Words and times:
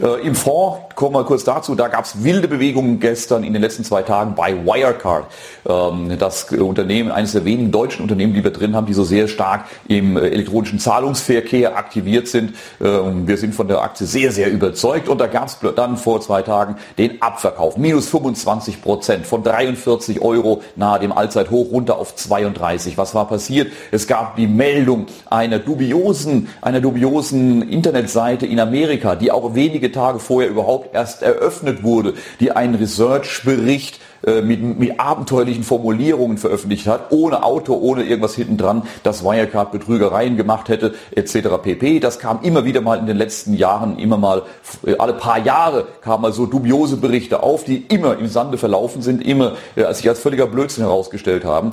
Äh, 0.00 0.26
Im 0.26 0.34
Fonds, 0.34 0.94
kommen 0.94 1.14
wir 1.14 1.24
kurz 1.24 1.44
dazu, 1.44 1.74
da 1.74 1.88
gab 1.88 2.04
es 2.04 2.22
wilde 2.22 2.46
Bewegungen 2.46 3.00
gestern 3.00 3.42
in 3.42 3.52
den 3.52 3.62
letzten 3.62 3.84
zwei 3.84 4.02
Tagen 4.02 4.34
bei 4.34 4.54
Wirecard. 4.64 5.26
Ähm, 5.68 6.16
das 6.18 6.44
Unternehmen, 6.52 7.10
eines 7.10 7.32
der 7.32 7.44
wenigen 7.44 7.70
deutschen 7.70 8.02
Unternehmen, 8.02 8.32
die 8.32 8.44
wir 8.44 8.52
drin 8.52 8.76
haben, 8.76 8.86
die 8.86 8.94
so 8.94 9.04
sehr 9.04 9.26
stark 9.26 9.64
im 9.88 10.16
äh, 10.16 10.20
elektronischen 10.20 10.78
Zahlungsverkehr 10.78 11.76
aktiviert 11.76 12.28
sind. 12.28 12.54
Ähm, 12.80 13.26
wir 13.26 13.36
sind 13.36 13.54
von 13.54 13.66
der 13.66 13.82
Aktie 13.82 14.06
sehr, 14.06 14.30
sehr 14.30 14.50
überzeugt 14.50 15.08
und 15.08 15.20
da 15.20 15.26
gab 15.26 15.48
es 15.48 15.58
dann 15.74 15.96
vor 15.96 16.20
zwei 16.20 16.42
Tagen 16.42 16.76
den 16.96 17.20
Abverkauf. 17.20 17.76
Minus 17.76 18.08
25 18.08 18.82
Prozent 18.82 19.26
von 19.26 19.42
43 19.42 20.20
Euro 20.20 20.62
nahe 20.76 21.00
dem 21.00 21.12
Allzeithoch 21.12 21.72
runter 21.72 21.98
auf 21.98 22.14
32. 22.14 22.98
Was 22.98 23.14
war 23.14 23.26
passiert? 23.26 23.72
Es 23.90 24.06
gab 24.06 24.36
die 24.36 24.46
Meldung 24.46 25.06
einer 25.28 25.58
dubiosen, 25.58 26.48
einer 26.60 26.80
dubiosen 26.80 27.68
Internetseite 27.68 28.46
in 28.46 28.60
Amerika, 28.60 29.16
die 29.16 29.32
auch 29.32 29.54
wenige 29.54 29.87
Tage 29.92 30.18
vorher 30.18 30.50
überhaupt 30.50 30.94
erst 30.94 31.22
eröffnet 31.22 31.82
wurde, 31.82 32.14
die 32.40 32.52
einen 32.52 32.74
Research-Bericht 32.74 34.00
äh, 34.26 34.42
mit, 34.42 34.78
mit 34.78 34.98
abenteuerlichen 34.98 35.62
Formulierungen 35.62 36.38
veröffentlicht 36.38 36.88
hat, 36.88 37.12
ohne 37.12 37.44
Auto, 37.44 37.74
ohne 37.74 38.02
irgendwas 38.02 38.34
hinten 38.34 38.56
dran, 38.56 38.82
das 39.04 39.22
Wirecard 39.22 39.70
Betrügereien 39.70 40.36
gemacht 40.36 40.68
hätte, 40.68 40.94
etc. 41.14 41.50
pp. 41.62 42.00
Das 42.00 42.18
kam 42.18 42.40
immer 42.42 42.64
wieder 42.64 42.80
mal 42.80 42.98
in 42.98 43.06
den 43.06 43.16
letzten 43.16 43.54
Jahren, 43.54 43.96
immer 43.98 44.16
mal, 44.16 44.42
äh, 44.84 44.96
alle 44.98 45.12
paar 45.12 45.38
Jahre 45.38 45.86
kamen 46.00 46.22
mal 46.22 46.32
so 46.32 46.46
dubiose 46.46 46.96
Berichte 46.96 47.44
auf, 47.44 47.62
die 47.62 47.84
immer 47.88 48.18
im 48.18 48.26
Sande 48.26 48.58
verlaufen 48.58 49.02
sind, 49.02 49.24
immer 49.24 49.56
äh, 49.76 49.92
sich 49.94 50.08
als 50.08 50.18
völliger 50.18 50.46
Blödsinn 50.46 50.82
herausgestellt 50.84 51.44
haben. 51.44 51.70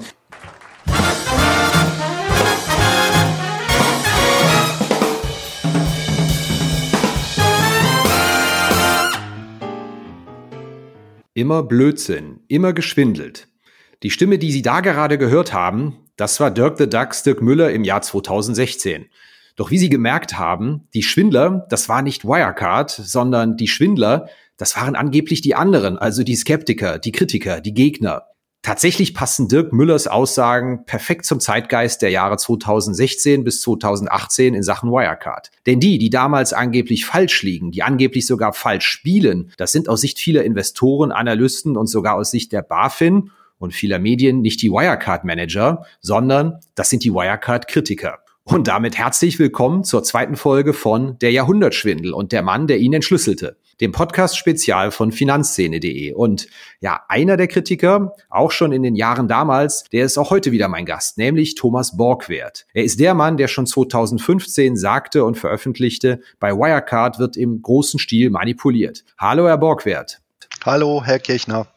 Immer 11.38 11.64
Blödsinn, 11.64 12.40
immer 12.48 12.72
geschwindelt. 12.72 13.50
Die 14.04 14.10
Stimme, 14.10 14.40
die 14.40 14.54
Sie 14.54 14.62
da 14.62 14.80
gerade 14.80 15.18
gehört 15.18 15.52
haben, 15.52 15.98
das 16.16 16.40
war 16.40 16.50
Dirk 16.50 16.78
the 16.78 16.90
Ducks 16.90 17.24
Dirk 17.24 17.42
Müller 17.42 17.72
im 17.72 17.84
Jahr 17.84 18.02
2016. 18.02 19.08
Doch 19.58 19.70
wie 19.70 19.78
Sie 19.78 19.90
gemerkt 19.90 20.38
haben, 20.38 20.88
die 20.94 21.04
Schwindler, 21.04 21.68
das 21.70 21.90
war 21.90 22.02
nicht 22.04 22.24
Wirecard, 22.24 22.90
sondern 22.90 23.58
die 23.58 23.68
Schwindler, 23.68 24.30
das 24.56 24.78
waren 24.78 24.96
angeblich 24.96 25.42
die 25.42 25.56
anderen, 25.56 25.98
also 25.98 26.24
die 26.24 26.38
Skeptiker, 26.38 27.00
die 27.00 27.12
Kritiker, 27.12 27.60
die 27.60 27.74
Gegner. 27.74 28.28
Tatsächlich 28.66 29.14
passen 29.14 29.48
Dirk 29.48 29.74
Müllers 29.74 30.08
Aussagen 30.08 30.86
perfekt 30.88 31.26
zum 31.26 31.40
Zeitgeist 31.40 32.02
der 32.02 32.10
Jahre 32.10 32.36
2016 32.38 33.44
bis 33.44 33.62
2018 33.62 34.56
in 34.56 34.64
Sachen 34.64 34.90
Wirecard. 34.90 35.52
Denn 35.68 35.80
die, 35.80 36.00
die 36.00 36.10
damals 36.10 36.52
angeblich 36.52 37.06
falsch 37.06 37.44
liegen, 37.44 37.70
die 37.70 37.84
angeblich 37.84 38.26
sogar 38.26 38.54
falsch 38.54 38.88
spielen, 38.88 39.52
das 39.58 39.72
sind 39.72 39.88
aus 39.88 40.02
Sicht 40.02 40.18
vieler 40.18 40.44
Investoren, 40.44 41.12
Analysten 41.12 41.78
und 41.78 41.86
sogar 41.86 42.16
aus 42.16 42.32
Sicht 42.32 42.52
der 42.54 42.64
BaFin 42.64 43.30
und 43.60 43.76
vieler 43.76 44.00
Medien 44.00 44.42
nicht 44.42 44.64
die 44.64 44.72
Wirecard-Manager, 44.72 45.86
sondern 46.02 46.60
das 46.74 46.90
sind 46.90 47.04
die 47.04 47.14
Wirecard-Kritiker. 47.14 48.18
Und 48.46 48.68
damit 48.68 48.98
herzlich 48.98 49.38
willkommen 49.38 49.84
zur 49.84 50.02
zweiten 50.02 50.36
Folge 50.36 50.74
von 50.74 51.20
Der 51.20 51.32
Jahrhundertschwindel 51.32 52.14
und 52.14 52.32
der 52.32 52.42
Mann, 52.42 52.66
der 52.66 52.80
ihn 52.80 52.94
entschlüsselte 52.94 53.58
dem 53.82 53.92
Podcast-Spezial 53.92 54.92
von 54.92 55.12
Finanzszene.de. 55.12 56.14
Und 56.14 56.48
ja, 56.80 57.02
einer 57.08 57.38
der 57.38 57.48
Kritiker, 57.48 58.14
auch 58.30 58.52
schon 58.52 58.72
in 58.72 58.84
den 58.84 58.96
Jahren 58.96 59.28
damals, 59.28 59.84
der 59.92 60.06
ist 60.06 60.18
auch 60.18 60.30
heute 60.30 60.52
wieder 60.52 60.68
mein 60.68 60.86
Gast, 60.86 61.18
nämlich 61.18 61.56
Thomas 61.56 61.98
Borgwert. 61.98 62.66
Er 62.74 62.84
ist 62.84 63.00
der 63.00 63.14
Mann, 63.14 63.38
der 63.38 63.48
schon 63.48 63.68
2015 63.68 64.78
sagte 64.78 65.24
und 65.24 65.38
veröffentlichte, 65.38 66.22
bei 66.40 66.52
Wirecard 66.52 67.20
wird 67.20 67.38
im 67.38 67.62
großen 67.62 68.00
Stil 68.00 68.30
manipuliert. 68.30 69.04
Hallo, 69.18 69.48
Herr 69.48 69.58
Borgwert. 69.58 70.22
Hallo, 70.64 71.04
Herr 71.04 71.20
Kirchner. 71.20 71.68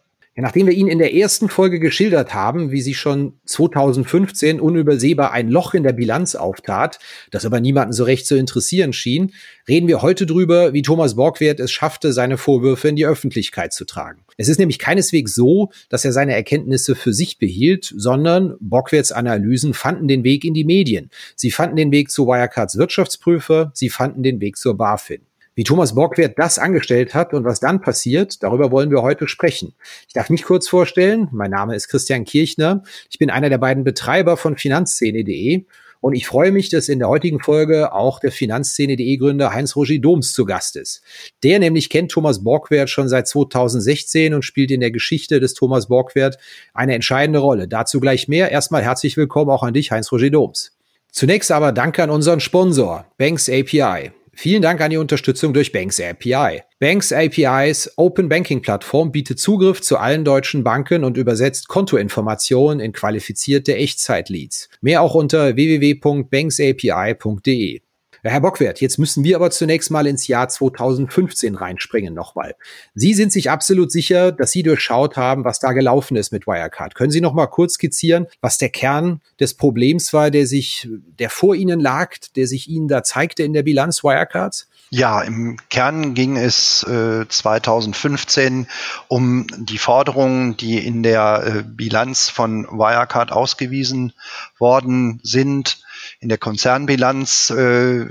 Nachdem 0.41 0.69
wir 0.69 0.75
Ihnen 0.75 0.89
in 0.89 0.98
der 1.00 1.14
ersten 1.14 1.48
Folge 1.48 1.80
geschildert 1.80 2.33
haben, 2.33 2.70
wie 2.70 2.80
sie 2.80 2.95
schon 2.95 3.35
2015 3.45 4.61
unübersehbar 4.61 5.33
ein 5.33 5.48
Loch 5.48 5.74
in 5.74 5.83
der 5.83 5.92
Bilanz 5.92 6.36
auftat, 6.36 7.01
das 7.33 7.45
aber 7.45 7.61
niemanden 7.61 7.92
so 7.92 8.05
recht 8.05 8.24
zu 8.24 8.36
interessieren 8.36 8.92
schien, 8.92 9.33
reden 9.67 9.89
wir 9.89 10.01
heute 10.01 10.27
drüber, 10.27 10.73
wie 10.73 10.83
Thomas 10.83 11.17
Borgwert 11.17 11.58
es 11.58 11.73
schaffte, 11.73 12.12
seine 12.12 12.39
Vorwürfe 12.39 12.89
in 12.89 12.95
die 12.95 13.07
Öffentlichkeit 13.07 13.73
zu 13.73 13.85
tragen. 13.85 14.20
Es 14.36 14.48
ist 14.48 14.58
nämlich 14.58 14.79
keineswegs 14.79 15.35
so, 15.35 15.70
dass 15.89 16.05
er 16.05 16.12
seine 16.12 16.35
Erkenntnisse 16.35 16.95
für 16.95 17.12
sich 17.12 17.39
behielt, 17.39 17.92
sondern 17.96 18.55
Borgwerts 18.61 19.11
Analysen 19.11 19.74
fanden 19.74 20.07
den 20.07 20.23
Weg 20.23 20.45
in 20.45 20.55
die 20.55 20.64
Medien. 20.64 21.11
Sie 21.35 21.51
fanden 21.51 21.74
den 21.74 21.91
Weg 21.91 22.12
zu 22.12 22.29
Wirecards 22.29 22.79
Wirtschaftsprüfer, 22.79 23.73
sie 23.74 23.89
fanden 23.89 24.23
den 24.23 24.41
Weg 24.41 24.57
zur 24.57 24.77
BaFin. 24.77 25.27
Wie 25.58 25.64
Thomas 25.64 25.96
Borgwert 25.96 26.39
das 26.39 26.61
angestellt 26.61 27.14
hat 27.14 27.35
und 27.35 27.45
was 27.45 27.58
dann 27.58 27.80
passiert, 27.80 28.45
darüber 28.45 28.70
wollen 28.70 28.92
wir 28.92 29.02
heute 29.02 29.27
sprechen. 29.27 29.74
Ich 30.07 30.14
darf 30.14 30.30
mich 30.30 30.45
kurz 30.45 30.69
vorstellen. 30.69 31.27
Mein 31.33 31.51
Name 31.51 31.74
ist 31.74 31.89
Christian 31.89 32.24
Kirchner. 32.24 32.85
Ich 33.11 33.19
bin 33.19 33.29
einer 33.29 33.48
der 33.48 33.58
beiden 33.58 33.83
Betreiber 33.83 34.36
von 34.36 34.57
Finanzszene.de 34.57 35.64
und 36.01 36.14
ich 36.14 36.29
freue 36.29 36.52
mich, 36.52 36.68
dass 36.68 36.89
in 36.89 37.01
der 37.01 37.08
heutigen 37.08 37.41
Folge 37.41 37.92
auch 37.92 38.20
der 38.20 38.30
Finanzszene.de 38.30 39.17
Gründer 39.17 39.52
Heinz-Roger 39.52 39.98
Doms 39.98 40.33
zu 40.33 40.45
Gast 40.45 40.77
ist. 40.77 41.02
Der 41.42 41.58
nämlich 41.58 41.91
kennt 41.91 42.13
Thomas 42.13 42.45
Borgwert 42.45 42.89
schon 42.89 43.08
seit 43.08 43.27
2016 43.27 44.35
und 44.35 44.45
spielt 44.45 44.70
in 44.70 44.79
der 44.79 44.92
Geschichte 44.92 45.41
des 45.41 45.55
Thomas 45.55 45.89
Borgwert 45.89 46.39
eine 46.73 46.95
entscheidende 46.95 47.41
Rolle. 47.41 47.67
Dazu 47.67 47.98
gleich 47.98 48.29
mehr. 48.29 48.52
Erstmal 48.52 48.85
herzlich 48.85 49.17
willkommen 49.17 49.51
auch 49.51 49.64
an 49.64 49.74
dich, 49.74 49.91
Heinz-Roger 49.91 50.30
Doms. 50.30 50.70
Zunächst 51.11 51.51
aber 51.51 51.73
danke 51.73 52.05
an 52.05 52.11
unseren 52.11 52.39
Sponsor, 52.39 53.07
Banks 53.17 53.51
API. 53.51 54.13
Vielen 54.40 54.62
Dank 54.62 54.80
an 54.80 54.90
die 54.90 54.98
Unterstützung 54.98 55.52
durch 55.52 55.72
Banks 55.72 56.00
API. 56.00 56.62
Banks 56.78 57.12
APIs 57.12 57.92
Open 57.96 58.28
Banking 58.28 58.62
Plattform 58.62 59.10
bietet 59.10 59.40
Zugriff 59.40 59.80
zu 59.80 59.98
allen 59.98 60.24
deutschen 60.24 60.62
Banken 60.62 61.02
und 61.02 61.16
übersetzt 61.16 61.66
Kontoinformationen 61.66 62.78
in 62.78 62.92
qualifizierte 62.92 63.74
Echtzeitleads. 63.74 64.68
Mehr 64.80 65.02
auch 65.02 65.16
unter 65.16 65.56
www.banksapi.de. 65.56 67.80
Herr 68.23 68.40
Bockwert, 68.40 68.80
jetzt 68.80 68.98
müssen 68.98 69.24
wir 69.24 69.36
aber 69.36 69.51
zunächst 69.51 69.90
mal 69.90 70.06
ins 70.06 70.27
Jahr 70.27 70.48
2015 70.48 71.55
reinspringen 71.55 72.14
nochmal. 72.14 72.55
Sie 72.95 73.14
sind 73.14 73.33
sich 73.33 73.51
absolut 73.51 73.92
sicher, 73.92 74.33
dass 74.33 74.51
Sie 74.51 74.62
durchschaut 74.62 75.17
haben, 75.17 75.45
was 75.45 75.61
da 75.61 75.73
gelaufen 75.73 76.17
ist 76.17 76.33
mit 76.33 76.46
Wirecard. 76.46 76.95
Können 76.95 77.12
Sie 77.12 77.20
noch 77.20 77.33
mal 77.33 77.46
kurz 77.46 77.74
skizzieren, 77.74 78.27
was 78.40 78.58
der 78.58 78.70
Kern 78.70 79.20
des 79.39 79.55
Problems 79.55 80.12
war, 80.12 80.30
der 80.30 80.46
sich, 80.46 80.89
der 81.18 81.30
vor 81.30 81.55
Ihnen 81.55 81.80
lag, 81.80 82.17
der 82.34 82.46
sich 82.46 82.68
Ihnen 82.68 82.89
da 82.89 83.02
zeigte 83.02 83.45
in 83.45 83.52
der 83.52 83.62
Bilanz 83.62 84.02
Wirecards? 84.02 84.68
Ja, 84.90 85.20
im 85.20 85.58
Kern 85.68 86.14
ging 86.14 86.36
es 86.39 86.83
äh, 86.85 87.29
2015 87.29 88.67
um 89.08 89.46
die 89.58 89.77
Forderungen, 89.77 90.56
die 90.56 90.79
in 90.79 91.02
der 91.02 91.42
äh, 91.45 91.62
Bilanz 91.62 92.30
von 92.30 92.64
Wirecard 92.64 93.30
ausgewiesen 93.30 94.14
worden 94.58 95.20
sind 95.23 95.83
in 96.20 96.29
der 96.29 96.39
Konzernbilanz 96.39 97.51
äh, 97.51 98.06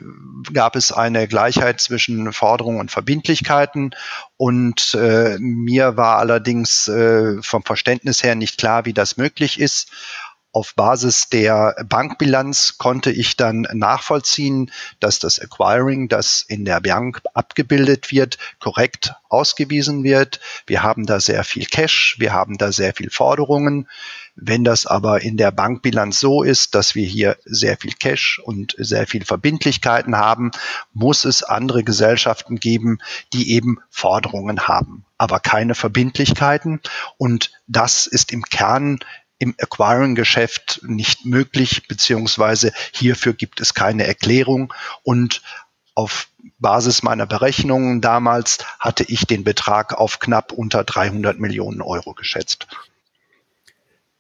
gab 0.54 0.76
es 0.76 0.92
eine 0.92 1.28
Gleichheit 1.28 1.82
zwischen 1.82 2.32
Forderungen 2.32 2.80
und 2.80 2.92
Verbindlichkeiten 2.92 3.92
und 4.38 4.94
äh, 4.96 5.38
mir 5.40 5.98
war 5.98 6.18
allerdings 6.18 6.88
äh, 6.88 7.42
vom 7.42 7.64
Verständnis 7.64 8.24
her 8.24 8.36
nicht 8.36 8.58
klar, 8.58 8.86
wie 8.86 8.94
das 8.94 9.18
möglich 9.18 9.60
ist. 9.60 9.92
Auf 10.54 10.74
Basis 10.74 11.30
der 11.30 11.76
Bankbilanz 11.88 12.78
konnte 12.78 13.12
ich 13.12 13.36
dann 13.36 13.68
nachvollziehen, 13.74 14.72
dass 15.00 15.20
das 15.20 15.38
Acquiring, 15.38 16.08
das 16.08 16.42
in 16.48 16.66
der 16.66 16.80
Bank 16.80 17.22
abgebildet 17.34 18.12
wird, 18.12 18.38
korrekt 18.60 19.14
ausgewiesen 19.30 20.04
wird. 20.04 20.40
Wir 20.66 20.82
haben 20.82 21.06
da 21.06 21.20
sehr 21.20 21.44
viel 21.44 21.66
Cash, 21.66 22.16
wir 22.20 22.34
haben 22.34 22.58
da 22.58 22.72
sehr 22.72 22.94
viel 22.94 23.12
Forderungen. 23.12 23.88
Wenn 24.40 24.64
das 24.64 24.86
aber 24.86 25.22
in 25.22 25.36
der 25.36 25.52
Bankbilanz 25.52 26.20
so 26.20 26.44
ist, 26.44 26.76
dass 26.76 26.94
wir 26.94 27.08
hier 27.08 27.38
sehr 27.44 27.76
viel 27.76 27.94
Cash 27.94 28.40
und 28.44 28.76
sehr 28.78 29.08
viel 29.08 29.26
Verbindlichkeiten 29.26 30.16
haben, 30.16 30.52
muss 30.94 31.26
es 31.26 31.42
andere 31.42 31.84
Gesellschaften 31.84 32.58
geben, 32.58 33.00
die 33.34 33.52
eben 33.52 33.80
Forderungen 33.90 34.68
haben, 34.68 35.06
aber 35.18 35.40
keine 35.40 35.74
Verbindlichkeiten. 35.74 36.82
Und 37.18 37.52
das 37.66 38.06
ist 38.06 38.32
im 38.32 38.44
Kern 38.44 39.00
im 39.40 39.56
Acquiring-Geschäft 39.58 40.82
nicht 40.84 41.26
möglich, 41.26 41.88
beziehungsweise 41.88 42.74
hierfür 42.94 43.34
gibt 43.34 43.60
es 43.60 43.74
keine 43.74 44.06
Erklärung. 44.06 44.72
Und 45.02 45.42
auf 45.96 46.28
Basis 46.60 47.02
meiner 47.02 47.26
Berechnungen 47.26 48.02
damals 48.02 48.60
hatte 48.80 49.04
ich 49.04 49.26
den 49.26 49.44
Betrag 49.44 49.96
auf 49.96 50.20
knapp 50.20 50.52
unter 50.52 50.84
300 50.84 51.40
Millionen 51.40 51.82
Euro 51.82 52.14
geschätzt. 52.14 52.68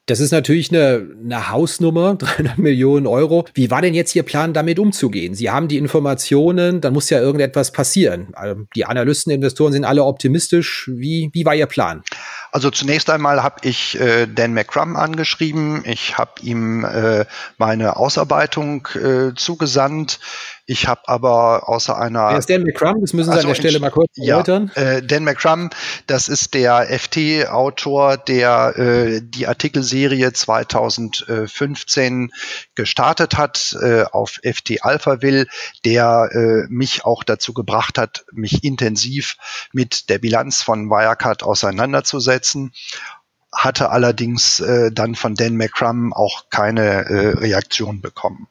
Das 0.07 0.21
ist 0.21 0.31
natürlich 0.31 0.71
eine, 0.71 1.06
eine 1.24 1.50
Hausnummer, 1.51 2.15
300 2.19 2.57
Millionen 2.57 3.06
Euro. 3.06 3.45
Wie 3.54 3.69
war 3.69 3.81
denn 3.81 3.94
jetzt 3.94 4.15
Ihr 4.15 4.24
Plan, 4.24 4.54
damit 4.54 4.80
umzugehen? 4.80 5.36
Sie 5.36 5.51
haben 5.51 5.68
die 5.68 5.77
Informationen, 5.77 6.81
dann 6.81 6.94
muss 6.94 7.09
ja 7.09 7.19
irgendetwas 7.19 7.71
passieren. 7.71 8.30
Also 8.33 8.63
die 8.75 8.86
Analysten, 8.86 9.31
Investoren 9.31 9.74
sind 9.74 9.86
alle 9.86 10.04
optimistisch. 10.06 10.89
Wie, 10.92 11.30
wie 11.33 11.45
war 11.45 11.54
Ihr 11.54 11.68
Plan? 11.68 12.04
Also 12.51 12.71
zunächst 12.71 13.09
einmal 13.09 13.44
habe 13.44 13.57
ich 13.63 14.00
äh, 14.00 14.27
Dan 14.27 14.54
McCrum 14.54 14.95
angeschrieben. 14.95 15.83
Ich 15.86 16.18
habe 16.18 16.31
ihm 16.42 16.86
äh, 16.86 17.25
meine 17.57 17.98
Ausarbeitung 17.98 18.88
äh, 18.95 19.36
zugesandt. 19.36 20.19
Ich 20.69 20.86
habe 20.86 21.08
aber 21.08 21.69
außer 21.69 21.98
einer. 21.98 22.30
Wer 22.30 22.40
ist 22.40 22.50
Dan 22.50 22.64
McCrum? 22.64 23.00
Das 23.00 23.14
müssen 23.14 23.31
Sie 23.31 23.38
also 23.38 23.48
an 23.48 23.54
der 23.54 23.56
Stelle 23.56 23.80
mal 23.80 23.90
kurz 23.90 24.18
erläutern. 24.18 24.69
Ja, 24.75 24.81
äh, 24.81 25.02
Dan 25.02 25.24
McCrum, 25.24 25.69
das 26.08 26.28
ist 26.28 26.54
der 26.54 26.88
FT-Autor, 27.00 28.18
der 28.18 28.78
äh, 28.78 29.22
die 29.24 29.48
Artikelserie 29.48 30.34
2015 30.34 32.34
gestartet 32.75 33.38
hat 33.38 33.78
äh, 33.81 34.04
auf 34.04 34.42
FT 34.44 34.84
Alphaville, 34.84 35.48
der 35.86 36.31
äh, 36.34 36.66
mich 36.68 37.06
auch 37.06 37.24
dazu 37.24 37.54
gebracht 37.54 37.98
hat, 37.98 38.25
mich 38.34 38.66
intensiv 38.66 39.38
mit 39.72 40.10
der 40.10 40.20
Bilanz 40.20 40.63
von 40.63 40.90
Wirecard 40.90 41.44
auseinanderzusetzen 41.44 42.74
hatte 43.54 43.90
allerdings 43.90 44.60
äh, 44.60 44.92
dann 44.92 45.16
von 45.16 45.36
Dan 45.36 45.56
McCrum 45.56 46.14
auch 46.14 46.50
keine 46.50 47.06
äh, 47.06 47.28
Reaktion 47.38 48.02
bekommen. 48.02 48.48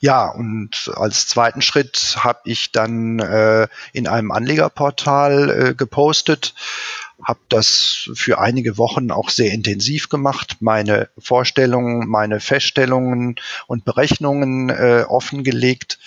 Ja, 0.00 0.28
und 0.28 0.90
als 0.94 1.26
zweiten 1.26 1.62
Schritt 1.62 2.16
habe 2.20 2.40
ich 2.44 2.72
dann 2.72 3.18
äh, 3.18 3.66
in 3.92 4.06
einem 4.06 4.30
Anlegerportal 4.30 5.50
äh, 5.50 5.74
gepostet, 5.74 6.54
habe 7.22 7.40
das 7.48 8.10
für 8.14 8.38
einige 8.38 8.78
Wochen 8.78 9.10
auch 9.10 9.30
sehr 9.30 9.52
intensiv 9.52 10.08
gemacht, 10.08 10.58
meine 10.60 11.08
Vorstellungen, 11.18 12.08
meine 12.08 12.40
Feststellungen 12.40 13.36
und 13.66 13.84
Berechnungen 13.84 14.68
äh, 14.68 15.04
offengelegt 15.08 15.98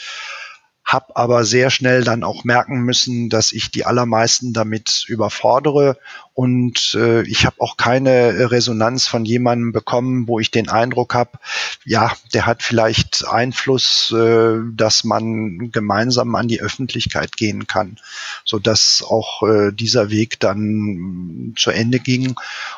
habe 0.90 1.16
aber 1.16 1.46
sehr 1.46 1.70
schnell 1.70 2.04
dann 2.04 2.24
auch 2.24 2.44
merken 2.44 2.82
müssen, 2.82 3.30
dass 3.30 3.52
ich 3.52 3.70
die 3.70 3.86
allermeisten 3.86 4.54
damit 4.54 5.06
überfordere. 5.08 6.00
Und 6.34 6.96
äh, 6.96 7.22
ich 7.28 7.46
habe 7.46 7.58
auch 7.60 7.78
keine 7.78 8.50
Resonanz 8.50 9.06
von 9.06 9.24
jemandem 9.24 9.72
bekommen, 9.72 10.28
wo 10.28 10.40
ich 10.40 10.50
den 10.50 10.68
Eindruck 10.68 11.14
habe, 11.14 11.38
ja, 11.86 12.12
der 12.34 12.48
hat 12.48 12.64
vielleicht 12.64 13.28
Einfluss, 13.28 14.12
äh, 14.18 14.62
dass 14.74 15.04
man 15.04 15.72
gemeinsam 15.72 16.34
an 16.34 16.48
die 16.48 16.62
Öffentlichkeit 16.62 17.38
gehen 17.38 17.68
kann, 17.68 18.00
so 18.44 18.58
dass 18.58 19.04
auch 19.08 19.44
äh, 19.44 19.72
dieser 19.72 20.10
Weg 20.10 20.40
dann 20.40 21.54
zu 21.56 21.70
Ende 21.70 22.00
ging. 22.00 22.34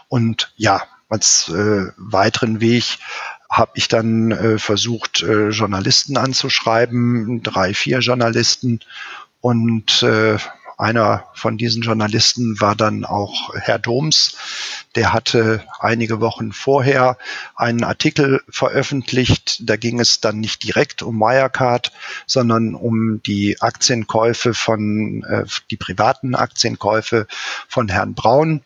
Und 0.10 0.52
ja, 0.58 0.84
als 1.08 1.48
äh, 1.48 1.92
weiteren 1.96 2.60
Weg 2.60 2.98
habe 3.52 3.74
ich 3.76 3.90
dann 3.90 4.32
äh, 4.32 4.58
versucht, 4.58 5.22
äh, 5.24 5.50
Journalisten 5.50 6.18
anzuschreiben, 6.18 7.44
drei, 7.44 7.74
vier 7.74 8.00
Journalisten. 8.00 8.80
Und 9.42 10.04
äh, 10.04 10.38
einer 10.78 11.26
von 11.36 11.58
diesen 11.60 11.84
Journalisten 11.84 12.60
war 12.60 12.76
dann 12.76 13.06
auch 13.06 13.54
Herr 13.54 13.78
Doms. 13.78 14.36
Der 14.96 15.14
hatte 15.14 15.64
einige 15.80 16.22
Wochen 16.22 16.54
vorher 16.54 17.18
einen 17.56 17.84
Artikel 17.84 18.42
veröffentlicht. 18.50 19.70
Da 19.70 19.76
ging 19.76 20.00
es 20.00 20.22
dann 20.22 20.40
nicht 20.40 20.64
direkt 20.64 21.04
um 21.04 21.20
Wirecard, 21.20 21.92
sondern 22.26 22.74
um 22.74 23.22
die 23.22 23.62
Aktienkäufe 23.62 24.56
von, 24.56 25.24
äh, 25.24 25.46
die 25.70 25.78
privaten 25.78 26.34
Aktienkäufe 26.34 27.28
von 27.68 27.88
Herrn 27.88 28.16
Braun. 28.16 28.62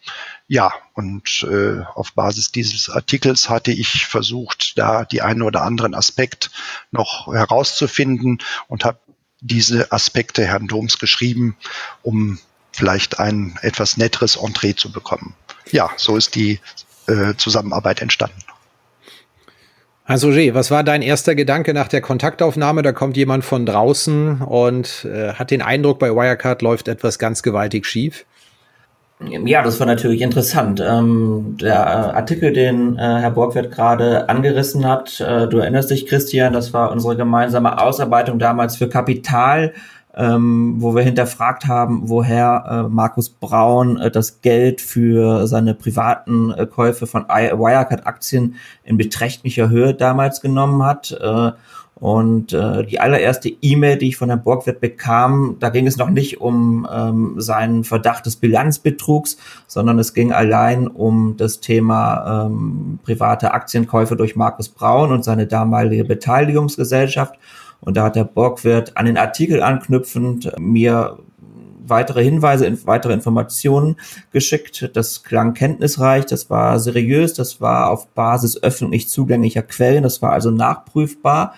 Ja, 0.48 0.72
und 0.94 1.46
äh, 1.50 1.82
auf 1.96 2.14
Basis 2.14 2.52
dieses 2.52 2.90
Artikels 2.90 3.50
hatte 3.50 3.72
ich 3.72 4.06
versucht, 4.06 4.78
da 4.78 5.04
die 5.04 5.22
einen 5.22 5.42
oder 5.42 5.64
anderen 5.64 5.96
Aspekt 5.96 6.52
noch 6.92 7.34
herauszufinden 7.34 8.38
und 8.68 8.86
habe 8.86 9.00
diese 9.42 9.92
Aspekte 9.92 10.46
Herrn 10.46 10.68
Doms 10.68 11.00
geschrieben, 11.00 11.58
um 12.04 12.40
vielleicht 12.72 13.20
ein 13.20 13.58
etwas 13.62 13.98
netteres 13.98 14.36
Entree 14.36 14.76
zu 14.76 14.92
bekommen. 14.92 15.34
Ja, 15.72 15.90
so 15.98 16.16
ist 16.16 16.36
die 16.36 16.60
äh, 17.08 17.34
Zusammenarbeit 17.38 18.02
entstanden. 18.02 18.40
Hans 20.06 20.24
Roger, 20.24 20.54
was 20.54 20.70
war 20.70 20.84
dein 20.84 21.02
erster 21.02 21.34
Gedanke 21.34 21.74
nach 21.74 21.88
der 21.88 22.02
Kontaktaufnahme? 22.02 22.84
Da 22.84 22.92
kommt 22.92 23.18
jemand 23.18 23.44
von 23.44 23.66
draußen 23.66 24.42
und 24.42 25.06
äh, 25.06 25.34
hat 25.34 25.50
den 25.50 25.64
Eindruck, 25.64 25.98
bei 25.98 26.12
Wirecard 26.12 26.62
läuft 26.62 26.88
etwas 26.88 27.18
ganz 27.18 27.42
gewaltig 27.42 27.88
schief. 27.88 28.26
Ja, 29.20 29.62
das 29.62 29.80
war 29.80 29.88
natürlich 29.88 30.22
interessant. 30.22 30.82
Ähm, 30.86 31.56
der 31.62 31.76
äh, 31.76 32.18
Artikel, 32.18 32.52
den 32.52 32.98
äh, 32.98 33.02
Herr 33.02 33.32
Borgwert 33.32 33.72
gerade 33.72 34.28
angerissen 34.28 34.86
hat, 34.86 35.22
äh, 35.22 35.48
du 35.48 35.60
erinnerst 35.60 35.90
dich, 35.90 36.06
Christian, 36.06 36.52
das 36.52 36.74
war 36.74 36.92
unsere 36.92 37.16
gemeinsame 37.16 37.82
Ausarbeitung 37.82 38.40
damals 38.40 38.76
für 38.76 38.90
Kapital, 38.90 39.74
ähm, 40.16 40.76
wo 40.80 40.96
wir 40.96 41.04
hinterfragt 41.04 41.66
haben, 41.66 42.10
woher 42.10 42.66
äh, 42.70 42.90
Markus 42.90 43.30
Braun 43.30 43.98
äh, 44.02 44.12
das 44.12 44.42
Geld 44.42 44.82
für 44.82 45.48
seine 45.48 45.76
privaten 45.76 46.52
äh, 46.52 46.66
Käufe 46.66 47.08
von 47.08 47.24
Wirecard-Aktien 47.24 48.56
in 48.84 48.98
beträchtlicher 48.98 49.70
Höhe 49.70 49.94
damals 49.94 50.42
genommen 50.42 50.84
hat. 50.84 51.18
Und 51.98 52.52
äh, 52.52 52.86
die 52.86 53.00
allererste 53.00 53.50
E-Mail, 53.62 53.98
die 53.98 54.10
ich 54.10 54.18
von 54.18 54.28
Herrn 54.28 54.44
Borgwert 54.44 54.82
bekam, 54.82 55.56
da 55.62 55.70
ging 55.70 55.88
es 55.88 55.96
noch 55.96 56.10
nicht 56.10 56.42
um 56.42 56.86
ähm, 56.94 57.36
seinen 57.38 57.86
Verdacht 57.86 58.26
des 58.26 58.36
Bilanzbetrugs, 58.36 59.38
sondern 59.66 59.98
es 59.98 60.14
ging 60.14 60.34
allein 60.34 60.88
um 60.88 61.36
das 61.38 61.62
Thema 61.62 62.48
ähm, 62.48 63.00
private 63.04 63.54
Aktienkäufe 63.54 64.18
durch 64.18 64.36
Markus 64.36 64.68
Braun 64.68 65.14
und 65.14 65.24
seine 65.24 65.48
damalige 65.48 66.04
Beteiligungsgesellschaft. 66.04 67.36
Und 67.80 67.96
da 67.96 68.04
hat 68.04 68.18
der 68.18 68.26
Borgwert 68.26 68.98
an 68.98 69.06
den 69.06 69.18
Artikel 69.18 69.64
anknüpfend 69.64 70.52
mir 70.60 71.20
weitere 71.88 72.24
Hinweise, 72.24 72.86
weitere 72.86 73.14
Informationen 73.14 73.96
geschickt. 74.32 74.90
Das 74.94 75.24
klang 75.24 75.54
kenntnisreich, 75.54 76.26
das 76.26 76.50
war 76.50 76.80
seriös, 76.80 77.34
das 77.34 77.62
war 77.62 77.90
auf 77.90 78.08
Basis 78.10 78.62
öffentlich 78.62 79.08
zugänglicher 79.08 79.62
Quellen, 79.62 80.04
das 80.04 80.22
war 80.22 80.32
also 80.32 80.52
nachprüfbar. 80.52 81.54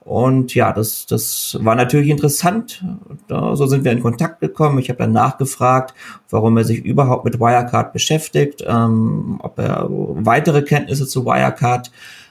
Und 0.00 0.54
ja, 0.54 0.72
das, 0.72 1.04
das 1.04 1.58
war 1.60 1.74
natürlich 1.74 2.08
interessant. 2.08 2.82
so 3.28 3.66
sind 3.66 3.84
wir 3.84 3.92
in 3.92 4.00
Kontakt 4.00 4.40
gekommen. 4.40 4.78
Ich 4.78 4.88
habe 4.88 4.98
dann 4.98 5.12
nachgefragt, 5.12 5.92
warum 6.30 6.56
er 6.56 6.64
sich 6.64 6.82
überhaupt 6.84 7.24
mit 7.26 7.38
Wirecard 7.38 7.92
beschäftigt, 7.92 8.64
ähm, 8.66 9.38
ob 9.42 9.58
er 9.58 9.86
weitere 9.88 10.62
Kenntnisse 10.62 11.06
zu 11.06 11.26
Wirecard 11.26 11.90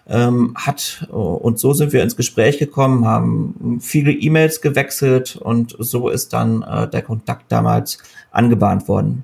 ähm, 0.09 0.53
hat. 0.55 1.07
Und 1.11 1.59
so 1.59 1.73
sind 1.73 1.93
wir 1.93 2.01
ins 2.01 2.15
Gespräch 2.15 2.57
gekommen, 2.57 3.05
haben 3.05 3.79
viele 3.81 4.11
E-Mails 4.11 4.61
gewechselt 4.61 5.35
und 5.35 5.75
so 5.77 6.09
ist 6.09 6.33
dann 6.33 6.63
äh, 6.63 6.87
der 6.87 7.01
Kontakt 7.01 7.51
damals 7.51 7.99
angebahnt 8.31 8.87
worden. 8.87 9.23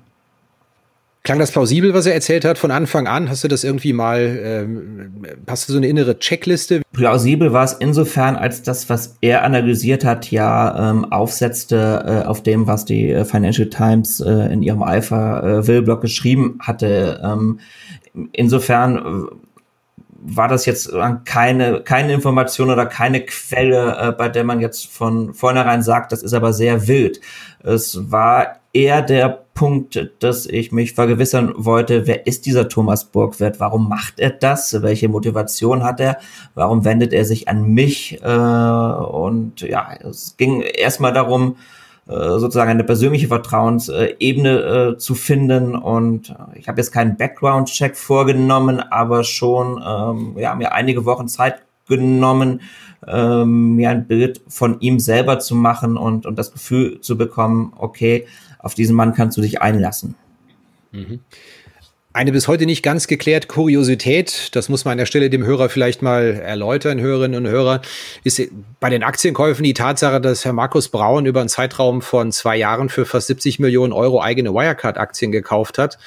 Klang 1.24 1.38
das 1.38 1.52
plausibel, 1.52 1.94
was 1.94 2.04
er 2.04 2.12
erzählt 2.12 2.44
hat 2.44 2.58
von 2.58 2.70
Anfang 2.70 3.06
an? 3.06 3.30
Hast 3.30 3.42
du 3.42 3.48
das 3.48 3.64
irgendwie 3.64 3.94
mal, 3.94 4.38
ähm, 4.44 5.14
hast 5.48 5.66
du 5.66 5.72
so 5.72 5.78
eine 5.78 5.86
innere 5.86 6.18
Checkliste? 6.18 6.82
Plausibel 6.92 7.54
war 7.54 7.64
es 7.64 7.72
insofern, 7.72 8.36
als 8.36 8.60
das, 8.60 8.90
was 8.90 9.16
er 9.22 9.42
analysiert 9.42 10.04
hat, 10.04 10.30
ja 10.30 10.90
ähm, 10.90 11.10
aufsetzte 11.10 12.24
äh, 12.24 12.28
auf 12.28 12.42
dem, 12.42 12.66
was 12.66 12.84
die 12.84 13.10
äh, 13.10 13.24
Financial 13.24 13.70
Times 13.70 14.20
äh, 14.20 14.52
in 14.52 14.62
ihrem 14.62 14.82
Alpha 14.82 15.40
äh, 15.40 15.66
Will-Blog 15.66 16.02
geschrieben 16.02 16.58
hatte. 16.60 17.22
Ähm, 17.24 17.58
insofern 18.32 18.98
äh, 18.98 19.34
war 20.26 20.48
das 20.48 20.66
jetzt 20.66 20.92
keine, 21.24 21.80
keine 21.80 22.12
Information 22.12 22.68
oder 22.68 22.84
keine 22.84 23.24
Quelle, 23.24 23.96
äh, 23.98 24.12
bei 24.12 24.28
der 24.28 24.44
man 24.44 24.60
jetzt 24.60 24.88
von 24.88 25.32
vornherein 25.32 25.82
sagt, 25.82 26.12
das 26.12 26.22
ist 26.22 26.34
aber 26.34 26.52
sehr 26.52 26.86
wild. 26.86 27.22
Es 27.62 28.10
war 28.10 28.60
eher 28.74 29.00
der 29.00 29.43
Punkt, 29.54 30.10
dass 30.18 30.46
ich 30.46 30.72
mich 30.72 30.94
vergewissern 30.94 31.54
wollte, 31.56 32.08
wer 32.08 32.26
ist 32.26 32.44
dieser 32.44 32.68
Thomas 32.68 33.04
Burgwert? 33.04 33.60
Warum 33.60 33.88
macht 33.88 34.18
er 34.18 34.30
das? 34.30 34.82
Welche 34.82 35.08
Motivation 35.08 35.84
hat 35.84 36.00
er? 36.00 36.18
Warum 36.54 36.84
wendet 36.84 37.12
er 37.12 37.24
sich 37.24 37.48
an 37.48 37.68
mich? 37.68 38.20
Äh, 38.22 38.26
und 38.26 39.60
ja, 39.60 39.94
es 40.02 40.36
ging 40.36 40.60
erstmal 40.60 41.12
darum, 41.12 41.56
äh, 42.06 42.38
sozusagen 42.38 42.70
eine 42.70 42.84
persönliche 42.84 43.28
Vertrauensebene 43.28 44.58
äh, 44.58 44.98
zu 44.98 45.14
finden. 45.14 45.76
Und 45.76 46.34
ich 46.54 46.68
habe 46.68 46.80
jetzt 46.80 46.90
keinen 46.90 47.16
Background-Check 47.16 47.96
vorgenommen, 47.96 48.80
aber 48.80 49.22
schon 49.22 49.82
ähm, 49.86 50.34
ja, 50.36 50.54
mir 50.56 50.72
einige 50.72 51.04
Wochen 51.04 51.28
Zeit 51.28 51.62
genommen, 51.88 52.60
ähm, 53.06 53.76
mir 53.76 53.90
ein 53.90 54.06
Bild 54.06 54.42
von 54.48 54.80
ihm 54.80 54.98
selber 54.98 55.38
zu 55.38 55.54
machen 55.54 55.96
und, 55.96 56.26
und 56.26 56.38
das 56.38 56.52
Gefühl 56.52 57.00
zu 57.00 57.16
bekommen, 57.16 57.72
okay, 57.76 58.26
auf 58.64 58.74
diesen 58.74 58.96
Mann 58.96 59.14
kannst 59.14 59.36
du 59.36 59.42
dich 59.42 59.60
einlassen. 59.62 60.16
Mhm. 60.90 61.20
Eine 62.16 62.30
bis 62.30 62.46
heute 62.46 62.64
nicht 62.64 62.84
ganz 62.84 63.08
geklärt 63.08 63.48
Kuriosität, 63.48 64.54
das 64.54 64.68
muss 64.68 64.84
man 64.84 64.92
an 64.92 64.98
der 64.98 65.06
Stelle 65.06 65.30
dem 65.30 65.44
Hörer 65.44 65.68
vielleicht 65.68 66.00
mal 66.00 66.22
erläutern, 66.34 67.00
Hörerinnen 67.00 67.44
und 67.44 67.50
Hörer, 67.50 67.82
ist 68.22 68.40
bei 68.78 68.88
den 68.88 69.02
Aktienkäufen 69.02 69.64
die 69.64 69.74
Tatsache, 69.74 70.20
dass 70.20 70.44
Herr 70.44 70.52
Markus 70.52 70.88
Braun 70.88 71.26
über 71.26 71.40
einen 71.40 71.48
Zeitraum 71.48 72.02
von 72.02 72.30
zwei 72.30 72.56
Jahren 72.56 72.88
für 72.88 73.04
fast 73.04 73.26
70 73.26 73.58
Millionen 73.58 73.92
Euro 73.92 74.22
eigene 74.22 74.54
Wirecard-Aktien 74.54 75.32
gekauft 75.32 75.76
hat, 75.76 75.98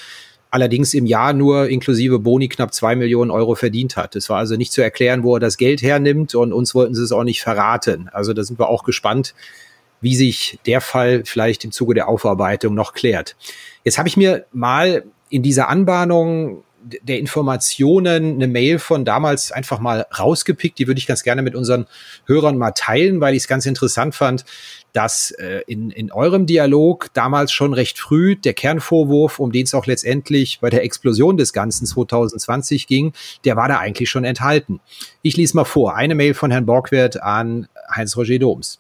allerdings 0.50 0.94
im 0.94 1.06
Jahr 1.06 1.34
nur 1.34 1.68
inklusive 1.68 2.20
Boni 2.20 2.48
knapp 2.48 2.74
zwei 2.74 2.96
Millionen 2.96 3.30
Euro 3.30 3.56
verdient 3.56 3.98
hat. 3.98 4.16
Es 4.16 4.30
war 4.30 4.38
also 4.38 4.56
nicht 4.56 4.72
zu 4.72 4.82
erklären, 4.82 5.24
wo 5.24 5.36
er 5.36 5.42
das 5.42 5.58
Geld 5.58 5.82
hernimmt 5.82 6.36
und 6.36 6.54
uns 6.54 6.74
wollten 6.74 6.96
sie 6.96 7.04
es 7.04 7.12
auch 7.12 7.26
nicht 7.26 7.42
verraten. 7.42 8.10
Also 8.14 8.32
da 8.32 8.46
sind 8.46 8.60
wir 8.60 8.70
auch 8.70 8.86
gespannt, 8.86 9.34
wie 10.02 10.16
sich 10.16 10.60
der 10.66 10.82
Fall 10.82 11.24
vielleicht 11.26 11.64
im 11.66 11.72
Zuge 11.72 11.94
der 11.94 12.08
Aufarbeitung 12.08 12.74
noch 12.74 12.94
klärt. 12.94 13.36
Jetzt 13.84 13.98
habe 13.98 14.08
ich 14.08 14.18
mir 14.18 14.46
mal 14.52 15.04
in 15.30 15.44
dieser 15.44 15.70
Anbahnung 15.70 16.64
der 16.88 17.20
Informationen 17.20 18.36
eine 18.36 18.48
Mail 18.48 18.80
von 18.80 19.04
damals 19.04 19.52
einfach 19.52 19.80
mal 19.80 20.06
rausgepickt. 20.18 20.80
Die 20.80 20.88
würde 20.88 21.00
ich 21.00 21.08
ganz 21.08 21.24
gerne 21.24 21.42
mit 21.42 21.56
unseren 21.56 21.86
Hörern 22.26 22.58
mal 22.58 22.72
teilen, 22.72 23.20
weil 23.20 23.34
ich 23.34 23.44
es 23.44 23.48
ganz 23.48 23.66
interessant 23.66 24.16
fand, 24.16 24.46
dass 24.94 25.32
äh, 25.32 25.62
in, 25.68 25.92
in 25.92 26.12
eurem 26.12 26.46
Dialog 26.46 27.08
damals 27.14 27.52
schon 27.52 27.74
recht 27.74 28.00
früh 28.00 28.36
der 28.36 28.54
Kernvorwurf, 28.54 29.40
um 29.40 29.52
den 29.52 29.64
es 29.64 29.74
auch 29.74 29.86
letztendlich 29.86 30.60
bei 30.60 30.70
der 30.70 30.84
Explosion 30.84 31.38
des 31.38 31.52
Ganzen 31.54 31.86
2020 31.86 32.88
ging, 32.88 33.14
der 33.44 33.56
war 33.56 33.68
da 33.68 33.80
eigentlich 33.80 34.10
schon 34.10 34.24
enthalten. 34.24 34.80
Ich 35.22 35.36
lese 35.36 35.56
mal 35.56 35.66
vor. 35.66 35.96
Eine 35.96 36.16
Mail 36.16 36.34
von 36.34 36.52
Herrn 36.52 36.66
Borgwert 36.66 37.22
an 37.22 37.68
Heinz-Roger 37.94 38.40
Doms. 38.40 38.80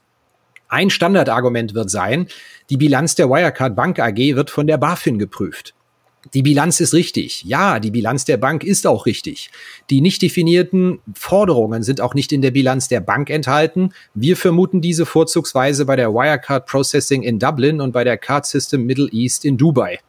Ein 0.69 0.89
Standardargument 0.89 1.73
wird 1.73 1.89
sein, 1.89 2.27
die 2.69 2.77
Bilanz 2.77 3.15
der 3.15 3.29
Wirecard 3.29 3.75
Bank 3.75 3.99
AG 3.99 4.17
wird 4.17 4.49
von 4.49 4.67
der 4.67 4.77
BaFin 4.77 5.17
geprüft. 5.17 5.73
Die 6.33 6.41
Bilanz 6.41 6.81
ist 6.81 6.93
richtig. 6.93 7.43
Ja, 7.45 7.79
die 7.79 7.91
Bilanz 7.91 8.25
der 8.25 8.35
Bank 8.35 8.63
ist 8.63 8.85
auch 8.85 9.05
richtig. 9.05 9.49
Die 9.89 10.01
nicht 10.01 10.21
definierten 10.21 10.99
Forderungen 11.13 11.83
sind 11.83 12.01
auch 12.01 12.13
nicht 12.13 12.33
in 12.33 12.41
der 12.41 12.51
Bilanz 12.51 12.89
der 12.89 12.99
Bank 12.99 13.29
enthalten. 13.29 13.93
Wir 14.13 14.35
vermuten 14.35 14.81
diese 14.81 15.05
vorzugsweise 15.05 15.85
bei 15.85 15.95
der 15.95 16.13
Wirecard 16.13 16.65
Processing 16.65 17.23
in 17.23 17.39
Dublin 17.39 17.79
und 17.79 17.93
bei 17.93 18.03
der 18.03 18.17
Card 18.17 18.45
System 18.45 18.85
Middle 18.85 19.09
East 19.11 19.45
in 19.45 19.57
Dubai. 19.57 19.99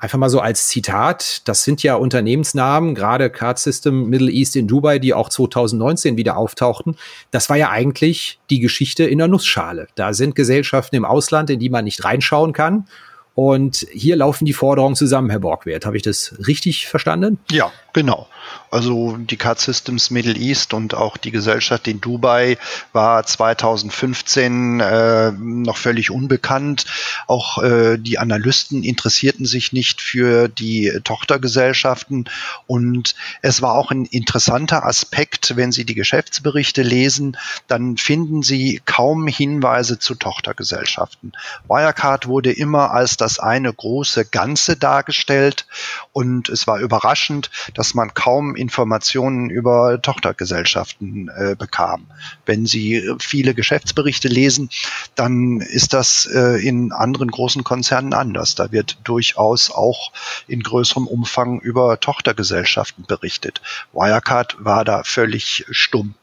Einfach 0.00 0.16
mal 0.16 0.30
so 0.30 0.40
als 0.40 0.68
Zitat, 0.68 1.46
das 1.46 1.62
sind 1.62 1.82
ja 1.82 1.94
Unternehmensnamen, 1.94 2.94
gerade 2.94 3.28
Card 3.28 3.58
System 3.58 4.08
Middle 4.08 4.30
East 4.30 4.56
in 4.56 4.66
Dubai, 4.66 4.98
die 4.98 5.12
auch 5.12 5.28
2019 5.28 6.16
wieder 6.16 6.38
auftauchten. 6.38 6.96
Das 7.30 7.50
war 7.50 7.58
ja 7.58 7.68
eigentlich 7.68 8.40
die 8.48 8.60
Geschichte 8.60 9.04
in 9.04 9.18
der 9.18 9.28
Nussschale. 9.28 9.88
Da 9.96 10.14
sind 10.14 10.34
Gesellschaften 10.34 10.96
im 10.96 11.04
Ausland, 11.04 11.50
in 11.50 11.58
die 11.58 11.68
man 11.68 11.84
nicht 11.84 12.02
reinschauen 12.02 12.54
kann. 12.54 12.86
Und 13.34 13.86
hier 13.92 14.16
laufen 14.16 14.46
die 14.46 14.54
Forderungen 14.54 14.96
zusammen, 14.96 15.28
Herr 15.28 15.40
Borgwert. 15.40 15.84
Habe 15.84 15.98
ich 15.98 16.02
das 16.02 16.34
richtig 16.46 16.88
verstanden? 16.88 17.38
Ja, 17.50 17.70
genau. 17.92 18.28
Also 18.70 19.16
die 19.16 19.36
Card 19.36 19.60
Systems 19.60 20.10
Middle 20.10 20.36
East 20.36 20.74
und 20.74 20.94
auch 20.94 21.16
die 21.16 21.32
Gesellschaft 21.32 21.88
in 21.88 22.00
Dubai 22.00 22.56
war 22.92 23.24
2015 23.24 24.80
äh, 24.80 25.32
noch 25.32 25.76
völlig 25.76 26.10
unbekannt. 26.10 26.86
Auch 27.26 27.62
äh, 27.62 27.98
die 27.98 28.18
Analysten 28.18 28.84
interessierten 28.84 29.44
sich 29.44 29.72
nicht 29.72 30.00
für 30.00 30.46
die 30.46 31.00
Tochtergesellschaften. 31.02 32.30
Und 32.68 33.16
es 33.42 33.60
war 33.60 33.74
auch 33.74 33.90
ein 33.90 34.04
interessanter 34.04 34.86
Aspekt, 34.86 35.56
wenn 35.56 35.72
Sie 35.72 35.84
die 35.84 35.96
Geschäftsberichte 35.96 36.82
lesen, 36.82 37.36
dann 37.66 37.96
finden 37.96 38.42
Sie 38.42 38.80
kaum 38.86 39.26
Hinweise 39.26 39.98
zu 39.98 40.14
Tochtergesellschaften. 40.14 41.32
Wirecard 41.68 42.28
wurde 42.28 42.52
immer 42.52 42.92
als 42.92 43.16
das 43.16 43.40
eine 43.40 43.72
große 43.72 44.26
Ganze 44.26 44.76
dargestellt 44.76 45.66
und 46.12 46.48
es 46.48 46.68
war 46.68 46.78
überraschend, 46.78 47.50
dass 47.80 47.94
man 47.94 48.12
kaum 48.12 48.56
Informationen 48.56 49.48
über 49.48 50.02
Tochtergesellschaften 50.02 51.30
äh, 51.34 51.56
bekam. 51.58 52.08
Wenn 52.44 52.66
Sie 52.66 53.10
viele 53.20 53.54
Geschäftsberichte 53.54 54.28
lesen, 54.28 54.68
dann 55.14 55.62
ist 55.62 55.94
das 55.94 56.26
äh, 56.26 56.62
in 56.62 56.92
anderen 56.92 57.30
großen 57.30 57.64
Konzernen 57.64 58.12
anders. 58.12 58.54
Da 58.54 58.70
wird 58.70 58.98
durchaus 59.04 59.70
auch 59.70 60.12
in 60.46 60.62
größerem 60.62 61.06
Umfang 61.06 61.58
über 61.60 61.98
Tochtergesellschaften 61.98 63.06
berichtet. 63.06 63.62
Wirecard 63.94 64.58
war 64.58 64.84
da 64.84 65.02
völlig 65.02 65.64
stumm. 65.70 66.14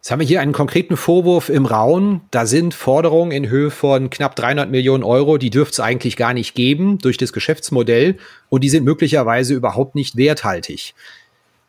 Jetzt 0.00 0.10
haben 0.10 0.20
wir 0.20 0.26
hier 0.26 0.40
einen 0.40 0.54
konkreten 0.54 0.96
Vorwurf 0.96 1.50
im 1.50 1.66
Raum. 1.66 2.22
Da 2.30 2.46
sind 2.46 2.72
Forderungen 2.72 3.32
in 3.32 3.50
Höhe 3.50 3.70
von 3.70 4.08
knapp 4.08 4.34
300 4.34 4.70
Millionen 4.70 5.04
Euro, 5.04 5.36
die 5.36 5.50
dürfte 5.50 5.74
es 5.74 5.80
eigentlich 5.80 6.16
gar 6.16 6.32
nicht 6.32 6.54
geben 6.54 6.96
durch 6.96 7.18
das 7.18 7.34
Geschäftsmodell 7.34 8.16
und 8.48 8.64
die 8.64 8.70
sind 8.70 8.84
möglicherweise 8.84 9.52
überhaupt 9.52 9.94
nicht 9.96 10.16
werthaltig. 10.16 10.94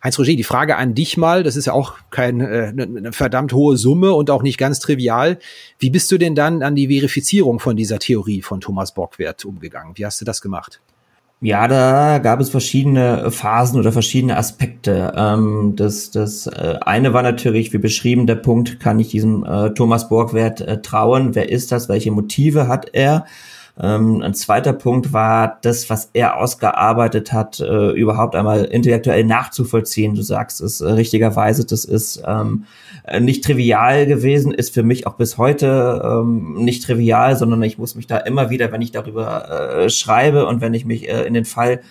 Heinz 0.02 0.18
Roger, 0.18 0.34
die 0.34 0.46
Frage 0.46 0.78
an 0.78 0.96
dich 0.96 1.18
mal, 1.18 1.44
das 1.44 1.58
ist 1.58 1.66
ja 1.66 1.74
auch 1.74 1.98
keine 2.10 2.50
äh, 2.50 2.72
ne, 2.72 2.88
ne 2.88 3.12
verdammt 3.12 3.52
hohe 3.52 3.76
Summe 3.76 4.14
und 4.14 4.30
auch 4.30 4.44
nicht 4.44 4.58
ganz 4.58 4.80
trivial. 4.80 5.38
Wie 5.78 5.90
bist 5.90 6.10
du 6.10 6.18
denn 6.18 6.34
dann 6.34 6.64
an 6.64 6.76
die 6.76 6.88
Verifizierung 6.88 7.60
von 7.60 7.76
dieser 7.76 8.00
Theorie 8.00 8.42
von 8.42 8.62
Thomas 8.62 8.94
Bockwert 8.94 9.44
umgegangen? 9.44 9.98
Wie 9.98 10.06
hast 10.06 10.22
du 10.22 10.26
das 10.26 10.42
gemacht? 10.42 10.80
Ja, 11.44 11.68
da 11.68 12.20
gab 12.20 12.40
es 12.40 12.52
verschiedene 12.52 13.32
Phasen 13.32 13.80
oder 13.80 13.92
verschiedene 13.92 14.38
Aspekte. 14.38 15.12
Ähm, 15.16 15.74
das, 15.76 16.12
das 16.12 16.46
äh, 16.46 16.78
eine 16.82 17.14
war 17.14 17.24
natürlich, 17.24 17.74
wie 17.74 17.80
beschrieben, 17.80 18.28
der 18.28 18.36
Punkt, 18.36 18.80
kann 18.80 19.00
ich 19.00 19.08
diesem 19.08 19.44
äh, 19.44 19.72
Thomas 19.72 20.08
Borgwert 20.08 20.62
äh, 20.62 20.84
trauen? 20.84 21.34
Wer 21.34 21.50
ist 21.50 21.72
das? 21.72 21.90
Welche 21.90 22.12
Motive 22.12 22.68
hat 22.68 22.90
er? 22.94 23.26
Ähm, 23.80 24.22
ein 24.22 24.36
zweiter 24.36 24.74
Punkt 24.74 25.14
war 25.14 25.58
das, 25.64 25.90
was 25.90 26.12
er 26.14 26.38
ausgearbeitet 26.38 27.34
hat, 27.34 27.60
äh, 27.60 27.90
überhaupt 27.94 28.36
einmal 28.36 28.66
intellektuell 28.66 29.24
nachzuvollziehen. 29.24 30.14
Du 30.14 30.22
sagst 30.22 30.62
es 30.62 30.80
äh, 30.82 30.92
richtigerweise, 30.92 31.66
das 31.66 31.86
ist 31.86 32.22
ähm, 32.24 32.66
nicht 33.20 33.44
trivial 33.44 34.06
gewesen, 34.06 34.54
ist 34.54 34.74
für 34.74 34.84
mich 34.84 35.08
auch 35.08 35.16
bis 35.16 35.38
heute 35.38 36.02
ähm, 36.04 36.54
nicht 36.56 36.84
trivial, 36.84 37.36
sondern 37.36 37.62
ich 37.64 37.78
muss 37.78 37.96
mich 37.96 38.08
da 38.08 38.18
immer 38.18 38.50
wieder, 38.50 38.72
wenn 38.72 38.82
ich 38.82 38.92
darüber 38.92 39.50
äh, 39.84 39.90
schreibe 39.90 40.46
und 40.46 40.62
wenn 40.62 40.74
ich 40.74 40.86
mich 40.86 41.10
äh, 41.10 41.24
in 41.24 41.34
den 41.34 41.46
Fall 41.46 41.82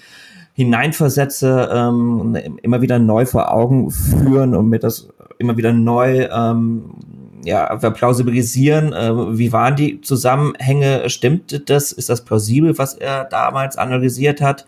hineinversetze, 0.52 1.70
ähm, 1.72 2.36
immer 2.62 2.82
wieder 2.82 2.98
neu 2.98 3.26
vor 3.26 3.52
Augen 3.52 3.90
führen 3.90 4.54
und 4.54 4.68
mir 4.68 4.78
das 4.78 5.08
immer 5.38 5.56
wieder 5.56 5.72
neu 5.72 6.28
ähm, 6.30 6.94
ja, 7.44 7.78
verplausibilisieren, 7.78 8.92
äh, 8.92 9.38
wie 9.38 9.52
waren 9.52 9.76
die 9.76 10.00
Zusammenhänge, 10.00 11.08
stimmt 11.08 11.70
das, 11.70 11.92
ist 11.92 12.08
das 12.08 12.24
plausibel, 12.24 12.78
was 12.78 12.94
er 12.94 13.24
damals 13.24 13.78
analysiert 13.78 14.40
hat? 14.40 14.66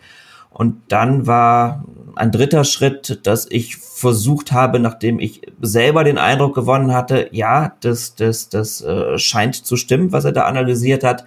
Und 0.49 0.75
dann 0.87 1.25
war 1.25 1.83
ein 2.15 2.31
dritter 2.31 2.63
Schritt, 2.63 3.19
dass 3.23 3.47
ich 3.49 3.77
versucht 3.77 4.51
habe, 4.51 4.79
nachdem 4.79 5.19
ich 5.19 5.41
selber 5.61 6.03
den 6.03 6.17
Eindruck 6.17 6.55
gewonnen 6.55 6.93
hatte, 6.93 7.29
ja, 7.31 7.73
das, 7.81 8.15
das, 8.15 8.49
das 8.49 8.81
äh, 8.81 9.17
scheint 9.17 9.55
zu 9.55 9.75
stimmen, 9.77 10.11
was 10.11 10.25
er 10.25 10.31
da 10.31 10.45
analysiert 10.45 11.03
hat, 11.03 11.25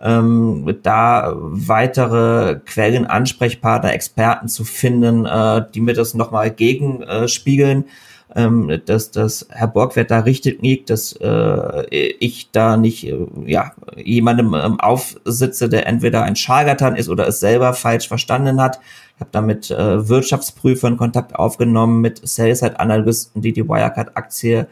ähm, 0.00 0.76
da 0.82 1.32
weitere 1.36 2.60
Quellen, 2.66 3.06
Ansprechpartner, 3.06 3.92
Experten 3.92 4.48
zu 4.48 4.64
finden, 4.64 5.24
äh, 5.24 5.64
die 5.74 5.80
mir 5.80 5.94
das 5.94 6.14
nochmal 6.14 6.50
gegenspiegeln. 6.50 7.84
Äh, 7.84 7.86
ähm, 8.34 8.82
dass, 8.84 9.10
dass 9.10 9.46
Herr 9.50 9.68
Borgwert 9.68 10.10
da 10.10 10.20
richtig 10.20 10.60
liegt, 10.60 10.90
dass 10.90 11.12
äh, 11.12 11.86
ich 11.90 12.50
da 12.50 12.76
nicht 12.76 13.06
äh, 13.06 13.16
ja, 13.46 13.72
jemandem 13.96 14.54
ähm, 14.54 14.80
aufsitze, 14.80 15.68
der 15.68 15.86
entweder 15.86 16.22
ein 16.22 16.36
Scharlatan 16.36 16.96
ist 16.96 17.08
oder 17.08 17.26
es 17.28 17.40
selber 17.40 17.72
falsch 17.72 18.08
verstanden 18.08 18.60
hat. 18.60 18.80
Habe 19.18 19.30
da 19.32 19.40
mit 19.40 19.70
äh, 19.70 20.08
Wirtschaftsprüfern 20.08 20.96
Kontakt 20.96 21.34
aufgenommen, 21.34 22.00
mit 22.00 22.26
Sales-Side-Analysten, 22.26 23.40
die 23.42 23.52
die 23.52 23.66
Wirecard-Aktie 23.66 24.66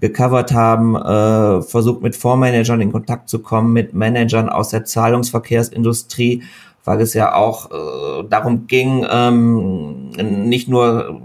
gecovert 0.00 0.52
haben, 0.52 0.96
äh, 0.96 1.62
versucht 1.62 2.02
mit 2.02 2.16
Fondsmanagern 2.16 2.80
in 2.80 2.92
Kontakt 2.92 3.28
zu 3.28 3.38
kommen, 3.40 3.72
mit 3.72 3.94
Managern 3.94 4.48
aus 4.48 4.70
der 4.70 4.84
Zahlungsverkehrsindustrie, 4.84 6.42
weil 6.84 7.00
es 7.00 7.14
ja 7.14 7.34
auch 7.34 7.70
äh, 7.70 8.24
darum 8.28 8.66
ging, 8.66 9.06
ähm, 9.08 10.10
nicht 10.10 10.68
nur 10.68 11.22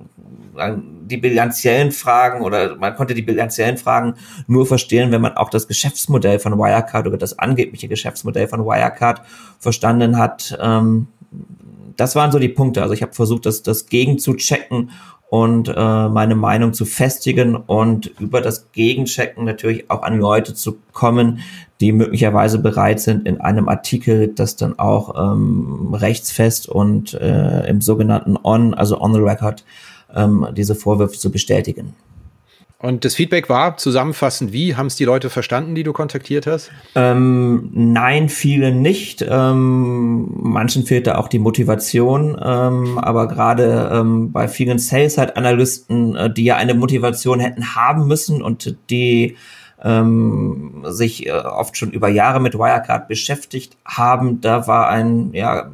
äh, 0.56 0.74
die 0.78 1.18
bilanziellen 1.18 1.92
Fragen 1.92 2.44
oder 2.44 2.76
man 2.76 2.96
konnte 2.96 3.16
die 3.16 3.24
bilanziellen 3.24 3.78
Fragen 3.78 4.14
nur 4.46 4.68
verstehen, 4.68 5.12
wenn 5.12 5.22
man 5.22 5.36
auch 5.36 5.50
das 5.50 5.68
Geschäftsmodell 5.68 6.38
von 6.38 6.58
Wirecard 6.58 7.08
oder 7.08 7.18
das 7.18 7.40
angebliche 7.40 7.88
Geschäftsmodell 7.88 8.48
von 8.48 8.64
Wirecard 8.64 9.24
verstanden 9.58 10.20
hat. 10.20 10.56
Ähm, 10.62 11.08
das 12.00 12.16
waren 12.16 12.32
so 12.32 12.40
die 12.40 12.50
Punkte. 12.50 12.82
Also 12.82 12.94
ich 12.94 13.02
habe 13.02 13.14
versucht, 13.14 13.46
das, 13.46 13.64
das 13.64 13.88
gegen 13.88 14.20
zu 14.20 14.36
checken 14.36 14.92
und 15.30 15.68
äh, 15.68 16.10
meine 16.10 16.36
Meinung 16.36 16.74
zu 16.74 16.86
festigen 16.86 17.56
und 17.56 18.08
über 18.20 18.42
das 18.42 18.72
Gegenchecken 18.72 19.46
natürlich 19.46 19.92
auch 19.92 20.02
an 20.02 20.18
Leute 20.18 20.56
zu 20.56 20.78
kommen, 20.92 21.42
die 21.82 21.92
möglicherweise 21.92 22.60
bereit 22.60 23.00
sind, 23.00 23.28
in 23.28 23.40
einem 23.40 23.70
Artikel 23.70 24.30
das 24.30 24.56
dann 24.56 24.80
auch 24.80 25.34
ähm, 25.34 25.94
rechtsfest 25.94 26.68
und 26.68 27.14
äh, 27.14 27.68
im 27.68 27.82
sogenannten 27.82 28.38
On, 28.44 28.74
also 28.74 29.00
on 29.00 29.14
the 29.14 29.20
record, 29.20 29.64
ähm, 30.16 30.48
diese 30.56 30.76
Vorwürfe 30.76 31.18
zu 31.18 31.32
bestätigen. 31.32 31.94
Und 32.82 33.04
das 33.04 33.14
Feedback 33.14 33.50
war 33.50 33.76
zusammenfassend 33.76 34.54
wie? 34.54 34.78
Haben 34.78 34.86
es 34.86 34.96
die 34.96 35.04
Leute 35.04 35.30
verstanden, 35.30 35.76
die 35.76 35.84
du 35.84 35.92
kontaktiert 35.92 36.48
hast? 36.48 36.72
Ähm, 36.96 37.70
nein, 37.74 38.30
viele 38.30 38.72
nicht. 38.72 39.22
Ähm, 39.28 40.30
manchen 40.42 40.86
fehlte 40.86 41.18
auch 41.18 41.28
die 41.28 41.40
Motivation. 41.40 42.40
Ähm, 42.42 42.98
aber 42.98 43.28
gerade 43.28 43.90
ähm, 43.94 44.32
bei 44.32 44.48
vielen 44.48 44.80
Sales-Analysten, 44.80 46.16
äh, 46.16 46.34
die 46.34 46.46
ja 46.46 46.56
eine 46.56 46.74
Motivation 46.74 47.42
hätten 47.42 47.76
haben 47.76 48.08
müssen 48.08 48.42
und 48.42 48.78
die 48.90 49.36
ähm, 49.84 50.86
sich 50.88 51.28
äh, 51.28 51.32
oft 51.32 51.76
schon 51.76 51.92
über 51.92 52.08
Jahre 52.08 52.40
mit 52.40 52.56
Wirecard 52.56 53.10
beschäftigt 53.10 53.76
haben, 53.84 54.40
da 54.40 54.68
war 54.68 54.88
ein 54.88 55.32
ja, 55.34 55.72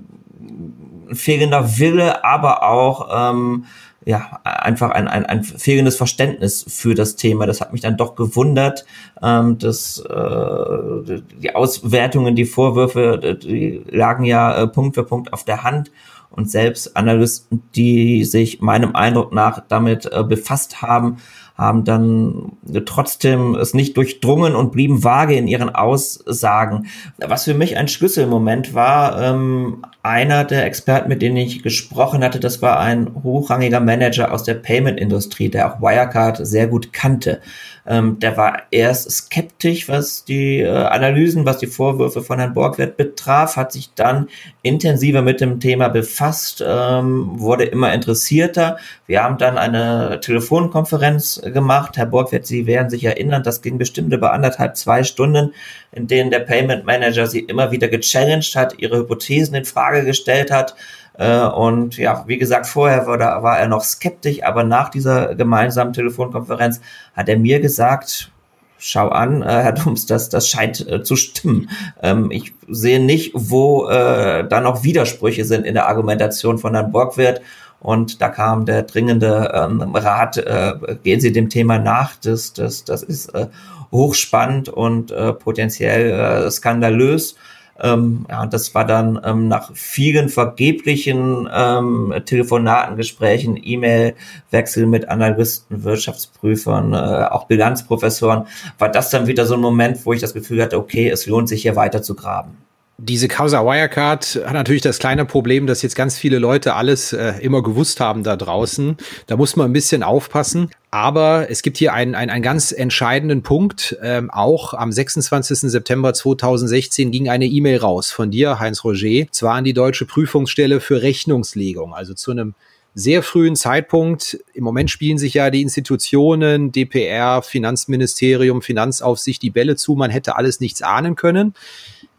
fehlender 1.13 1.77
Wille, 1.77 2.23
aber 2.25 2.63
auch 2.63 3.31
ähm, 3.31 3.65
ja, 4.05 4.39
einfach 4.43 4.91
ein, 4.91 5.07
ein, 5.07 5.25
ein 5.25 5.43
fehlendes 5.43 5.95
Verständnis 5.95 6.63
für 6.67 6.93
das 6.93 7.15
Thema. 7.15 7.47
Das 7.47 7.59
hat 7.59 7.73
mich 7.73 7.81
dann 7.81 7.97
doch 7.97 8.15
gewundert, 8.15 8.85
ähm, 9.21 9.57
dass 9.57 9.99
äh, 9.99 11.21
die 11.41 11.55
Auswertungen, 11.55 12.35
die 12.35 12.45
Vorwürfe, 12.45 13.37
die 13.41 13.83
lagen 13.89 14.23
ja 14.23 14.61
äh, 14.61 14.67
Punkt 14.67 14.95
für 14.95 15.03
Punkt 15.03 15.33
auf 15.33 15.43
der 15.43 15.63
Hand. 15.63 15.91
und 16.29 16.51
selbst 16.51 16.97
Analysten, 16.97 17.63
die 17.75 18.25
sich 18.25 18.61
meinem 18.61 18.95
Eindruck 18.95 19.33
nach 19.33 19.63
damit 19.67 20.05
äh, 20.11 20.23
befasst 20.23 20.81
haben, 20.81 21.17
haben 21.57 21.85
dann 21.85 22.53
trotzdem 22.85 23.55
es 23.55 23.73
nicht 23.73 23.95
durchdrungen 23.95 24.55
und 24.55 24.71
blieben 24.71 25.03
vage 25.03 25.35
in 25.35 25.47
ihren 25.47 25.73
Aussagen. 25.73 26.87
Was 27.17 27.45
für 27.45 27.53
mich 27.53 27.77
ein 27.77 27.87
Schlüsselmoment 27.87 28.73
war, 28.73 29.21
ähm, 29.21 29.85
einer 30.03 30.43
der 30.43 30.65
Experten, 30.65 31.07
mit 31.07 31.21
denen 31.21 31.37
ich 31.37 31.63
gesprochen 31.63 32.23
hatte, 32.23 32.39
das 32.39 32.61
war 32.61 32.79
ein 32.79 33.09
hochrangiger 33.23 33.79
Manager 33.79 34.33
aus 34.33 34.43
der 34.43 34.55
Payment-Industrie, 34.55 35.49
der 35.49 35.73
auch 35.73 35.81
Wirecard 35.81 36.45
sehr 36.45 36.67
gut 36.67 36.91
kannte. 36.91 37.41
Ähm, 37.87 38.17
der 38.19 38.35
war 38.35 38.63
erst 38.71 39.11
skeptisch, 39.11 39.87
was 39.87 40.25
die 40.25 40.61
äh, 40.61 40.69
Analysen, 40.69 41.45
was 41.45 41.59
die 41.59 41.67
Vorwürfe 41.67 42.23
von 42.23 42.39
Herrn 42.39 42.55
Borgwert 42.55 42.97
betraf, 42.97 43.57
hat 43.57 43.71
sich 43.71 43.93
dann 43.93 44.29
intensiver 44.63 45.21
mit 45.21 45.39
dem 45.39 45.59
Thema 45.59 45.89
befasst, 45.89 46.63
ähm, 46.65 47.39
wurde 47.39 47.65
immer 47.65 47.93
interessierter. 47.93 48.77
Wir 49.05 49.23
haben 49.23 49.37
dann 49.37 49.59
eine 49.59 50.19
Telefonkonferenz 50.19 51.41
gemacht. 51.45 51.97
Herr 51.97 52.07
Borgwert, 52.07 52.47
Sie 52.47 52.65
werden 52.65 52.89
sich 52.89 53.03
erinnern, 53.03 53.43
das 53.43 53.61
ging 53.61 53.77
bestimmt 53.77 54.11
über 54.11 54.33
anderthalb, 54.33 54.75
zwei 54.77 55.03
Stunden, 55.03 55.53
in 55.91 56.07
denen 56.07 56.31
der 56.31 56.39
Payment 56.39 56.85
Manager 56.85 57.27
Sie 57.27 57.39
immer 57.39 57.71
wieder 57.71 57.87
gechallenged 57.87 58.55
hat, 58.55 58.79
Ihre 58.79 58.97
Hypothesen 58.97 59.53
in 59.53 59.65
Frage 59.65 60.05
gestellt 60.05 60.49
hat, 60.49 60.75
äh, 61.17 61.45
und 61.47 61.97
ja, 61.97 62.23
wie 62.27 62.37
gesagt, 62.37 62.67
vorher 62.67 63.07
war, 63.07 63.17
da, 63.17 63.43
war 63.43 63.59
er 63.59 63.67
noch 63.67 63.83
skeptisch, 63.83 64.43
aber 64.43 64.63
nach 64.63 64.89
dieser 64.89 65.35
gemeinsamen 65.35 65.93
Telefonkonferenz 65.93 66.81
hat 67.15 67.29
er 67.29 67.37
mir 67.37 67.59
gesagt, 67.59 68.31
schau 68.77 69.09
an, 69.09 69.41
äh, 69.41 69.45
Herr 69.45 69.71
Dums, 69.73 70.05
das, 70.05 70.29
das 70.29 70.47
scheint 70.47 70.87
äh, 70.87 71.03
zu 71.03 71.15
stimmen. 71.15 71.69
Ähm, 72.01 72.31
ich 72.31 72.53
sehe 72.67 72.99
nicht, 72.99 73.31
wo 73.33 73.87
da 73.87 74.61
noch 74.61 74.83
Widersprüche 74.83 75.45
sind 75.45 75.65
in 75.65 75.75
der 75.75 75.87
Argumentation 75.87 76.57
von 76.57 76.73
Herrn 76.73 76.91
Borgwirth. 76.91 77.41
Und 77.79 78.19
da 78.19 78.29
kam 78.29 78.65
der 78.65 78.81
dringende 78.81 79.51
ähm, 79.53 79.95
Rat, 79.95 80.37
äh, 80.37 80.73
gehen 81.03 81.21
Sie 81.21 81.31
dem 81.31 81.49
Thema 81.49 81.77
nach, 81.77 82.15
das, 82.15 82.53
das, 82.53 82.83
das 82.83 83.03
ist 83.03 83.27
äh, 83.35 83.45
hochspannend 83.91 84.69
und 84.69 85.11
äh, 85.11 85.33
potenziell 85.33 86.09
äh, 86.09 86.49
skandalös. 86.49 87.35
Ähm, 87.79 88.25
ja, 88.29 88.45
das 88.45 88.73
war 88.73 88.85
dann 88.85 89.19
ähm, 89.23 89.47
nach 89.49 89.71
vielen 89.73 90.29
vergeblichen 90.29 91.49
ähm, 91.53 92.13
Telefonaten, 92.25 92.95
Gesprächen, 92.95 93.59
E-Mail-Wechsel 93.61 94.85
mit 94.85 95.09
Analysten, 95.09 95.83
Wirtschaftsprüfern, 95.83 96.93
äh, 96.93 97.27
auch 97.31 97.47
Bilanzprofessoren, 97.47 98.47
war 98.77 98.89
das 98.89 99.09
dann 99.09 99.27
wieder 99.27 99.45
so 99.45 99.55
ein 99.55 99.59
Moment, 99.59 100.05
wo 100.05 100.13
ich 100.13 100.21
das 100.21 100.33
Gefühl 100.33 100.61
hatte, 100.61 100.77
okay, 100.77 101.09
es 101.09 101.25
lohnt 101.25 101.49
sich 101.49 101.63
hier 101.63 101.75
weiter 101.75 102.01
zu 102.01 102.15
graben. 102.15 102.57
Diese 102.97 103.27
Causa 103.27 103.65
Wirecard 103.65 104.41
hat 104.45 104.53
natürlich 104.53 104.81
das 104.81 104.99
kleine 104.99 105.25
Problem, 105.25 105.67
dass 105.67 105.81
jetzt 105.81 105.95
ganz 105.95 106.17
viele 106.17 106.39
Leute 106.39 106.75
alles 106.75 107.11
äh, 107.11 107.33
immer 107.41 107.61
gewusst 107.61 107.99
haben 107.99 108.23
da 108.23 108.37
draußen. 108.37 108.95
Da 109.27 109.35
muss 109.35 109.57
man 109.57 109.69
ein 109.69 109.73
bisschen 109.73 110.01
aufpassen. 110.01 110.71
Aber 110.91 111.47
es 111.49 111.61
gibt 111.61 111.75
hier 111.77 111.91
einen, 111.91 112.15
einen, 112.15 112.31
einen 112.31 112.41
ganz 112.41 112.71
entscheidenden 112.71 113.43
Punkt. 113.43 113.97
Ähm, 114.01 114.31
auch 114.31 114.73
am 114.73 114.93
26. 114.93 115.69
September 115.69 116.13
2016 116.13 117.11
ging 117.11 117.27
eine 117.27 117.47
E-Mail 117.47 117.79
raus 117.79 118.11
von 118.11 118.31
dir, 118.31 118.59
Heinz 118.59 118.85
Roger, 118.85 119.27
zwar 119.29 119.55
an 119.55 119.65
die 119.65 119.73
Deutsche 119.73 120.05
Prüfungsstelle 120.05 120.79
für 120.79 121.01
Rechnungslegung, 121.01 121.93
also 121.93 122.13
zu 122.13 122.31
einem 122.31 122.53
sehr 122.93 123.23
frühen 123.23 123.57
Zeitpunkt. 123.57 124.39
Im 124.53 124.63
Moment 124.63 124.89
spielen 124.89 125.17
sich 125.17 125.33
ja 125.33 125.49
die 125.49 125.61
Institutionen, 125.61 126.71
DPR, 126.71 127.41
Finanzministerium, 127.41 128.61
Finanzaufsicht 128.61 129.41
die 129.41 129.49
Bälle 129.49 129.75
zu. 129.75 129.95
Man 129.95 130.11
hätte 130.11 130.37
alles 130.37 130.61
nichts 130.61 130.81
ahnen 130.81 131.17
können. 131.17 131.55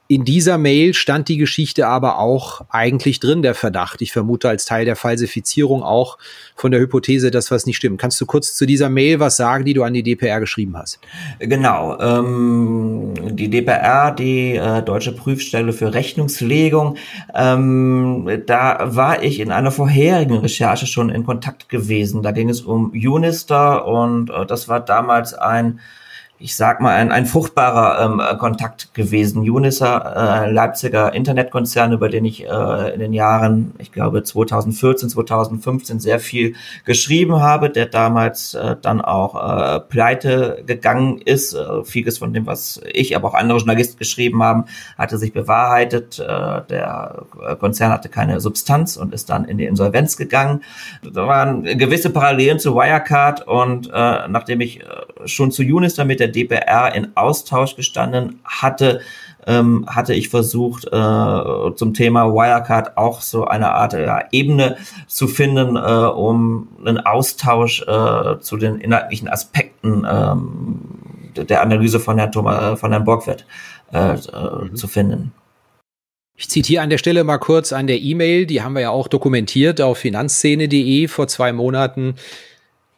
In 0.09 0.25
dieser 0.25 0.57
Mail 0.57 0.95
stand 0.95 1.29
die 1.29 1.37
Geschichte 1.37 1.89
aber 1.89 2.19
auch 2.19 2.63
eigentlich 2.69 3.19
drin, 3.19 3.43
der 3.43 3.55
Verdacht. 3.55 4.03
Ich 4.03 4.13
vermute 4.13 4.49
als 4.49 4.65
Teil 4.65 4.85
der 4.85 4.95
Falsifizierung 4.95 5.83
auch 5.83 6.17
von 6.55 6.71
der 6.71 6.81
Hypothese, 6.81 7.33
dass 7.33 7.51
was 7.51 7.67
nicht 7.67 7.77
stimmt. 7.77 8.01
Kannst 8.01 8.21
du 8.21 8.27
kurz 8.27 8.55
zu 8.55 8.67
dieser 8.67 8.89
Mail 8.89 9.19
was 9.19 9.37
sagen, 9.37 9.65
die 9.65 9.75
du 9.75 9.83
an 9.83 9.95
die 9.95 10.05
DPR 10.05 10.39
geschrieben 10.39 10.77
hast? 10.77 11.01
Genau. 11.41 11.99
Ähm, 11.99 13.15
die 13.37 13.51
DPR, 13.51 14.13
die 14.13 14.55
äh, 14.55 14.83
Deutsche 14.83 15.13
Prüfstelle 15.13 15.73
für 15.73 15.93
Rechnungslegung, 15.93 16.97
ähm, 17.35 18.43
da 18.47 18.95
war 18.95 19.25
ich 19.25 19.41
in 19.41 19.51
einer 19.51 19.73
vorherigen 19.73 20.37
Recherche 20.37 20.87
schon 20.87 21.11
in 21.11 21.25
Kontakt 21.25 21.69
gewesen. 21.69 22.23
Da 22.23 22.31
ging 22.31 22.49
es 22.49 22.61
um 22.61 22.91
Unister 22.91 23.87
und 23.87 24.31
äh, 24.31 24.47
das 24.47 24.69
war 24.69 24.79
damals 24.79 25.35
ein 25.35 25.81
ich 26.39 26.55
sag 26.55 26.83
mal, 26.83 26.95
ein, 26.95 27.13
ein 27.13 27.25
fruchtbarer 27.25 28.05
ähm, 28.05 28.39
Kontakt 28.39 28.93
gewesen. 28.93 29.49
Uniser, 29.49 30.45
äh, 30.45 30.51
Leipziger 30.51 31.15
Internetkonzern, 31.15 31.93
über 31.93 32.11
den 32.11 32.27
ich 32.27 32.45
äh, 32.45 32.95
in 32.95 33.01
den 33.01 33.15
Jahren, 33.15 33.73
ich 33.79 33.91
glaube 33.91 34.23
2014, 34.23 35.09
2015 35.09 35.99
sehr 35.99 36.21
viel 36.21 36.55
geschrieben 36.85 37.41
habe, 37.41 37.71
der 37.71 37.87
damals 37.87 38.53
äh, 38.53 38.77
dann 38.81 39.01
auch 39.01 39.35
äh, 39.35 39.81
pleite 39.81 40.63
gegangen 40.67 41.23
ist. 41.25 41.55
Äh, 41.55 41.85
vieles 41.85 42.19
von 42.19 42.35
dem, 42.35 42.47
was 42.47 42.83
ich, 42.93 43.17
aber 43.17 43.29
auch 43.29 43.35
andere 43.35 43.59
Journalisten 43.59 43.99
geschrieben 43.99 44.43
haben, 44.43 44.65
hatte 44.99 45.17
sich 45.17 45.33
bewahrheitet. 45.33 46.19
Äh, 46.19 46.63
der 46.69 47.25
Konzern 47.61 47.93
hatte 47.93 48.11
keine 48.11 48.41
Substanz 48.41 48.99
und 48.99 49.15
ist 49.15 49.31
dann 49.31 49.47
in 49.47 49.57
die 49.57 49.65
Insolvenz 49.65 50.19
gegangen. 50.19 50.63
Da 51.03 51.27
waren 51.27 51.65
gewisse 51.65 52.11
Parallelen 52.11 52.59
zu 52.59 52.75
Wirecard 52.75 53.47
und 53.47 53.87
äh, 53.87 54.29
nachdem 54.29 54.61
ich 54.61 54.81
äh, 54.81 54.85
schon 55.25 55.51
zu 55.51 55.63
Unister 55.63 56.05
mit 56.05 56.21
der 56.27 56.33
DPR 56.33 56.95
in 56.95 57.17
Austausch 57.17 57.77
gestanden 57.77 58.41
hatte, 58.45 59.01
ähm, 59.47 59.87
hatte 59.89 60.13
ich 60.15 60.29
versucht, 60.29 60.87
äh, 60.87 61.75
zum 61.77 61.95
Thema 61.95 62.33
Wirecard 62.33 62.97
auch 62.97 63.21
so 63.21 63.45
eine 63.45 63.73
Art 63.73 63.93
ja, 63.93 64.25
Ebene 64.33 64.77
zu 65.07 65.29
finden, 65.29 65.77
äh, 65.77 65.81
um 65.81 66.69
einen 66.85 66.99
Austausch 66.99 67.83
äh, 67.83 68.41
zu 68.41 68.57
den 68.57 68.81
inhaltlichen 68.81 69.29
Aspekten 69.29 70.07
ähm, 70.09 70.81
der 71.37 71.63
Analyse 71.63 72.01
von 72.01 72.19
Herrn, 72.19 72.33
Thomas, 72.33 72.81
von 72.81 72.91
Herrn 72.91 73.05
Borgwert 73.05 73.47
äh, 73.93 74.15
mhm. 74.15 74.75
zu 74.75 74.89
finden. 74.89 75.33
Ich 76.39 76.51
zitiere 76.51 76.83
an 76.83 76.91
der 76.91 76.99
Stelle 76.99 77.25
mal 77.25 77.39
kurz 77.39 77.73
an 77.73 77.87
der 77.87 78.01
E-Mail, 78.01 78.47
die 78.47 78.63
haben 78.63 78.75
wir 78.75 78.83
ja 78.83 78.91
auch 78.91 79.09
dokumentiert 79.09 79.81
auf 79.81 79.99
finanzszene.de 79.99 81.09
vor 81.09 81.29
zwei 81.29 81.53
Monaten. 81.53 82.17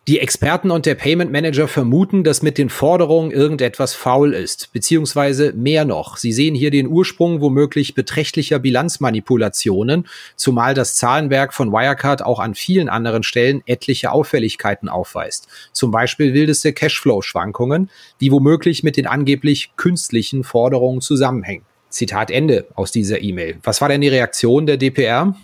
Die 0.09 0.21
Experten 0.21 0.71
und 0.71 0.87
der 0.87 0.95
Payment 0.95 1.31
Manager 1.31 1.69
vermuten, 1.69 2.25
dass 2.25 2.41
mit 2.41 2.57
den 2.57 2.71
Forderungen 2.71 3.31
irgendetwas 3.31 3.93
faul 3.93 4.33
ist, 4.33 4.73
beziehungsweise 4.73 5.53
mehr 5.53 5.85
noch. 5.85 6.17
Sie 6.17 6.33
sehen 6.33 6.55
hier 6.55 6.71
den 6.71 6.89
Ursprung 6.89 7.43
womöglich 7.43 7.95
beträchtlicher 7.95 8.59
Bilanzmanipulationen, 8.59 10.07
zumal 10.35 10.73
das 10.73 10.97
Zahlenwerk 10.97 11.53
von 11.53 11.73
Wirecard 11.73 12.25
auch 12.25 12.41
an 12.41 12.55
vielen 12.55 12.89
anderen 12.89 13.23
Stellen 13.23 13.63
etliche 13.67 14.11
Auffälligkeiten 14.11 14.89
aufweist. 14.89 15.47
Zum 15.73 15.91
Beispiel 15.91 16.33
wildeste 16.33 16.73
Cashflow-Schwankungen, 16.73 17.91
die 18.23 18.33
womöglich 18.33 18.83
mit 18.83 18.97
den 18.97 19.07
angeblich 19.07 19.73
künstlichen 19.77 20.43
Forderungen 20.43 21.03
zusammenhängen. 21.03 21.67
Zitat 21.91 22.31
Ende 22.31 22.67
aus 22.75 22.93
dieser 22.93 23.21
E-Mail. 23.21 23.59
Was 23.63 23.83
war 23.83 23.91
denn 23.91 24.01
die 24.01 24.09
Reaktion 24.09 24.65
der 24.65 24.79
DPR? 24.79 25.35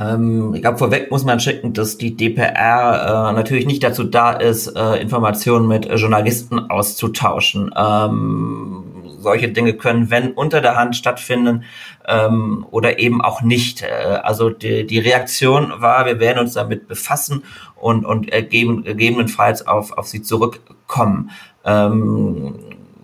Ähm, 0.00 0.54
ich 0.54 0.62
glaube, 0.62 0.78
vorweg 0.78 1.10
muss 1.10 1.24
man 1.24 1.40
schicken, 1.40 1.74
dass 1.74 1.98
die 1.98 2.16
DPR 2.16 3.30
äh, 3.30 3.32
natürlich 3.34 3.66
nicht 3.66 3.82
dazu 3.82 4.04
da 4.04 4.32
ist, 4.32 4.68
äh, 4.68 4.96
Informationen 4.96 5.68
mit 5.68 5.86
äh, 5.86 5.96
Journalisten 5.96 6.70
auszutauschen. 6.70 7.72
Ähm, 7.76 8.84
solche 9.18 9.48
Dinge 9.48 9.74
können, 9.74 10.10
wenn 10.10 10.32
unter 10.32 10.62
der 10.62 10.76
Hand 10.76 10.96
stattfinden 10.96 11.64
ähm, 12.08 12.66
oder 12.70 12.98
eben 12.98 13.20
auch 13.20 13.42
nicht. 13.42 13.82
Äh, 13.82 14.20
also 14.22 14.48
die, 14.48 14.86
die 14.86 14.98
Reaktion 14.98 15.74
war, 15.76 16.06
wir 16.06 16.18
werden 16.18 16.38
uns 16.38 16.54
damit 16.54 16.88
befassen 16.88 17.44
und, 17.76 18.06
und 18.06 18.32
ergeben, 18.32 18.84
gegebenenfalls 18.84 19.66
auf, 19.66 19.92
auf 19.92 20.06
sie 20.06 20.22
zurückkommen. 20.22 21.30
Ähm, 21.64 22.54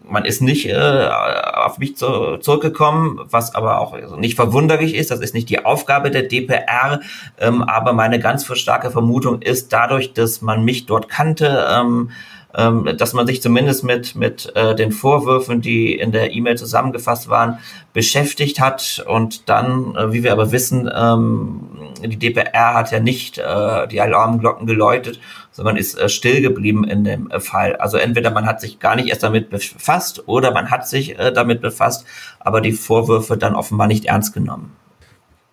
man 0.09 0.25
ist 0.25 0.41
nicht 0.41 0.67
äh, 0.67 1.09
auf 1.55 1.79
mich 1.79 1.97
zu, 1.97 2.39
zurückgekommen, 2.39 3.21
was 3.31 3.55
aber 3.55 3.81
auch 3.81 4.17
nicht 4.17 4.37
verwunderlich 4.37 4.95
ist. 4.95 5.11
Das 5.11 5.21
ist 5.21 5.35
nicht 5.35 5.49
die 5.49 5.65
Aufgabe 5.65 6.11
der 6.11 6.23
DPR, 6.23 7.01
ähm, 7.39 7.63
aber 7.63 7.93
meine 7.93 8.19
ganz 8.19 8.47
starke 8.57 8.91
Vermutung 8.91 9.43
ist, 9.43 9.73
dadurch, 9.73 10.13
dass 10.13 10.43
man 10.43 10.65
mich 10.65 10.87
dort 10.87 11.09
kannte, 11.09 11.67
ähm, 11.71 12.11
ähm, 12.57 12.91
dass 12.97 13.13
man 13.13 13.27
sich 13.27 13.43
zumindest 13.43 13.85
mit, 13.85 14.15
mit 14.15 14.51
äh, 14.57 14.75
den 14.75 14.91
Vorwürfen, 14.91 15.61
die 15.61 15.95
in 15.95 16.11
der 16.11 16.33
E-Mail 16.33 16.57
zusammengefasst 16.57 17.29
waren, 17.29 17.59
beschäftigt 17.93 18.61
hat 18.61 19.05
und 19.07 19.49
dann, 19.49 19.95
äh, 19.95 20.13
wie 20.13 20.23
wir 20.23 20.33
aber 20.33 20.53
wissen, 20.53 20.91
ähm, 20.95 21.69
die 22.03 22.19
DPR 22.19 22.75
hat 22.75 22.93
ja 22.93 23.01
nicht 23.01 23.39
äh, 23.39 23.87
die 23.89 24.01
Alarmglocken 24.01 24.67
geläutet, 24.67 25.21
sondern 25.51 25.77
ist 25.77 25.99
äh, 25.99 26.09
still 26.09 26.41
geblieben 26.41 26.85
in 26.85 27.05
dem 27.05 27.31
äh, 27.31 27.41
Fall. 27.41 27.77
Also 27.77 27.99
entweder 27.99 28.31
man 28.31 28.47
hat 28.47 28.61
sich 28.61 28.79
gar 28.79 28.97
nicht 28.97 29.09
erst 29.09 29.23
damit 29.23 29.51
befasst 29.51 30.27
oder 30.27 30.53
man 30.53 30.71
hat 30.71 30.89
sich 30.89 31.19
äh, 31.19 31.33
damit 31.33 31.61
befasst, 31.61 32.07
aber 32.41 32.63
die 32.63 32.73
Vorwürfe 32.73 33.37
dann 33.37 33.55
offenbar 33.55 33.87
nicht 33.87 34.07
ernst 34.07 34.33
genommen. 34.33 34.73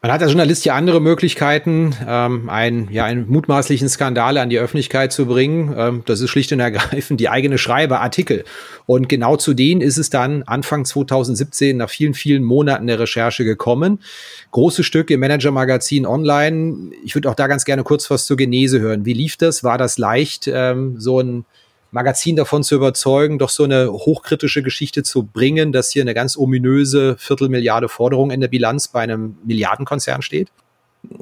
Man 0.03 0.11
hat 0.11 0.21
als 0.21 0.31
Journalist 0.31 0.65
ja 0.65 0.75
andere 0.75 0.99
Möglichkeiten, 0.99 1.95
ähm, 2.05 2.49
einen, 2.49 2.91
ja, 2.91 3.05
einen 3.05 3.25
mutmaßlichen 3.29 3.87
Skandal 3.87 4.37
an 4.37 4.49
die 4.49 4.59
Öffentlichkeit 4.59 5.13
zu 5.13 5.27
bringen. 5.27 5.73
Ähm, 5.77 6.03
das 6.05 6.19
ist 6.19 6.29
schlicht 6.29 6.51
und 6.51 6.59
ergreifend 6.59 7.21
die 7.21 7.29
eigene 7.29 7.57
Schreiberartikel. 7.57 8.43
Und 8.85 9.07
genau 9.07 9.37
zu 9.37 9.53
denen 9.53 9.79
ist 9.79 9.97
es 9.97 10.09
dann 10.09 10.43
Anfang 10.43 10.83
2017 10.83 11.77
nach 11.77 11.89
vielen, 11.89 12.15
vielen 12.15 12.43
Monaten 12.43 12.87
der 12.87 12.99
Recherche 12.99 13.45
gekommen. 13.45 13.99
Große 14.51 14.83
Stücke 14.83 15.13
im 15.13 15.21
Manager-Magazin 15.21 16.05
online. 16.05 16.91
Ich 17.05 17.15
würde 17.15 17.29
auch 17.29 17.35
da 17.35 17.47
ganz 17.47 17.63
gerne 17.63 17.83
kurz 17.83 18.11
was 18.11 18.25
zur 18.25 18.35
Genese 18.35 18.81
hören. 18.81 19.05
Wie 19.05 19.13
lief 19.13 19.37
das? 19.37 19.63
War 19.63 19.77
das 19.77 19.97
leicht, 19.97 20.49
ähm, 20.53 20.99
so 20.99 21.21
ein 21.21 21.45
Magazin 21.93 22.35
davon 22.35 22.63
zu 22.63 22.75
überzeugen, 22.75 23.37
doch 23.37 23.49
so 23.49 23.63
eine 23.63 23.91
hochkritische 23.91 24.63
Geschichte 24.63 25.03
zu 25.03 25.23
bringen, 25.23 25.71
dass 25.71 25.91
hier 25.91 26.01
eine 26.01 26.15
ganz 26.15 26.35
ominöse 26.37 27.15
Viertelmilliarde 27.19 27.87
Forderung 27.87 28.31
in 28.31 28.41
der 28.41 28.47
Bilanz 28.47 28.87
bei 28.87 29.01
einem 29.01 29.37
Milliardenkonzern 29.45 30.23
steht? 30.23 30.49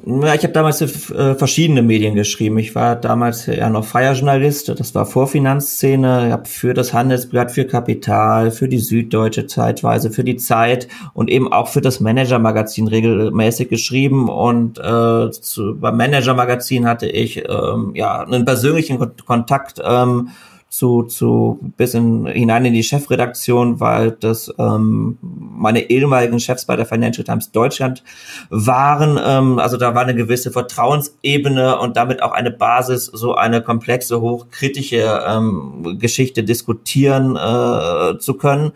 Ja, 0.06 0.34
ich 0.34 0.44
habe 0.44 0.52
damals 0.52 0.78
für 0.78 1.14
äh, 1.14 1.34
verschiedene 1.34 1.82
Medien 1.82 2.14
geschrieben. 2.14 2.56
Ich 2.58 2.74
war 2.76 2.94
damals 2.94 3.46
ja 3.46 3.68
noch 3.68 3.84
freier 3.84 4.12
Journalist, 4.14 4.68
das 4.68 4.94
war 4.94 5.06
Vorfinanzszene, 5.06 6.26
ich 6.28 6.32
habe 6.32 6.48
für 6.48 6.72
das 6.72 6.94
Handelsblatt, 6.94 7.50
für 7.50 7.66
Kapital, 7.66 8.52
für 8.52 8.68
die 8.68 8.78
Süddeutsche 8.78 9.46
zeitweise, 9.48 10.12
für 10.12 10.22
die 10.22 10.36
Zeit 10.36 10.86
und 11.14 11.28
eben 11.28 11.52
auch 11.52 11.66
für 11.66 11.80
das 11.80 11.98
Manager-Magazin 11.98 12.86
regelmäßig 12.86 13.68
geschrieben. 13.68 14.28
Und 14.28 14.78
äh, 14.78 15.30
zu, 15.32 15.76
beim 15.76 15.96
Manager-Magazin 15.96 16.86
hatte 16.86 17.08
ich 17.08 17.38
ähm, 17.48 17.90
ja 17.94 18.20
einen 18.20 18.44
persönlichen 18.44 18.98
Kontakt. 19.26 19.82
Ähm, 19.84 20.28
zu, 20.72 21.02
zu 21.02 21.58
bis 21.76 21.92
in, 21.92 22.24
hinein 22.24 22.64
in 22.64 22.72
die 22.72 22.82
Chefredaktion, 22.82 23.78
weil 23.78 24.12
das 24.12 24.50
ähm, 24.58 25.18
meine 25.20 25.90
ehemaligen 25.90 26.40
Chefs 26.40 26.64
bei 26.64 26.76
der 26.76 26.86
Financial 26.86 27.24
Times 27.24 27.52
Deutschland 27.52 28.02
waren. 28.48 29.20
Ähm, 29.22 29.58
also 29.58 29.76
da 29.76 29.94
war 29.94 30.00
eine 30.00 30.14
gewisse 30.14 30.50
Vertrauensebene 30.50 31.78
und 31.78 31.98
damit 31.98 32.22
auch 32.22 32.32
eine 32.32 32.50
Basis, 32.50 33.04
so 33.04 33.34
eine 33.34 33.60
komplexe, 33.60 34.22
hochkritische 34.22 35.22
ähm, 35.28 35.98
Geschichte 35.98 36.42
diskutieren 36.42 37.36
äh, 37.36 38.18
zu 38.18 38.34
können. 38.38 38.72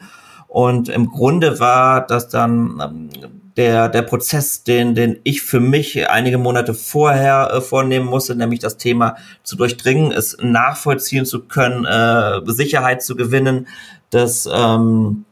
Und 0.49 0.91
im 0.91 1.07
Grunde 1.07 1.61
war 1.61 2.07
das 2.07 2.29
dann 2.29 2.79
ähm, 2.85 3.11
der, 3.57 3.89
der 3.89 4.03
Prozess, 4.03 4.65
den, 4.65 4.95
den 4.95 5.19
ich 5.25 5.43
für 5.43 5.61
mich 5.61 6.09
einige 6.11 6.39
Monate 6.39 6.75
vorher 6.75 7.51
äh, 7.53 7.61
vornehmen 7.61 8.07
musste, 8.07 8.37
nämlich 8.37 8.61
das 8.61 8.77
Thema 8.77 9.17
zu 9.43 9.57
durchdringen, 9.57 10.13
es 10.13 10.37
nachvollziehen 10.41 11.25
zu 11.25 11.45
können, 11.45 11.85
äh, 11.85 12.41
Sicherheit 12.51 13.03
zu 13.03 13.17
gewinnen, 13.17 13.67
dass 14.11 14.49
ähm, 14.53 15.25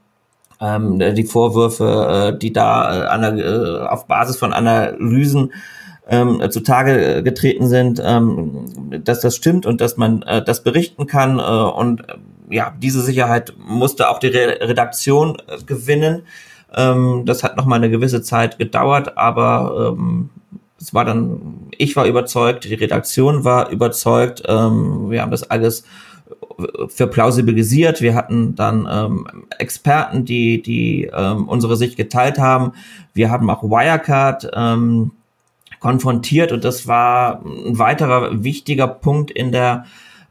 ähm, 0.61 0.99
die 1.15 1.25
Vorwürfe, 1.25 2.33
äh, 2.35 2.39
die 2.39 2.53
da 2.53 3.15
äh, 3.15 3.41
äh, 3.41 3.87
auf 3.87 4.07
Basis 4.07 4.37
von 4.37 4.53
Analysen 4.53 5.53
ähm, 6.09 6.43
zutage 6.51 7.23
getreten 7.23 7.67
sind, 7.67 8.01
ähm, 8.05 8.67
dass 9.05 9.21
das 9.21 9.37
stimmt 9.37 9.67
und 9.67 9.81
dass 9.81 9.97
man 9.97 10.23
äh, 10.23 10.43
das 10.45 10.63
berichten 10.63 11.07
kann. 11.07 11.39
Äh, 11.39 11.43
und 11.43 12.09
äh, 12.09 12.15
ja, 12.51 12.75
diese 12.79 13.01
Sicherheit 13.03 13.55
musste 13.59 14.09
auch 14.09 14.19
die 14.19 14.29
Re 14.29 14.59
Redaktion 14.61 15.37
äh, 15.47 15.63
gewinnen. 15.65 16.23
Ähm, 16.77 17.23
das 17.25 17.43
hat 17.43 17.57
noch 17.57 17.67
mal 17.67 17.77
eine 17.77 17.91
gewisse 17.91 18.23
Zeit 18.23 18.59
gedauert, 18.59 19.17
aber 19.17 19.95
ähm, 19.97 20.31
es 20.81 20.93
war 20.93 21.05
dann, 21.05 21.69
ich 21.79 21.97
war 21.97 22.07
überzeugt, 22.07 22.65
die 22.65 22.75
Redaktion 22.75 23.45
war 23.45 23.71
überzeugt. 23.71 24.43
Ähm, 24.47 25.11
wir 25.11 25.23
haben 25.23 25.31
das 25.31 25.49
alles 25.51 25.85
für 26.89 27.07
plausibilisiert. 27.07 28.01
Wir 28.01 28.15
hatten 28.15 28.55
dann 28.55 28.89
ähm, 28.91 29.27
Experten, 29.59 30.25
die, 30.25 30.63
die 30.63 31.11
ähm, 31.13 31.49
unsere 31.49 31.77
Sicht 31.77 31.97
geteilt 31.97 32.39
haben. 32.39 32.73
Wir 33.13 33.31
haben 33.31 33.51
auch 33.51 33.63
Wirecard 33.63 34.51
ähm, 34.55 35.13
konfrontiert 35.81 36.53
und 36.53 36.65
das 36.65 36.87
war 36.87 37.45
ein 37.45 37.79
weiterer 37.79 38.43
wichtiger 38.43 38.87
Punkt 38.87 39.31
in 39.31 39.53
der 39.53 39.85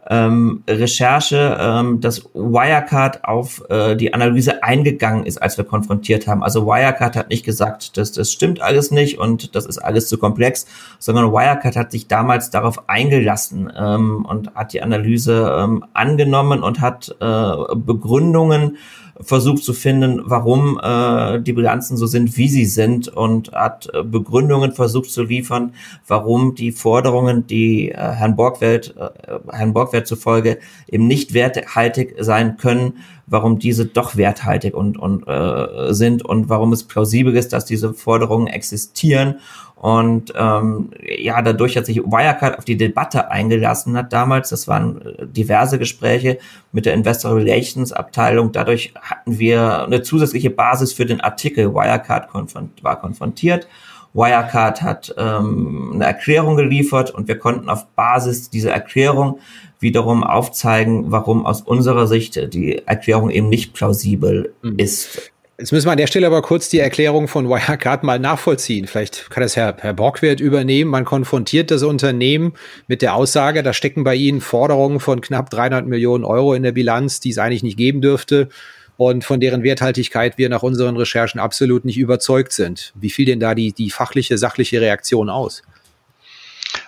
ähm, 0.09 0.63
Recherche, 0.67 1.57
ähm, 1.59 2.01
dass 2.01 2.25
Wirecard 2.33 3.23
auf 3.23 3.63
äh, 3.69 3.95
die 3.95 4.13
Analyse 4.13 4.52
eingegangen 4.63 5.25
ist, 5.25 5.41
als 5.41 5.57
wir 5.57 5.65
konfrontiert 5.65 6.27
haben. 6.27 6.43
Also 6.43 6.65
Wirecard 6.65 7.15
hat 7.15 7.29
nicht 7.29 7.45
gesagt, 7.45 7.97
dass 7.97 8.13
das 8.13 8.31
stimmt 8.31 8.61
alles 8.61 8.91
nicht 8.91 9.19
und 9.19 9.55
das 9.55 9.65
ist 9.65 9.77
alles 9.77 10.07
zu 10.07 10.17
komplex, 10.17 10.65
sondern 10.99 11.31
Wirecard 11.31 11.75
hat 11.75 11.91
sich 11.91 12.07
damals 12.07 12.49
darauf 12.49 12.89
eingelassen 12.89 13.71
ähm, 13.77 14.25
und 14.25 14.55
hat 14.55 14.73
die 14.73 14.81
Analyse 14.81 15.55
ähm, 15.59 15.85
angenommen 15.93 16.63
und 16.63 16.79
hat 16.79 17.15
äh, 17.19 17.75
Begründungen 17.75 18.77
versucht 19.21 19.63
zu 19.63 19.73
finden, 19.73 20.21
warum 20.25 20.79
äh, 20.81 21.39
die 21.39 21.53
Bilanzen 21.53 21.97
so 21.97 22.07
sind, 22.07 22.37
wie 22.37 22.47
sie 22.47 22.65
sind 22.65 23.07
und 23.07 23.51
hat 23.51 23.89
äh, 23.93 24.03
Begründungen 24.03 24.71
versucht 24.71 25.11
zu 25.11 25.23
liefern, 25.23 25.73
warum 26.07 26.55
die 26.55 26.71
Forderungen, 26.71 27.45
die 27.45 27.91
äh, 27.91 27.95
Herrn 27.95 28.35
Borgwelt, 28.35 28.95
äh, 28.97 29.39
Herrn 29.51 29.73
Borgwelt 29.73 30.07
zufolge 30.07 30.59
eben 30.87 31.07
nicht 31.07 31.33
werthaltig 31.33 32.15
sein 32.19 32.57
können, 32.57 32.97
warum 33.27 33.59
diese 33.59 33.85
doch 33.85 34.15
werthaltig 34.17 34.73
und, 34.73 34.97
und 34.97 35.27
äh, 35.27 35.93
sind 35.93 36.25
und 36.25 36.49
warum 36.49 36.73
es 36.73 36.83
plausibel 36.83 37.35
ist, 37.35 37.53
dass 37.53 37.65
diese 37.65 37.93
Forderungen 37.93 38.47
existieren 38.47 39.35
und 39.83 40.31
ähm, 40.37 40.91
ja, 41.17 41.41
dadurch 41.41 41.75
hat 41.75 41.85
sich 41.85 41.97
Wirecard 41.97 42.57
auf 42.57 42.63
die 42.63 42.77
Debatte 42.77 43.29
eingelassen 43.29 43.97
hat 43.97 44.13
damals. 44.13 44.47
Das 44.47 44.69
waren 44.69 45.01
äh, 45.01 45.27
diverse 45.27 45.77
Gespräche 45.77 46.37
mit 46.71 46.85
der 46.85 46.93
Investor 46.93 47.35
Relations 47.35 47.91
Abteilung. 47.91 48.53
Dadurch 48.53 48.93
hatten 49.01 49.39
wir 49.39 49.83
eine 49.83 50.01
zusätzliche 50.01 50.51
Basis 50.51 50.93
für 50.93 51.05
den 51.05 51.19
Artikel. 51.19 51.73
Wirecard 51.73 52.29
konfront 52.29 52.81
war 52.81 53.01
konfrontiert. 53.01 53.67
Wirecard 54.13 54.81
hat 54.81 55.13
ähm, 55.17 55.91
eine 55.95 56.05
Erklärung 56.05 56.55
geliefert 56.55 57.11
und 57.11 57.27
wir 57.27 57.37
konnten 57.37 57.67
auf 57.67 57.85
Basis 57.87 58.49
dieser 58.49 58.71
Erklärung 58.71 59.39
wiederum 59.79 60.23
aufzeigen, 60.23 61.11
warum 61.11 61.45
aus 61.45 61.59
unserer 61.59 62.07
Sicht 62.07 62.53
die 62.53 62.87
Erklärung 62.87 63.29
eben 63.29 63.49
nicht 63.49 63.73
plausibel 63.73 64.53
mhm. 64.61 64.79
ist. 64.79 65.32
Jetzt 65.59 65.71
müssen 65.71 65.85
wir 65.85 65.91
an 65.91 65.99
der 65.99 66.07
Stelle 66.07 66.25
aber 66.25 66.41
kurz 66.41 66.69
die 66.69 66.79
Erklärung 66.79 67.27
von 67.27 67.47
Wirecard 67.47 68.03
mal 68.03 68.17
nachvollziehen. 68.17 68.87
Vielleicht 68.87 69.29
kann 69.29 69.43
das 69.43 69.55
Herr, 69.55 69.75
Herr 69.79 69.93
Borgwert 69.93 70.39
übernehmen. 70.39 70.89
Man 70.89 71.05
konfrontiert 71.05 71.69
das 71.69 71.83
Unternehmen 71.83 72.53
mit 72.87 73.03
der 73.03 73.13
Aussage, 73.13 73.61
da 73.61 73.71
stecken 73.71 74.03
bei 74.03 74.15
Ihnen 74.15 74.41
Forderungen 74.41 74.99
von 74.99 75.21
knapp 75.21 75.51
300 75.51 75.85
Millionen 75.85 76.25
Euro 76.25 76.55
in 76.55 76.63
der 76.63 76.71
Bilanz, 76.71 77.19
die 77.19 77.29
es 77.29 77.37
eigentlich 77.37 77.61
nicht 77.61 77.77
geben 77.77 78.01
dürfte 78.01 78.49
und 78.97 79.23
von 79.23 79.39
deren 79.39 79.61
Werthaltigkeit 79.61 80.39
wir 80.39 80.49
nach 80.49 80.63
unseren 80.63 80.97
Recherchen 80.97 81.39
absolut 81.39 81.85
nicht 81.85 81.97
überzeugt 81.97 82.51
sind. 82.51 82.91
Wie 82.95 83.11
fiel 83.11 83.25
denn 83.25 83.39
da 83.39 83.53
die, 83.53 83.73
die 83.73 83.91
fachliche, 83.91 84.39
sachliche 84.39 84.81
Reaktion 84.81 85.29
aus? 85.29 85.61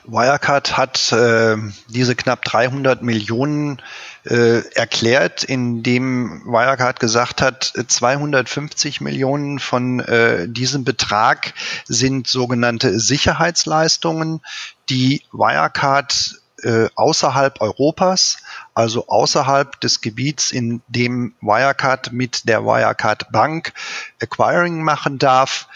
Wirecard 0.05 0.77
hat 0.77 1.11
äh, 1.11 1.57
diese 1.89 2.15
knapp 2.15 2.43
300 2.43 3.03
Millionen 3.03 3.81
äh, 4.25 4.59
erklärt, 4.73 5.43
indem 5.43 6.41
Wirecard 6.45 6.99
gesagt 6.99 7.41
hat, 7.41 7.73
250 7.87 9.01
Millionen 9.01 9.59
von 9.59 9.99
äh, 9.99 10.47
diesem 10.47 10.83
Betrag 10.83 11.53
sind 11.85 12.27
sogenannte 12.27 12.99
Sicherheitsleistungen, 12.99 14.41
die 14.89 15.21
Wirecard 15.31 16.41
äh, 16.63 16.89
außerhalb 16.95 17.61
Europas, 17.61 18.37
also 18.73 19.07
außerhalb 19.07 19.79
des 19.81 20.01
Gebiets, 20.01 20.51
in 20.51 20.81
dem 20.87 21.35
Wirecard 21.41 22.11
mit 22.11 22.47
der 22.47 22.63
Wirecard 22.63 23.31
Bank 23.31 23.73
Acquiring 24.19 24.81
machen 24.81 25.19
darf, 25.19 25.67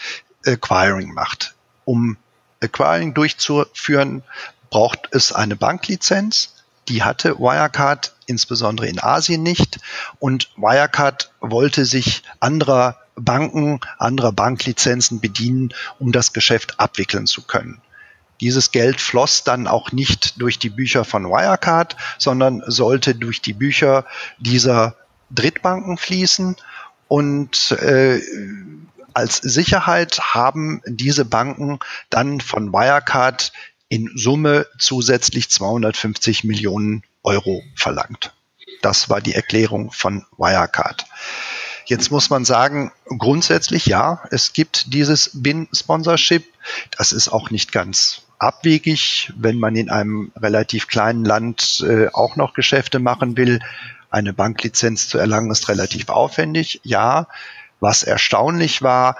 Acquiring 0.44 1.12
macht. 1.14 1.54
Um 1.84 2.16
Acquiring 2.60 3.14
durchzuführen, 3.14 4.22
braucht 4.70 5.08
es 5.12 5.32
eine 5.32 5.56
Banklizenz. 5.56 6.59
Die 6.90 7.04
hatte 7.04 7.38
Wirecard 7.38 8.12
insbesondere 8.26 8.88
in 8.88 9.00
Asien 9.00 9.44
nicht. 9.44 9.78
Und 10.18 10.50
Wirecard 10.56 11.30
wollte 11.40 11.84
sich 11.84 12.22
anderer 12.40 12.96
Banken, 13.14 13.80
anderer 13.98 14.32
Banklizenzen 14.32 15.20
bedienen, 15.20 15.72
um 16.00 16.10
das 16.10 16.32
Geschäft 16.32 16.80
abwickeln 16.80 17.26
zu 17.26 17.42
können. 17.42 17.80
Dieses 18.40 18.72
Geld 18.72 19.00
floss 19.00 19.44
dann 19.44 19.68
auch 19.68 19.92
nicht 19.92 20.40
durch 20.40 20.58
die 20.58 20.70
Bücher 20.70 21.04
von 21.04 21.26
Wirecard, 21.26 21.96
sondern 22.18 22.62
sollte 22.66 23.14
durch 23.14 23.40
die 23.40 23.52
Bücher 23.52 24.04
dieser 24.38 24.96
Drittbanken 25.30 25.96
fließen. 25.96 26.56
Und 27.06 27.70
äh, 27.72 28.20
als 29.14 29.36
Sicherheit 29.36 30.18
haben 30.34 30.82
diese 30.86 31.24
Banken 31.24 31.78
dann 32.08 32.40
von 32.40 32.72
Wirecard 32.72 33.52
in 33.90 34.10
Summe 34.14 34.66
zusätzlich 34.78 35.50
250 35.50 36.44
Millionen 36.44 37.02
Euro 37.22 37.62
verlangt. 37.74 38.32
Das 38.82 39.10
war 39.10 39.20
die 39.20 39.34
Erklärung 39.34 39.90
von 39.90 40.24
Wirecard. 40.38 41.04
Jetzt 41.84 42.12
muss 42.12 42.30
man 42.30 42.44
sagen, 42.44 42.92
grundsätzlich 43.04 43.86
ja, 43.86 44.22
es 44.30 44.52
gibt 44.52 44.94
dieses 44.94 45.32
BIN-Sponsorship. 45.34 46.44
Das 46.96 47.12
ist 47.12 47.28
auch 47.28 47.50
nicht 47.50 47.72
ganz 47.72 48.22
abwegig, 48.38 49.32
wenn 49.36 49.58
man 49.58 49.74
in 49.74 49.90
einem 49.90 50.30
relativ 50.36 50.86
kleinen 50.86 51.24
Land 51.24 51.84
äh, 51.86 52.06
auch 52.12 52.36
noch 52.36 52.54
Geschäfte 52.54 53.00
machen 53.00 53.36
will. 53.36 53.58
Eine 54.08 54.32
Banklizenz 54.32 55.08
zu 55.08 55.18
erlangen 55.18 55.50
ist 55.50 55.68
relativ 55.68 56.10
aufwendig. 56.10 56.80
Ja, 56.84 57.26
was 57.80 58.04
erstaunlich 58.04 58.82
war, 58.82 59.16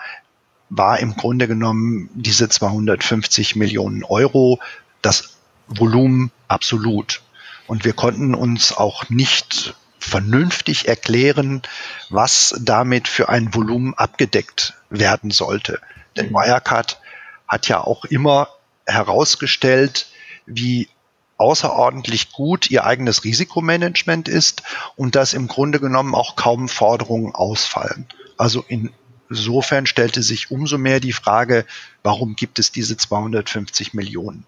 war 0.70 1.00
im 1.00 1.16
Grunde 1.16 1.48
genommen 1.48 2.08
diese 2.14 2.48
250 2.48 3.56
Millionen 3.56 4.04
Euro 4.04 4.60
das 5.02 5.36
Volumen 5.66 6.30
absolut. 6.48 7.22
Und 7.66 7.84
wir 7.84 7.92
konnten 7.92 8.34
uns 8.34 8.72
auch 8.76 9.08
nicht 9.10 9.74
vernünftig 9.98 10.88
erklären, 10.88 11.62
was 12.08 12.54
damit 12.60 13.06
für 13.06 13.28
ein 13.28 13.54
Volumen 13.54 13.94
abgedeckt 13.94 14.74
werden 14.88 15.30
sollte. 15.30 15.80
Denn 16.16 16.30
mhm. 16.30 16.34
Wirecard 16.34 17.00
hat 17.46 17.68
ja 17.68 17.80
auch 17.80 18.04
immer 18.04 18.48
herausgestellt, 18.86 20.06
wie 20.46 20.88
außerordentlich 21.36 22.32
gut 22.32 22.70
ihr 22.70 22.84
eigenes 22.84 23.24
Risikomanagement 23.24 24.28
ist 24.28 24.62
und 24.96 25.14
dass 25.16 25.32
im 25.32 25.48
Grunde 25.48 25.80
genommen 25.80 26.14
auch 26.14 26.36
kaum 26.36 26.68
Forderungen 26.68 27.34
ausfallen. 27.34 28.06
Also 28.36 28.64
insofern 29.30 29.86
stellte 29.86 30.22
sich 30.22 30.50
umso 30.50 30.76
mehr 30.76 31.00
die 31.00 31.12
Frage, 31.12 31.64
warum 32.02 32.36
gibt 32.36 32.58
es 32.58 32.72
diese 32.72 32.96
250 32.96 33.94
Millionen? 33.94 34.44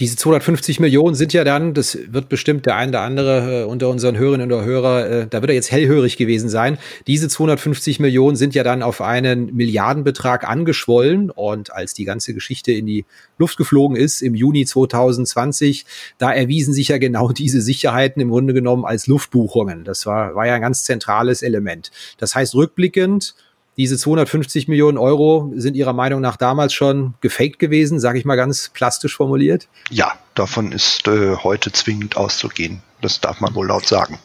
Diese 0.00 0.16
250 0.16 0.80
Millionen 0.80 1.14
sind 1.14 1.34
ja 1.34 1.44
dann, 1.44 1.74
das 1.74 1.98
wird 2.10 2.30
bestimmt 2.30 2.64
der 2.64 2.76
ein 2.76 2.88
oder 2.88 3.02
andere 3.02 3.60
äh, 3.60 3.64
unter 3.64 3.90
unseren 3.90 4.16
Hörerinnen 4.16 4.50
und 4.50 4.64
Hörer, 4.64 5.10
äh, 5.10 5.26
da 5.28 5.42
wird 5.42 5.50
er 5.50 5.54
jetzt 5.54 5.70
hellhörig 5.70 6.16
gewesen 6.16 6.48
sein. 6.48 6.78
Diese 7.06 7.28
250 7.28 8.00
Millionen 8.00 8.34
sind 8.34 8.54
ja 8.54 8.64
dann 8.64 8.82
auf 8.82 9.02
einen 9.02 9.54
Milliardenbetrag 9.54 10.48
angeschwollen 10.48 11.28
und 11.28 11.74
als 11.74 11.92
die 11.92 12.06
ganze 12.06 12.32
Geschichte 12.32 12.72
in 12.72 12.86
die 12.86 13.04
Luft 13.36 13.58
geflogen 13.58 13.94
ist 13.94 14.22
im 14.22 14.34
Juni 14.34 14.64
2020, 14.64 15.84
da 16.16 16.32
erwiesen 16.32 16.72
sich 16.72 16.88
ja 16.88 16.96
genau 16.96 17.28
diese 17.32 17.60
Sicherheiten 17.60 18.22
im 18.22 18.30
Grunde 18.30 18.54
genommen 18.54 18.86
als 18.86 19.06
Luftbuchungen. 19.06 19.84
Das 19.84 20.06
war, 20.06 20.34
war 20.34 20.46
ja 20.46 20.54
ein 20.54 20.62
ganz 20.62 20.84
zentrales 20.84 21.42
Element. 21.42 21.90
Das 22.16 22.34
heißt, 22.34 22.54
rückblickend, 22.54 23.34
diese 23.80 23.96
250 23.96 24.68
Millionen 24.68 24.98
Euro 24.98 25.50
sind 25.56 25.74
Ihrer 25.74 25.94
Meinung 25.94 26.20
nach 26.20 26.36
damals 26.36 26.74
schon 26.74 27.14
gefaked 27.22 27.58
gewesen, 27.58 27.98
sage 27.98 28.18
ich 28.18 28.26
mal 28.26 28.36
ganz 28.36 28.68
plastisch 28.68 29.16
formuliert? 29.16 29.68
Ja, 29.88 30.18
davon 30.34 30.70
ist 30.70 31.08
äh, 31.08 31.36
heute 31.36 31.72
zwingend 31.72 32.14
auszugehen. 32.14 32.82
Das 33.00 33.22
darf 33.22 33.40
man 33.40 33.54
wohl 33.54 33.68
laut 33.68 33.86
sagen. 33.86 34.18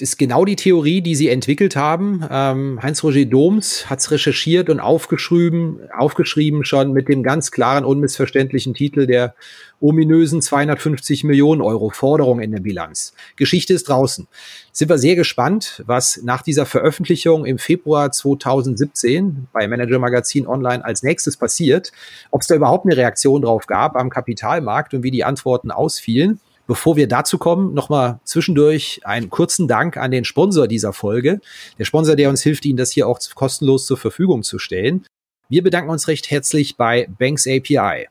Ist 0.00 0.18
genau 0.18 0.44
die 0.44 0.56
Theorie, 0.56 1.02
die 1.02 1.14
Sie 1.14 1.28
entwickelt 1.28 1.76
haben. 1.76 2.24
Ähm, 2.30 2.80
Heinz-Roger 2.82 3.26
Doms 3.26 3.90
hat 3.90 4.00
es 4.00 4.10
recherchiert 4.10 4.70
und 4.70 4.80
aufgeschrieben, 4.80 5.80
aufgeschrieben 5.96 6.64
schon 6.64 6.92
mit 6.92 7.08
dem 7.08 7.22
ganz 7.22 7.50
klaren, 7.50 7.84
unmissverständlichen 7.84 8.72
Titel 8.72 9.06
der 9.06 9.34
ominösen 9.80 10.40
250 10.40 11.24
Millionen 11.24 11.60
Euro 11.60 11.90
Forderung 11.90 12.40
in 12.40 12.50
der 12.52 12.60
Bilanz. 12.60 13.14
Geschichte 13.36 13.74
ist 13.74 13.88
draußen. 13.88 14.26
Sind 14.72 14.88
wir 14.88 14.98
sehr 14.98 15.16
gespannt, 15.16 15.82
was 15.86 16.20
nach 16.22 16.42
dieser 16.42 16.66
Veröffentlichung 16.66 17.44
im 17.44 17.58
Februar 17.58 18.12
2017 18.12 19.48
bei 19.52 19.68
Manager 19.68 19.98
Magazin 19.98 20.46
Online 20.46 20.84
als 20.84 21.02
nächstes 21.02 21.36
passiert, 21.36 21.92
ob 22.30 22.42
es 22.42 22.46
da 22.46 22.54
überhaupt 22.54 22.86
eine 22.86 22.96
Reaktion 22.96 23.42
drauf 23.42 23.66
gab 23.66 23.96
am 23.96 24.10
Kapitalmarkt 24.10 24.94
und 24.94 25.02
wie 25.02 25.10
die 25.10 25.24
Antworten 25.24 25.70
ausfielen. 25.70 26.40
Bevor 26.70 26.94
wir 26.94 27.08
dazu 27.08 27.36
kommen, 27.36 27.74
nochmal 27.74 28.20
zwischendurch 28.22 29.00
einen 29.02 29.28
kurzen 29.28 29.66
Dank 29.66 29.96
an 29.96 30.12
den 30.12 30.24
Sponsor 30.24 30.68
dieser 30.68 30.92
Folge. 30.92 31.40
Der 31.80 31.84
Sponsor, 31.84 32.14
der 32.14 32.30
uns 32.30 32.44
hilft, 32.44 32.64
Ihnen 32.64 32.76
das 32.76 32.92
hier 32.92 33.08
auch 33.08 33.18
kostenlos 33.34 33.86
zur 33.86 33.96
Verfügung 33.96 34.44
zu 34.44 34.60
stellen. 34.60 35.04
Wir 35.48 35.64
bedanken 35.64 35.90
uns 35.90 36.06
recht 36.06 36.30
herzlich 36.30 36.76
bei 36.76 37.08
Banks 37.18 37.48
API. 37.48 38.06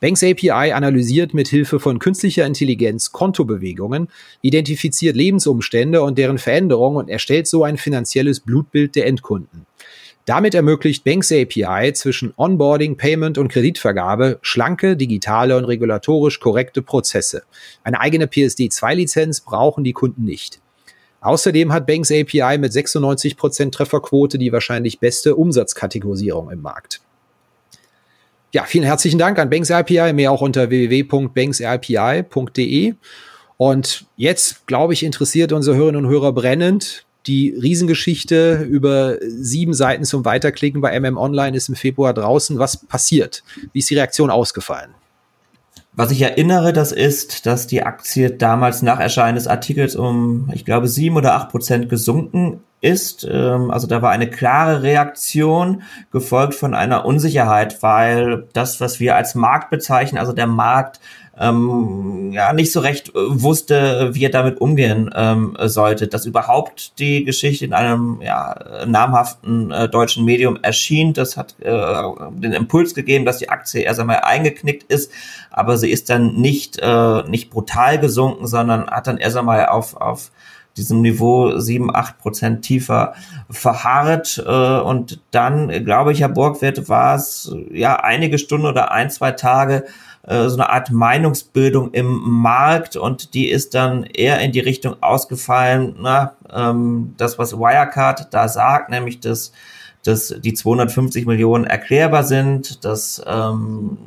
Banks 0.00 0.22
API 0.22 0.72
analysiert 0.74 1.32
mit 1.32 1.48
Hilfe 1.48 1.80
von 1.80 2.00
künstlicher 2.00 2.44
Intelligenz 2.44 3.12
Kontobewegungen, 3.12 4.08
identifiziert 4.42 5.16
Lebensumstände 5.16 6.02
und 6.02 6.18
deren 6.18 6.36
Veränderungen 6.36 6.98
und 6.98 7.08
erstellt 7.08 7.46
so 7.46 7.64
ein 7.64 7.78
finanzielles 7.78 8.40
Blutbild 8.40 8.94
der 8.94 9.06
Endkunden. 9.06 9.64
Damit 10.24 10.54
ermöglicht 10.54 11.02
Banks 11.02 11.32
API 11.32 11.92
zwischen 11.94 12.32
Onboarding, 12.36 12.96
Payment 12.96 13.38
und 13.38 13.48
Kreditvergabe 13.48 14.38
schlanke, 14.40 14.96
digitale 14.96 15.56
und 15.56 15.64
regulatorisch 15.64 16.38
korrekte 16.38 16.80
Prozesse. 16.80 17.42
Eine 17.82 18.00
eigene 18.00 18.26
PSD2-Lizenz 18.26 19.40
brauchen 19.40 19.82
die 19.82 19.92
Kunden 19.92 20.24
nicht. 20.24 20.60
Außerdem 21.22 21.72
hat 21.72 21.86
Banks 21.86 22.12
API 22.12 22.58
mit 22.58 22.72
96% 22.72 23.72
Trefferquote 23.72 24.38
die 24.38 24.52
wahrscheinlich 24.52 25.00
beste 25.00 25.34
Umsatzkategorisierung 25.36 26.50
im 26.50 26.62
Markt. 26.62 27.00
Ja, 28.52 28.64
vielen 28.64 28.84
herzlichen 28.84 29.18
Dank 29.18 29.38
an 29.38 29.48
Banks 29.48 29.70
API, 29.70 30.12
mehr 30.12 30.30
auch 30.30 30.42
unter 30.42 30.68
www.banksrpi.de. 30.68 32.94
Und 33.56 34.04
jetzt, 34.16 34.66
glaube 34.66 34.92
ich, 34.92 35.02
interessiert 35.04 35.52
unsere 35.52 35.76
Hörerinnen 35.76 36.04
und 36.04 36.10
Hörer 36.10 36.32
brennend. 36.32 37.06
Die 37.26 37.50
Riesengeschichte 37.50 38.66
über 38.68 39.18
sieben 39.20 39.74
Seiten 39.74 40.04
zum 40.04 40.24
Weiterklicken 40.24 40.80
bei 40.80 40.98
MM 40.98 41.16
Online 41.16 41.56
ist 41.56 41.68
im 41.68 41.76
Februar 41.76 42.12
draußen. 42.14 42.58
Was 42.58 42.76
passiert? 42.76 43.44
Wie 43.72 43.78
ist 43.78 43.90
die 43.90 43.94
Reaktion 43.94 44.30
ausgefallen? 44.30 44.90
Was 45.94 46.10
ich 46.10 46.22
erinnere, 46.22 46.72
das 46.72 46.90
ist, 46.90 47.44
dass 47.46 47.66
die 47.66 47.82
Aktie 47.82 48.30
damals 48.30 48.82
nach 48.82 48.98
Erscheinen 48.98 49.34
des 49.34 49.46
Artikels 49.46 49.94
um, 49.94 50.50
ich 50.54 50.64
glaube, 50.64 50.88
sieben 50.88 51.16
oder 51.16 51.34
acht 51.34 51.50
Prozent 51.50 51.88
gesunken 51.88 52.60
ist. 52.82 53.26
Ähm, 53.30 53.70
also 53.70 53.86
da 53.86 54.02
war 54.02 54.10
eine 54.10 54.28
klare 54.28 54.82
Reaktion, 54.82 55.82
gefolgt 56.10 56.54
von 56.54 56.74
einer 56.74 57.06
Unsicherheit, 57.06 57.82
weil 57.82 58.48
das, 58.52 58.80
was 58.80 59.00
wir 59.00 59.16
als 59.16 59.34
Markt 59.34 59.70
bezeichnen, 59.70 60.18
also 60.18 60.32
der 60.32 60.46
Markt, 60.46 61.00
ähm, 61.38 62.30
ja 62.32 62.52
nicht 62.52 62.72
so 62.72 62.80
recht 62.80 63.08
äh, 63.10 63.12
wusste, 63.14 64.10
wie 64.12 64.24
er 64.24 64.30
damit 64.30 64.60
umgehen 64.60 65.10
ähm, 65.14 65.56
sollte. 65.62 66.08
Dass 66.08 66.26
überhaupt 66.26 66.98
die 66.98 67.24
Geschichte 67.24 67.64
in 67.64 67.72
einem 67.72 68.20
ja, 68.22 68.84
namhaften 68.86 69.70
äh, 69.70 69.88
deutschen 69.88 70.24
Medium 70.24 70.58
erschien, 70.62 71.14
das 71.14 71.36
hat 71.36 71.54
äh, 71.60 72.02
den 72.32 72.52
Impuls 72.52 72.94
gegeben, 72.94 73.24
dass 73.24 73.38
die 73.38 73.48
Aktie 73.48 73.82
erst 73.82 74.00
einmal 74.00 74.20
eingeknickt 74.20 74.92
ist, 74.92 75.10
aber 75.50 75.78
sie 75.78 75.90
ist 75.90 76.10
dann 76.10 76.34
nicht, 76.34 76.78
äh, 76.80 77.22
nicht 77.28 77.50
brutal 77.50 77.98
gesunken, 77.98 78.46
sondern 78.46 78.90
hat 78.90 79.06
dann 79.06 79.18
erst 79.18 79.36
einmal 79.36 79.66
auf, 79.66 79.96
auf 79.96 80.30
diesem 80.76 81.02
Niveau 81.02 81.58
sieben, 81.58 81.94
acht 81.94 82.18
Prozent 82.18 82.62
tiefer 82.62 83.14
verharrt. 83.50 84.42
Äh, 84.44 84.80
und 84.80 85.20
dann, 85.30 85.84
glaube 85.84 86.12
ich, 86.12 86.20
Herr 86.20 86.28
Borgwert, 86.28 86.88
war 86.88 87.16
es 87.16 87.54
ja 87.70 87.96
einige 87.96 88.38
Stunden 88.38 88.66
oder 88.66 88.92
ein, 88.92 89.10
zwei 89.10 89.32
Tage 89.32 89.84
äh, 90.24 90.48
so 90.48 90.54
eine 90.54 90.70
Art 90.70 90.90
Meinungsbildung 90.90 91.92
im 91.92 92.06
Markt 92.06 92.96
und 92.96 93.34
die 93.34 93.48
ist 93.48 93.74
dann 93.74 94.04
eher 94.04 94.38
in 94.40 94.52
die 94.52 94.60
Richtung 94.60 95.02
ausgefallen, 95.02 95.96
na, 95.98 96.36
ähm, 96.52 97.14
das, 97.16 97.38
was 97.38 97.58
Wirecard 97.58 98.32
da 98.32 98.46
sagt, 98.46 98.88
nämlich 98.90 99.18
dass, 99.18 99.52
dass 100.04 100.34
die 100.38 100.54
250 100.54 101.26
Millionen 101.26 101.64
erklärbar 101.64 102.22
sind, 102.22 102.84
dass 102.84 103.20
ähm, 103.26 103.98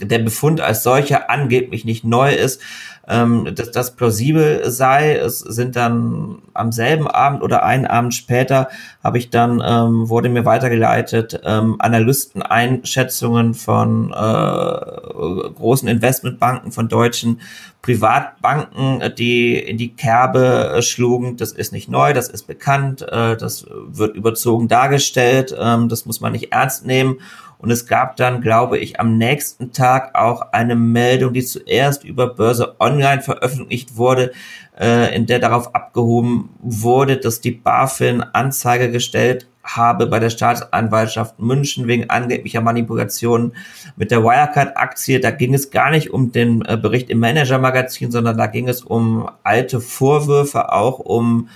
der 0.00 0.20
Befund 0.20 0.60
als 0.60 0.82
solcher 0.82 1.30
angeblich 1.30 1.84
nicht 1.84 2.04
neu 2.04 2.32
ist, 2.32 2.62
ähm, 3.10 3.54
dass 3.54 3.70
das 3.72 3.96
plausibel 3.96 4.70
sei. 4.70 5.16
Es 5.16 5.40
sind 5.40 5.74
dann 5.76 6.38
am 6.54 6.70
selben 6.70 7.08
Abend 7.08 7.42
oder 7.42 7.64
einen 7.64 7.86
Abend 7.86 8.14
später 8.14 8.68
habe 9.02 9.18
ich 9.18 9.30
dann, 9.30 9.62
ähm, 9.64 10.08
wurde 10.08 10.28
mir 10.28 10.44
weitergeleitet, 10.44 11.40
ähm, 11.44 11.76
Analysteneinschätzungen 11.80 13.54
von 13.54 14.12
äh, 14.12 14.14
großen 14.14 15.88
Investmentbanken, 15.88 16.70
von 16.70 16.88
deutschen 16.88 17.40
Privatbanken, 17.82 19.02
die 19.16 19.58
in 19.58 19.78
die 19.78 19.94
Kerbe 19.94 20.78
schlugen. 20.82 21.36
Das 21.36 21.52
ist 21.52 21.72
nicht 21.72 21.88
neu, 21.88 22.12
das 22.12 22.28
ist 22.28 22.46
bekannt, 22.46 23.02
äh, 23.02 23.36
das 23.36 23.66
wird 23.68 24.16
überzogen 24.16 24.68
dargestellt, 24.68 25.54
ähm, 25.58 25.88
das 25.88 26.06
muss 26.06 26.20
man 26.20 26.32
nicht 26.32 26.52
ernst 26.52 26.86
nehmen. 26.86 27.18
Und 27.60 27.70
es 27.70 27.86
gab 27.86 28.16
dann, 28.16 28.40
glaube 28.40 28.78
ich, 28.78 28.98
am 28.98 29.18
nächsten 29.18 29.72
Tag 29.72 30.14
auch 30.14 30.52
eine 30.52 30.76
Meldung, 30.76 31.34
die 31.34 31.44
zuerst 31.44 32.04
über 32.04 32.34
Börse 32.34 32.76
Online 32.80 33.20
veröffentlicht 33.20 33.96
wurde, 33.96 34.32
äh, 34.78 35.14
in 35.14 35.26
der 35.26 35.40
darauf 35.40 35.74
abgehoben 35.74 36.48
wurde, 36.60 37.18
dass 37.18 37.42
die 37.42 37.50
BaFin 37.50 38.22
Anzeige 38.22 38.90
gestellt 38.90 39.46
habe 39.62 40.06
bei 40.06 40.18
der 40.18 40.30
Staatsanwaltschaft 40.30 41.38
München 41.38 41.86
wegen 41.86 42.08
angeblicher 42.08 42.62
Manipulationen 42.62 43.52
mit 43.96 44.10
der 44.10 44.24
Wirecard-Aktie. 44.24 45.20
Da 45.20 45.30
ging 45.30 45.52
es 45.52 45.70
gar 45.70 45.90
nicht 45.90 46.10
um 46.10 46.32
den 46.32 46.64
äh, 46.64 46.78
Bericht 46.78 47.10
im 47.10 47.20
Manager-Magazin, 47.20 48.10
sondern 48.10 48.38
da 48.38 48.46
ging 48.46 48.68
es 48.68 48.82
um 48.82 49.28
alte 49.42 49.80
Vorwürfe, 49.80 50.72
auch 50.72 50.98
um 50.98 51.48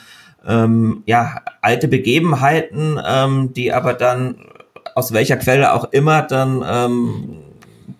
ähm, 0.46 1.02
ja, 1.06 1.40
alte 1.62 1.88
Begebenheiten, 1.88 3.00
ähm, 3.02 3.54
die 3.54 3.72
aber 3.72 3.94
dann 3.94 4.36
aus 4.94 5.12
welcher 5.12 5.36
Quelle 5.36 5.72
auch 5.72 5.92
immer 5.92 6.22
dann 6.22 6.64
ähm, 6.66 7.36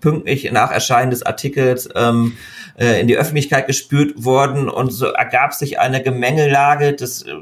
pünktlich 0.01 0.51
nach 0.53 0.71
Erscheinen 0.71 1.11
des 1.11 1.23
Artikels 1.23 1.89
ähm, 1.95 2.37
äh, 2.79 3.01
in 3.01 3.09
die 3.09 3.17
Öffentlichkeit 3.17 3.67
gespürt 3.67 4.25
worden 4.25 4.69
und 4.69 4.91
so 4.91 5.07
ergab 5.07 5.55
sich 5.55 5.79
eine 5.79 6.03
Gemengelage, 6.03 6.93
das 6.95 7.23
äh, 7.23 7.33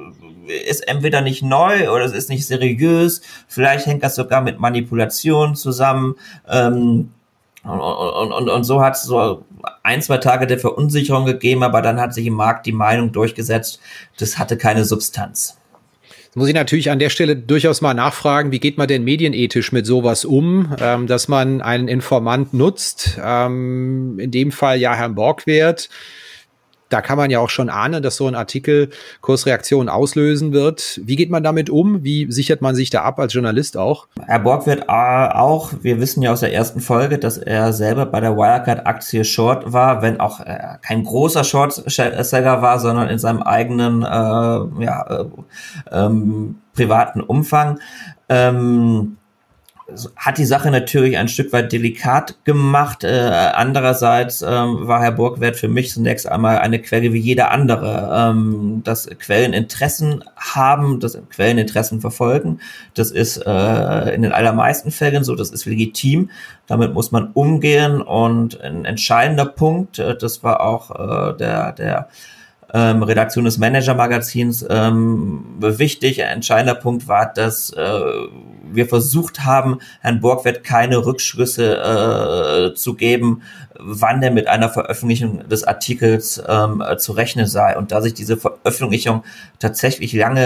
ist 0.68 0.86
entweder 0.88 1.20
nicht 1.20 1.42
neu 1.42 1.90
oder 1.90 2.04
es 2.04 2.12
ist 2.12 2.28
nicht 2.28 2.46
seriös, 2.46 3.22
vielleicht 3.48 3.86
hängt 3.86 4.02
das 4.02 4.14
sogar 4.14 4.42
mit 4.42 4.58
Manipulation 4.58 5.54
zusammen. 5.54 6.16
Ähm, 6.48 7.10
und, 7.64 7.80
und, 7.80 8.32
und, 8.32 8.48
und 8.48 8.64
so 8.64 8.82
hat 8.82 8.96
es 8.96 9.04
so 9.04 9.44
ein, 9.84 10.02
zwei 10.02 10.18
Tage 10.18 10.48
der 10.48 10.58
Verunsicherung 10.58 11.24
gegeben, 11.24 11.62
aber 11.62 11.80
dann 11.80 12.00
hat 12.00 12.12
sich 12.12 12.26
im 12.26 12.34
Markt 12.34 12.66
die 12.66 12.72
Meinung 12.72 13.12
durchgesetzt, 13.12 13.80
das 14.18 14.38
hatte 14.38 14.56
keine 14.56 14.84
Substanz. 14.84 15.58
Muss 16.34 16.48
ich 16.48 16.54
natürlich 16.54 16.90
an 16.90 16.98
der 16.98 17.10
Stelle 17.10 17.36
durchaus 17.36 17.80
mal 17.80 17.94
nachfragen, 17.94 18.52
wie 18.52 18.60
geht 18.60 18.78
man 18.78 18.88
denn 18.88 19.04
medienethisch 19.04 19.72
mit 19.72 19.86
sowas 19.86 20.24
um, 20.24 20.74
ähm, 20.80 21.06
dass 21.06 21.28
man 21.28 21.60
einen 21.60 21.88
Informant 21.88 22.54
nutzt, 22.54 23.18
ähm, 23.22 24.18
in 24.18 24.30
dem 24.30 24.50
Fall 24.50 24.78
ja 24.78 24.94
Herrn 24.94 25.14
Borgwert, 25.14 25.90
da 26.92 27.00
kann 27.00 27.16
man 27.16 27.30
ja 27.30 27.38
auch 27.38 27.48
schon 27.48 27.70
ahnen, 27.70 28.02
dass 28.02 28.16
so 28.16 28.26
ein 28.26 28.34
Artikel 28.34 28.90
Kursreaktionen 29.20 29.88
auslösen 29.88 30.52
wird. 30.52 31.00
Wie 31.02 31.16
geht 31.16 31.30
man 31.30 31.42
damit 31.42 31.70
um? 31.70 32.04
Wie 32.04 32.30
sichert 32.30 32.60
man 32.60 32.74
sich 32.74 32.90
da 32.90 33.02
ab 33.02 33.18
als 33.18 33.32
Journalist 33.32 33.76
auch? 33.76 34.06
Herr 34.26 34.40
Borg 34.40 34.66
wird 34.66 34.84
äh, 34.88 34.92
auch, 34.92 35.72
wir 35.80 36.00
wissen 36.00 36.22
ja 36.22 36.32
aus 36.32 36.40
der 36.40 36.52
ersten 36.52 36.80
Folge, 36.80 37.18
dass 37.18 37.38
er 37.38 37.72
selber 37.72 38.06
bei 38.06 38.20
der 38.20 38.36
Wirecard-Aktie 38.36 39.24
Short 39.24 39.72
war, 39.72 40.02
wenn 40.02 40.20
auch 40.20 40.40
äh, 40.40 40.58
kein 40.82 41.04
großer 41.04 41.44
Short-Seller 41.44 42.62
war, 42.62 42.78
sondern 42.78 43.08
in 43.08 43.18
seinem 43.18 43.42
eigenen 43.42 44.02
äh, 44.02 44.06
ja, 44.06 45.06
äh, 45.08 45.24
ähm, 45.90 46.56
privaten 46.74 47.20
Umfang. 47.20 47.78
Ähm, 48.28 49.16
hat 50.16 50.38
die 50.38 50.44
Sache 50.44 50.70
natürlich 50.70 51.18
ein 51.18 51.28
Stück 51.28 51.52
weit 51.52 51.72
delikat 51.72 52.44
gemacht. 52.44 53.04
Äh, 53.04 53.10
andererseits 53.54 54.42
ähm, 54.42 54.86
war 54.86 55.02
Herr 55.02 55.12
Burgwert 55.12 55.56
für 55.56 55.68
mich 55.68 55.90
zunächst 55.90 56.26
einmal 56.26 56.58
eine 56.58 56.80
Quelle 56.80 57.12
wie 57.12 57.18
jeder 57.18 57.50
andere. 57.50 58.10
Ähm, 58.12 58.82
dass 58.84 59.06
Quellen 59.06 59.52
Interessen 59.52 60.24
haben, 60.36 61.00
dass 61.00 61.18
Quellen 61.30 61.58
Interessen 61.58 62.00
verfolgen, 62.00 62.60
das 62.94 63.10
ist 63.10 63.38
äh, 63.38 64.14
in 64.14 64.22
den 64.22 64.32
allermeisten 64.32 64.90
Fällen 64.90 65.24
so, 65.24 65.34
das 65.34 65.50
ist 65.50 65.66
legitim. 65.66 66.30
Damit 66.66 66.94
muss 66.94 67.12
man 67.12 67.32
umgehen 67.32 68.00
und 68.00 68.60
ein 68.60 68.84
entscheidender 68.84 69.46
Punkt, 69.46 69.98
äh, 69.98 70.16
das 70.16 70.42
war 70.42 70.60
auch 70.60 70.90
äh, 70.90 71.36
der, 71.36 71.72
der 71.72 72.08
ähm, 72.72 73.02
Redaktion 73.02 73.44
des 73.44 73.58
Manager-Magazins 73.58 74.64
ähm, 74.68 75.44
wichtig. 75.58 76.22
Ein 76.22 76.36
entscheidender 76.36 76.74
Punkt 76.74 77.06
war, 77.06 77.32
dass 77.32 77.70
äh, 77.70 78.00
wir 78.74 78.86
versucht 78.86 79.44
haben, 79.44 79.78
Herrn 80.00 80.20
Borgwert 80.20 80.64
keine 80.64 81.04
Rückschlüsse 81.04 82.70
äh, 82.72 82.74
zu 82.74 82.94
geben, 82.94 83.42
wann 83.78 84.22
er 84.22 84.30
mit 84.30 84.46
einer 84.46 84.68
Veröffentlichung 84.68 85.48
des 85.48 85.64
Artikels 85.64 86.42
ähm, 86.46 86.82
äh, 86.86 86.96
zu 86.96 87.12
rechnen 87.12 87.46
sei. 87.46 87.76
Und 87.76 87.92
da 87.92 88.00
sich 88.00 88.14
diese 88.14 88.36
Veröffentlichung 88.36 89.24
tatsächlich 89.58 90.12
lange 90.12 90.44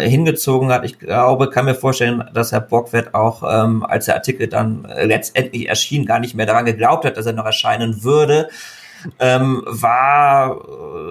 äh, 0.00 0.08
hingezogen 0.08 0.72
hat, 0.72 0.84
ich 0.84 0.98
glaube, 0.98 1.50
kann 1.50 1.64
mir 1.64 1.74
vorstellen, 1.74 2.24
dass 2.34 2.52
Herr 2.52 2.60
Borgwert 2.60 3.14
auch, 3.14 3.42
ähm, 3.42 3.84
als 3.84 4.06
der 4.06 4.14
Artikel 4.14 4.48
dann 4.48 4.86
letztendlich 5.02 5.68
erschien, 5.68 6.06
gar 6.06 6.20
nicht 6.20 6.34
mehr 6.34 6.46
daran 6.46 6.64
geglaubt 6.64 7.04
hat, 7.04 7.16
dass 7.16 7.26
er 7.26 7.32
noch 7.32 7.46
erscheinen 7.46 8.04
würde 8.04 8.48
ähm, 9.18 9.62
war 9.66 10.60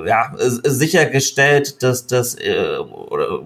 äh, 0.06 0.08
ja 0.08 0.32
sichergestellt, 0.38 1.84
dass 1.84 2.08
das 2.08 2.36
äh, 2.36 2.78
oder, 2.78 3.41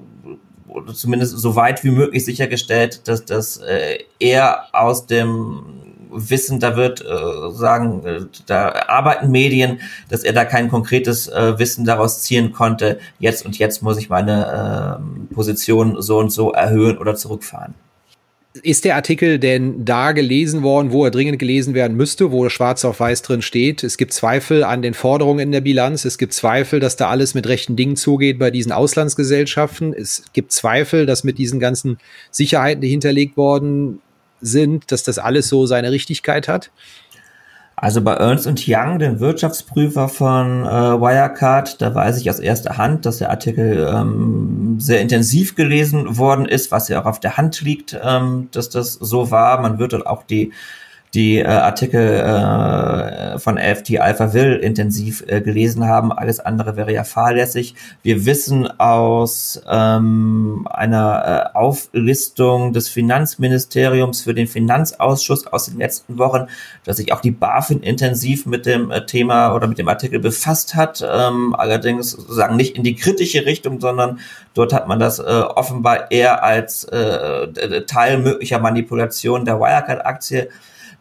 oder 0.72 0.94
zumindest 0.94 1.38
so 1.38 1.56
weit 1.56 1.84
wie 1.84 1.92
möglich 1.92 2.26
sichergestellt, 2.26 3.08
dass 3.08 3.26
das 3.26 3.58
äh, 3.58 4.00
er 4.20 4.66
aus 4.74 5.06
dem 5.06 5.64
Wissen, 6.12 6.60
da 6.60 6.76
wird 6.76 7.02
äh, 7.02 7.52
sagen, 7.52 8.06
äh, 8.06 8.22
da 8.46 8.74
arbeiten 8.88 9.32
Medien, 9.32 9.80
dass 10.10 10.24
er 10.24 10.34
da 10.34 10.46
kein 10.46 10.70
konkretes 10.70 11.28
äh, 11.28 11.58
Wissen 11.58 11.86
daraus 11.86 12.22
ziehen 12.22 12.52
konnte. 12.52 13.00
Jetzt 13.20 13.46
und 13.46 13.58
jetzt 13.58 13.82
muss 13.82 13.98
ich 13.98 14.10
meine 14.10 15.00
äh, 15.30 15.34
Position 15.34 16.02
so 16.02 16.20
und 16.20 16.32
so 16.32 16.52
erhöhen 16.52 16.98
oder 16.98 17.16
zurückfahren. 17.16 17.74
Ist 18.64 18.84
der 18.84 18.96
Artikel 18.96 19.40
denn 19.40 19.86
da 19.86 20.12
gelesen 20.12 20.62
worden, 20.62 20.92
wo 20.92 21.06
er 21.06 21.12
dringend 21.12 21.40
gelesen 21.40 21.74
werden 21.74 21.96
müsste, 21.96 22.32
wo 22.32 22.50
schwarz 22.50 22.84
auf 22.84 23.00
weiß 23.00 23.22
drin 23.22 23.42
steht? 23.42 23.82
Es 23.82 23.96
gibt 23.96 24.12
Zweifel 24.12 24.66
an 24.66 24.82
den 24.82 24.94
Forderungen 24.94 25.40
in 25.40 25.52
der 25.54 25.62
Bilanz. 25.62 26.04
Es 26.04 26.18
gibt 26.18 26.34
Zweifel, 26.34 26.82
dass 26.82 26.98
da 26.98 27.10
alles 27.10 27.34
mit 27.34 27.48
rechten 27.48 27.78
Dingen 27.78 27.96
zugeht 27.96 28.40
bei 28.40 28.52
diesen 28.52 28.74
Auslandsgesellschaften. 28.74 29.94
Es 29.94 30.26
gibt 30.34 30.52
Zweifel, 30.52 31.06
dass 31.06 31.24
mit 31.24 31.38
diesen 31.38 31.62
ganzen 31.62 31.98
Sicherheiten, 32.30 32.82
die 32.82 32.90
hinterlegt 32.90 33.38
worden 33.38 34.02
sind, 34.42 34.92
dass 34.92 35.04
das 35.04 35.18
alles 35.18 35.48
so 35.48 35.66
seine 35.66 35.92
Richtigkeit 35.92 36.50
hat. 36.50 36.72
Also 37.82 38.04
bei 38.04 38.14
Ernst 38.14 38.48
Young, 38.68 39.00
dem 39.00 39.20
Wirtschaftsprüfer 39.20 40.08
von 40.08 40.64
äh, 40.68 40.70
Wirecard, 40.70 41.82
da 41.82 41.96
weiß 41.96 42.20
ich 42.22 42.30
aus 42.30 42.38
erster 42.38 42.78
Hand, 42.78 43.08
dass 43.08 43.18
der 43.18 43.32
Artikel 43.32 43.90
ähm, 43.92 44.76
sehr 44.80 45.02
intensiv 45.02 45.56
gelesen 45.56 46.16
worden 46.20 46.46
ist, 46.46 46.70
was 46.70 46.90
ja 46.90 47.02
auch 47.02 47.08
auf 47.08 47.20
der 47.20 47.38
Hand 47.38 47.62
liegt, 47.62 48.00
ähm, 48.00 48.50
dass 48.52 48.70
das 48.70 48.94
so 48.94 49.32
war. 49.32 49.60
Man 49.62 49.80
wird 49.80 49.94
dort 49.94 50.06
auch 50.06 50.22
die 50.22 50.52
die 51.14 51.40
äh, 51.40 51.46
Artikel 51.46 52.02
äh, 52.02 53.38
von 53.38 53.58
FT 53.58 54.00
Alpha 54.00 54.34
Will 54.34 54.54
intensiv 54.54 55.26
äh, 55.28 55.42
gelesen 55.42 55.86
haben. 55.86 56.14
Alles 56.14 56.40
andere 56.40 56.78
wäre 56.78 56.94
ja 56.94 57.04
fahrlässig. 57.04 57.76
Wir 58.02 58.26
wissen 58.26 58.68
aus 58.80 59.62
ähm, 59.70 60.66
einer 60.72 61.52
äh, 61.54 61.58
Auflistung 61.58 62.72
des 62.72 62.88
Finanzministeriums 62.88 64.22
für 64.22 64.34
den 64.34 64.48
Finanzausschuss 64.48 65.48
aus 65.48 65.66
den 65.66 65.80
letzten 65.80 66.18
Wochen, 66.18 66.48
dass 66.86 66.96
sich 66.96 67.12
auch 67.12 67.20
die 67.20 67.32
BaFin 67.32 67.82
intensiv 67.82 68.46
mit 68.46 68.66
dem 68.66 68.90
äh, 68.90 69.06
Thema 69.06 69.54
oder 69.54 69.68
mit 69.68 69.80
dem 69.80 69.90
Artikel 69.90 70.20
befasst 70.20 70.76
hat. 70.76 71.06
Ähm, 71.06 71.54
allerdings 71.58 72.12
sozusagen 72.12 72.56
nicht 72.56 72.78
in 72.78 72.84
die 72.84 72.96
kritische 72.96 73.46
Richtung, 73.46 73.82
sondern 73.82 74.20
dort 74.54 74.72
hat 74.72 74.88
man 74.88 75.00
das 75.00 75.20
äh, 75.20 75.24
offenbar 75.24 76.10
eher 76.10 76.42
als 76.42 76.86
äh, 76.86 77.82
Teil 77.86 78.20
möglicher 78.20 78.60
Manipulation 78.60 79.44
der 79.44 79.60
Wirecard-Aktie 79.60 80.48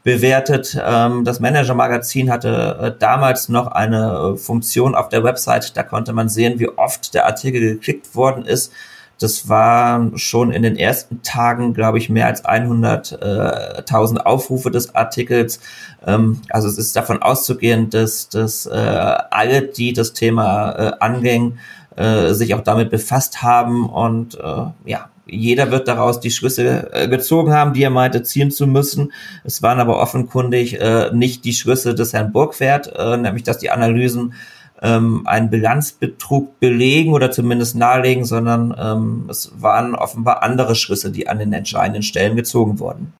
bewertet. 0.02 0.80
Ähm, 0.82 1.24
das 1.24 1.40
Manager-Magazin 1.40 2.30
hatte 2.30 2.78
äh, 2.80 2.98
damals 2.98 3.48
noch 3.48 3.66
eine 3.68 4.34
äh, 4.34 4.36
Funktion 4.36 4.94
auf 4.94 5.08
der 5.08 5.24
Website, 5.24 5.76
da 5.76 5.82
konnte 5.82 6.12
man 6.12 6.28
sehen, 6.28 6.58
wie 6.58 6.68
oft 6.68 7.12
der 7.14 7.26
Artikel 7.26 7.60
geklickt 7.60 8.14
worden 8.14 8.44
ist. 8.44 8.72
Das 9.18 9.50
war 9.50 10.10
schon 10.14 10.50
in 10.50 10.62
den 10.62 10.76
ersten 10.76 11.20
Tagen, 11.22 11.74
glaube 11.74 11.98
ich, 11.98 12.08
mehr 12.08 12.26
als 12.26 12.42
100.000 12.42 14.16
äh, 14.16 14.20
Aufrufe 14.22 14.70
des 14.70 14.94
Artikels. 14.94 15.60
Ähm, 16.06 16.40
also 16.48 16.68
es 16.68 16.78
ist 16.78 16.96
davon 16.96 17.20
auszugehen, 17.20 17.90
dass, 17.90 18.30
dass 18.30 18.64
äh, 18.64 18.70
alle, 18.70 19.62
die 19.62 19.92
das 19.92 20.14
Thema 20.14 20.70
äh, 20.72 20.92
anging, 21.00 21.58
äh, 21.96 22.32
sich 22.32 22.54
auch 22.54 22.62
damit 22.62 22.90
befasst 22.90 23.42
haben 23.42 23.90
und 23.90 24.36
äh, 24.36 24.64
ja, 24.86 25.09
jeder 25.30 25.70
wird 25.70 25.88
daraus 25.88 26.20
die 26.20 26.30
Schlüsse 26.30 26.92
äh, 26.92 27.08
gezogen 27.08 27.52
haben, 27.52 27.72
die 27.72 27.82
er 27.82 27.90
meinte, 27.90 28.22
ziehen 28.22 28.50
zu 28.50 28.66
müssen. 28.66 29.12
Es 29.44 29.62
waren 29.62 29.80
aber 29.80 30.00
offenkundig 30.00 30.80
äh, 30.80 31.10
nicht 31.12 31.44
die 31.44 31.52
Schlüsse 31.52 31.94
des 31.94 32.12
Herrn 32.12 32.32
Burgwert, 32.32 32.92
äh, 32.96 33.16
nämlich 33.16 33.44
dass 33.44 33.58
die 33.58 33.70
Analysen 33.70 34.34
ähm, 34.82 35.26
einen 35.26 35.50
Bilanzbetrug 35.50 36.58
belegen 36.58 37.12
oder 37.12 37.30
zumindest 37.30 37.76
nahelegen, 37.76 38.24
sondern 38.24 38.74
ähm, 38.78 39.26
es 39.28 39.52
waren 39.60 39.94
offenbar 39.94 40.42
andere 40.42 40.74
Schlüsse, 40.74 41.10
die 41.10 41.28
an 41.28 41.38
den 41.38 41.52
entscheidenden 41.52 42.02
Stellen 42.02 42.36
gezogen 42.36 42.78
wurden. 42.78 43.12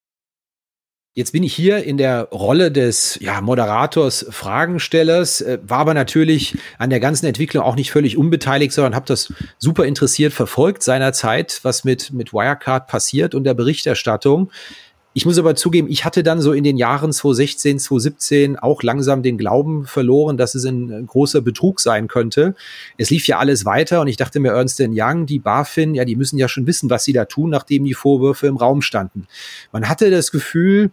Jetzt 1.20 1.32
bin 1.32 1.42
ich 1.42 1.52
hier 1.52 1.84
in 1.84 1.98
der 1.98 2.28
Rolle 2.32 2.72
des 2.72 3.18
ja, 3.20 3.42
Moderators, 3.42 4.24
Fragenstellers, 4.30 5.42
äh, 5.42 5.58
war 5.62 5.80
aber 5.80 5.92
natürlich 5.92 6.56
an 6.78 6.88
der 6.88 6.98
ganzen 6.98 7.26
Entwicklung 7.26 7.62
auch 7.62 7.76
nicht 7.76 7.90
völlig 7.90 8.16
unbeteiligt, 8.16 8.72
sondern 8.72 8.94
habe 8.94 9.04
das 9.04 9.30
super 9.58 9.84
interessiert 9.84 10.32
verfolgt 10.32 10.82
seinerzeit, 10.82 11.60
was 11.62 11.84
mit, 11.84 12.10
mit 12.10 12.32
Wirecard 12.32 12.86
passiert 12.86 13.34
und 13.34 13.44
der 13.44 13.52
Berichterstattung. 13.52 14.50
Ich 15.12 15.26
muss 15.26 15.38
aber 15.38 15.56
zugeben, 15.56 15.88
ich 15.90 16.04
hatte 16.04 16.22
dann 16.22 16.40
so 16.40 16.52
in 16.52 16.62
den 16.62 16.76
Jahren 16.76 17.12
2016, 17.12 17.80
2017 17.80 18.56
auch 18.56 18.84
langsam 18.84 19.24
den 19.24 19.38
Glauben 19.38 19.84
verloren, 19.84 20.36
dass 20.36 20.54
es 20.54 20.64
ein, 20.64 21.06
großer 21.06 21.40
Betrug 21.40 21.80
sein 21.80 22.06
könnte. 22.06 22.54
Es 22.96 23.10
lief 23.10 23.26
ja 23.26 23.38
alles 23.38 23.64
weiter 23.64 24.02
und 24.02 24.06
ich 24.06 24.16
dachte 24.16 24.38
mir, 24.38 24.50
Ernst 24.52 24.80
Young, 24.80 25.26
die 25.26 25.40
BaFin, 25.40 25.94
ja, 25.94 26.04
die 26.04 26.14
müssen 26.14 26.38
ja 26.38 26.48
schon 26.48 26.66
wissen, 26.68 26.90
was 26.90 27.02
sie 27.04 27.12
da 27.12 27.24
tun, 27.24 27.50
nachdem 27.50 27.84
die 27.84 27.94
Vorwürfe 27.94 28.46
im 28.46 28.56
Raum 28.56 28.82
standen. 28.82 29.26
Man 29.72 29.88
hatte 29.88 30.10
das 30.12 30.30
Gefühl, 30.30 30.92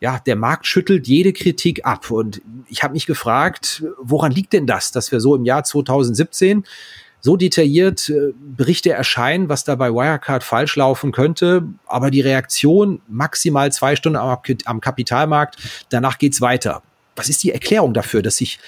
ja, 0.00 0.18
der 0.18 0.36
Markt 0.36 0.66
schüttelt 0.66 1.06
jede 1.06 1.32
Kritik 1.32 1.86
ab. 1.86 2.10
Und 2.10 2.42
ich 2.68 2.82
habe 2.82 2.92
mich 2.92 3.06
gefragt, 3.06 3.82
woran 3.98 4.32
liegt 4.32 4.52
denn 4.52 4.66
das, 4.66 4.92
dass 4.92 5.10
wir 5.10 5.20
so 5.20 5.34
im 5.34 5.46
Jahr 5.46 5.64
2017 5.64 6.64
so 7.24 7.38
detailliert 7.38 8.10
äh, 8.10 8.34
Berichte 8.38 8.90
erscheinen, 8.90 9.48
was 9.48 9.64
da 9.64 9.76
bei 9.76 9.90
Wirecard 9.90 10.44
falsch 10.44 10.76
laufen 10.76 11.10
könnte, 11.10 11.66
aber 11.86 12.10
die 12.10 12.20
Reaktion 12.20 13.00
maximal 13.08 13.72
zwei 13.72 13.96
Stunden 13.96 14.18
am, 14.18 14.36
am 14.66 14.80
Kapitalmarkt, 14.82 15.56
danach 15.88 16.18
geht's 16.18 16.42
weiter. 16.42 16.82
Was 17.16 17.30
ist 17.30 17.42
die 17.42 17.50
Erklärung 17.50 17.94
dafür, 17.94 18.20
dass 18.20 18.36
sich 18.36 18.58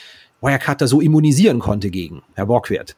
Wirecard 0.41 0.81
da 0.81 0.87
so 0.87 1.03
immunisieren 1.03 1.59
konnte 1.59 1.91
gegen, 1.91 2.23
Herr 2.35 2.47
Borgwert? 2.47 2.97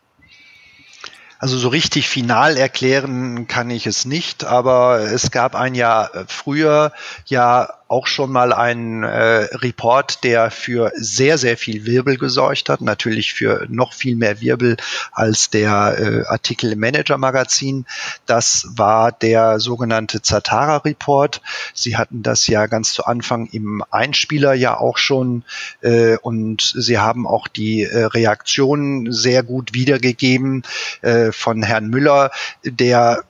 Also 1.38 1.56
so 1.56 1.68
richtig 1.68 2.08
final 2.08 2.56
erklären 2.56 3.46
kann 3.46 3.70
ich 3.70 3.86
es 3.86 4.04
nicht, 4.04 4.44
aber 4.44 4.98
es 5.00 5.30
gab 5.30 5.54
ein 5.54 5.76
Jahr 5.76 6.10
früher 6.26 6.92
ja 7.26 7.74
auch 7.86 8.06
schon 8.06 8.30
mal 8.30 8.52
einen 8.52 9.02
äh, 9.02 9.48
Report, 9.54 10.22
der 10.22 10.50
für 10.50 10.92
sehr, 10.94 11.38
sehr 11.38 11.56
viel 11.56 11.86
Wirbel 11.86 12.18
gesorgt 12.18 12.68
hat. 12.68 12.82
Natürlich 12.82 13.32
für 13.32 13.66
noch 13.70 13.94
viel 13.94 14.14
mehr 14.14 14.42
Wirbel 14.42 14.76
als 15.10 15.48
der 15.48 15.96
äh, 15.98 16.26
Artikel 16.26 16.72
im 16.72 16.80
Manager-Magazin. 16.80 17.86
Das 18.26 18.66
war 18.76 19.10
der 19.10 19.58
sogenannte 19.58 20.20
Zatara-Report. 20.20 21.40
Sie 21.72 21.96
hatten 21.96 22.22
das 22.22 22.46
ja 22.46 22.66
ganz 22.66 22.92
zu 22.92 23.06
Anfang 23.06 23.46
im 23.46 23.82
Einspieler 23.90 24.52
ja 24.52 24.76
auch 24.76 24.98
schon 24.98 25.44
äh, 25.80 26.18
und 26.18 26.74
sie 26.76 26.98
haben 26.98 27.26
auch 27.26 27.48
die 27.48 27.84
äh, 27.84 28.04
Reaktionen 28.04 29.12
sehr 29.12 29.42
gut 29.42 29.72
wiedergegeben. 29.72 30.62
Äh, 31.00 31.27
äh, 31.27 31.27
von 31.32 31.62
Herrn 31.62 31.88
Müller, 31.88 32.30
der 32.62 33.24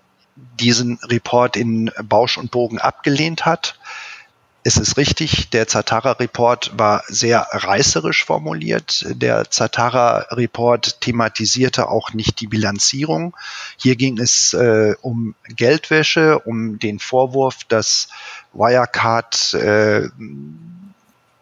diesen 0.60 0.98
Report 1.04 1.56
in 1.56 1.90
Bausch 2.02 2.38
und 2.38 2.50
Bogen 2.50 2.78
abgelehnt 2.78 3.44
hat. 3.44 3.78
Es 4.64 4.76
ist 4.76 4.96
richtig, 4.96 5.50
der 5.50 5.66
Zatara-Report 5.66 6.72
war 6.76 7.02
sehr 7.06 7.46
reißerisch 7.50 8.24
formuliert. 8.24 9.06
Der 9.08 9.50
Zatara-Report 9.50 11.00
thematisierte 11.00 11.88
auch 11.88 12.12
nicht 12.12 12.40
die 12.40 12.48
Bilanzierung. 12.48 13.36
Hier 13.78 13.96
ging 13.96 14.18
es 14.18 14.52
äh, 14.52 14.94
um 15.00 15.34
Geldwäsche, 15.44 16.40
um 16.40 16.78
den 16.78 16.98
Vorwurf, 16.98 17.64
dass 17.64 18.08
Wirecard 18.52 19.54
äh, 19.54 20.08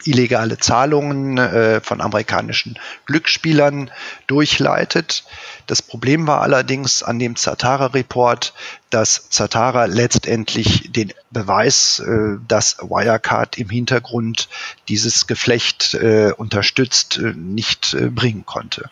illegale 0.06 0.58
Zahlungen 0.58 1.38
äh, 1.38 1.80
von 1.80 2.00
amerikanischen 2.00 2.78
Glücksspielern 3.06 3.90
durchleitet. 4.26 5.24
Das 5.66 5.82
Problem 5.82 6.26
war 6.26 6.42
allerdings 6.42 7.02
an 7.02 7.18
dem 7.18 7.36
Zatara-Report, 7.36 8.54
dass 8.90 9.28
Zatara 9.30 9.86
letztendlich 9.86 10.92
den 10.92 11.12
Beweis, 11.30 11.98
äh, 11.98 12.38
dass 12.46 12.78
Wirecard 12.78 13.58
im 13.58 13.68
Hintergrund 13.68 14.48
dieses 14.88 15.26
Geflecht 15.26 15.94
äh, 15.94 16.32
unterstützt, 16.36 17.18
äh, 17.18 17.32
nicht 17.34 17.94
äh, 17.94 18.08
bringen 18.08 18.46
konnte. 18.46 18.90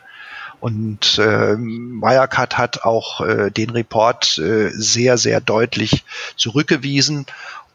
Und 0.65 1.19
äh, 1.19 1.59
Wirecard 1.59 2.57
hat 2.57 2.85
auch 2.85 3.21
äh, 3.21 3.51
den 3.51 3.69
Report 3.69 4.39
äh, 4.39 4.71
sehr, 4.71 5.19
sehr 5.19 5.43
deutlich 5.43 6.05
zurückgewiesen 6.37 7.27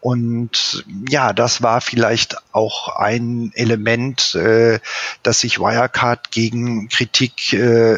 und 0.02 0.86
ja, 1.10 1.34
das 1.34 1.62
war 1.62 1.82
vielleicht 1.82 2.38
auch 2.54 2.96
ein 2.96 3.52
Element, 3.54 4.34
äh, 4.36 4.80
dass 5.24 5.42
sich 5.42 5.60
Wirecard 5.60 6.32
gegen 6.32 6.88
Kritik 6.88 7.52
äh, 7.52 7.98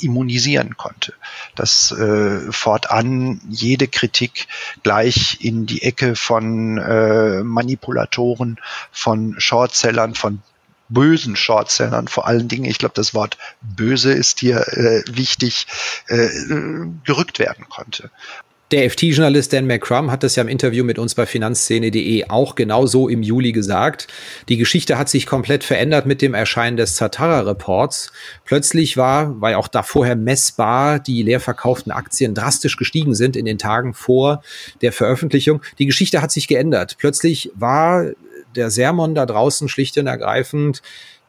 immunisieren 0.00 0.76
konnte. 0.76 1.12
Dass 1.54 1.92
äh, 1.92 2.50
fortan 2.50 3.40
jede 3.48 3.86
Kritik 3.86 4.48
gleich 4.82 5.44
in 5.44 5.66
die 5.66 5.82
Ecke 5.82 6.16
von 6.16 6.78
äh, 6.78 7.44
Manipulatoren, 7.44 8.58
von 8.90 9.36
Shortsellern, 9.38 10.16
von 10.16 10.42
bösen 10.90 11.36
Shortsellern 11.36 12.08
vor 12.08 12.26
allen 12.26 12.48
Dingen, 12.48 12.64
ich 12.64 12.78
glaube, 12.78 12.94
das 12.96 13.14
Wort 13.14 13.38
böse 13.60 14.12
ist 14.12 14.40
hier 14.40 14.66
äh, 14.68 15.04
wichtig, 15.06 15.68
äh, 16.08 16.28
gerückt 17.04 17.38
werden 17.38 17.68
konnte. 17.68 18.10
Der 18.70 18.88
FT-Journalist 18.88 19.52
Dan 19.52 19.66
McCrum 19.66 20.12
hat 20.12 20.22
das 20.22 20.36
ja 20.36 20.42
im 20.42 20.48
Interview 20.48 20.84
mit 20.84 20.96
uns 20.96 21.16
bei 21.16 21.26
finanzszene.de 21.26 22.26
auch 22.28 22.54
genauso 22.54 23.08
im 23.08 23.20
Juli 23.20 23.50
gesagt. 23.50 24.06
Die 24.48 24.58
Geschichte 24.58 24.96
hat 24.96 25.08
sich 25.08 25.26
komplett 25.26 25.64
verändert 25.64 26.06
mit 26.06 26.22
dem 26.22 26.34
Erscheinen 26.34 26.76
des 26.76 26.94
Zatara-Reports. 26.94 28.12
Plötzlich 28.44 28.96
war, 28.96 29.40
weil 29.40 29.56
auch 29.56 29.66
da 29.66 29.82
vorher 29.82 30.14
messbar 30.14 31.00
die 31.00 31.24
leer 31.24 31.40
verkauften 31.40 31.90
Aktien 31.90 32.32
drastisch 32.32 32.76
gestiegen 32.76 33.16
sind 33.16 33.34
in 33.34 33.44
den 33.44 33.58
Tagen 33.58 33.92
vor 33.92 34.40
der 34.82 34.92
Veröffentlichung. 34.92 35.62
Die 35.80 35.86
Geschichte 35.86 36.22
hat 36.22 36.30
sich 36.30 36.46
geändert. 36.46 36.94
Plötzlich 36.96 37.50
war 37.56 38.12
der 38.54 38.70
Sermon 38.70 39.16
da 39.16 39.26
draußen 39.26 39.68
schlicht 39.68 39.98
und 39.98 40.06
ergreifend, 40.06 40.80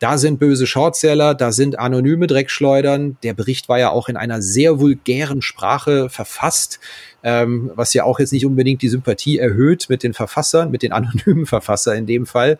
da 0.01 0.17
sind 0.17 0.39
böse 0.39 0.65
Shortseller, 0.65 1.35
da 1.35 1.51
sind 1.51 1.77
anonyme 1.77 2.25
Dreckschleudern. 2.25 3.17
Der 3.21 3.35
Bericht 3.35 3.69
war 3.69 3.77
ja 3.77 3.91
auch 3.91 4.09
in 4.09 4.17
einer 4.17 4.41
sehr 4.41 4.79
vulgären 4.79 5.43
Sprache 5.43 6.09
verfasst 6.09 6.79
ähm, 7.23 7.71
was 7.75 7.93
ja 7.93 8.03
auch 8.03 8.19
jetzt 8.19 8.33
nicht 8.33 8.45
unbedingt 8.45 8.81
die 8.81 8.89
Sympathie 8.89 9.37
erhöht 9.37 9.87
mit 9.89 10.03
den 10.03 10.13
Verfassern, 10.13 10.71
mit 10.71 10.83
den 10.83 10.91
anonymen 10.91 11.45
Verfassern 11.45 11.97
in 11.97 12.05
dem 12.05 12.25
Fall. 12.25 12.59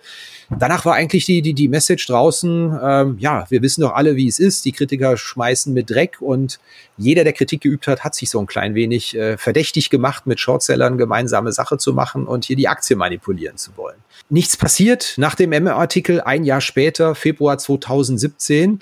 Danach 0.60 0.84
war 0.84 0.96
eigentlich 0.96 1.26
die, 1.26 1.42
die, 1.42 1.54
die 1.54 1.70
Message 1.70 2.08
draußen, 2.08 2.78
ähm, 2.84 3.16
ja, 3.20 3.46
wir 3.50 3.62
wissen 3.62 3.82
doch 3.82 3.94
alle, 3.94 4.18
wie 4.18 4.28
es 4.28 4.38
ist. 4.38 4.66
Die 4.66 4.74
Kritiker 4.74 5.16
schmeißen 5.16 5.74
mit 5.74 5.90
Dreck 5.90 6.18
und 6.20 6.60
jeder, 6.98 7.24
der 7.24 7.32
Kritik 7.32 7.62
geübt 7.62 7.88
hat, 7.88 8.04
hat 8.04 8.16
sich 8.16 8.30
so 8.30 8.38
ein 8.40 8.48
klein 8.48 8.76
wenig 8.76 9.16
äh, 9.16 9.38
verdächtig 9.38 9.90
gemacht, 9.90 10.28
mit 10.28 10.42
Shortsellern 10.42 10.98
gemeinsame 10.98 11.54
Sache 11.54 11.78
zu 11.78 11.94
machen 11.94 12.28
und 12.28 12.44
hier 12.44 12.58
die 12.58 12.68
Aktie 12.68 12.98
manipulieren 12.98 13.56
zu 13.56 13.78
wollen. 13.78 13.96
Nichts 14.30 14.58
passiert. 14.58 15.14
Nach 15.16 15.36
dem 15.36 15.52
MR-Artikel 15.52 16.20
ein 16.20 16.44
Jahr 16.44 16.62
später, 16.62 17.16
Februar 17.16 17.31
2017, 17.58 18.80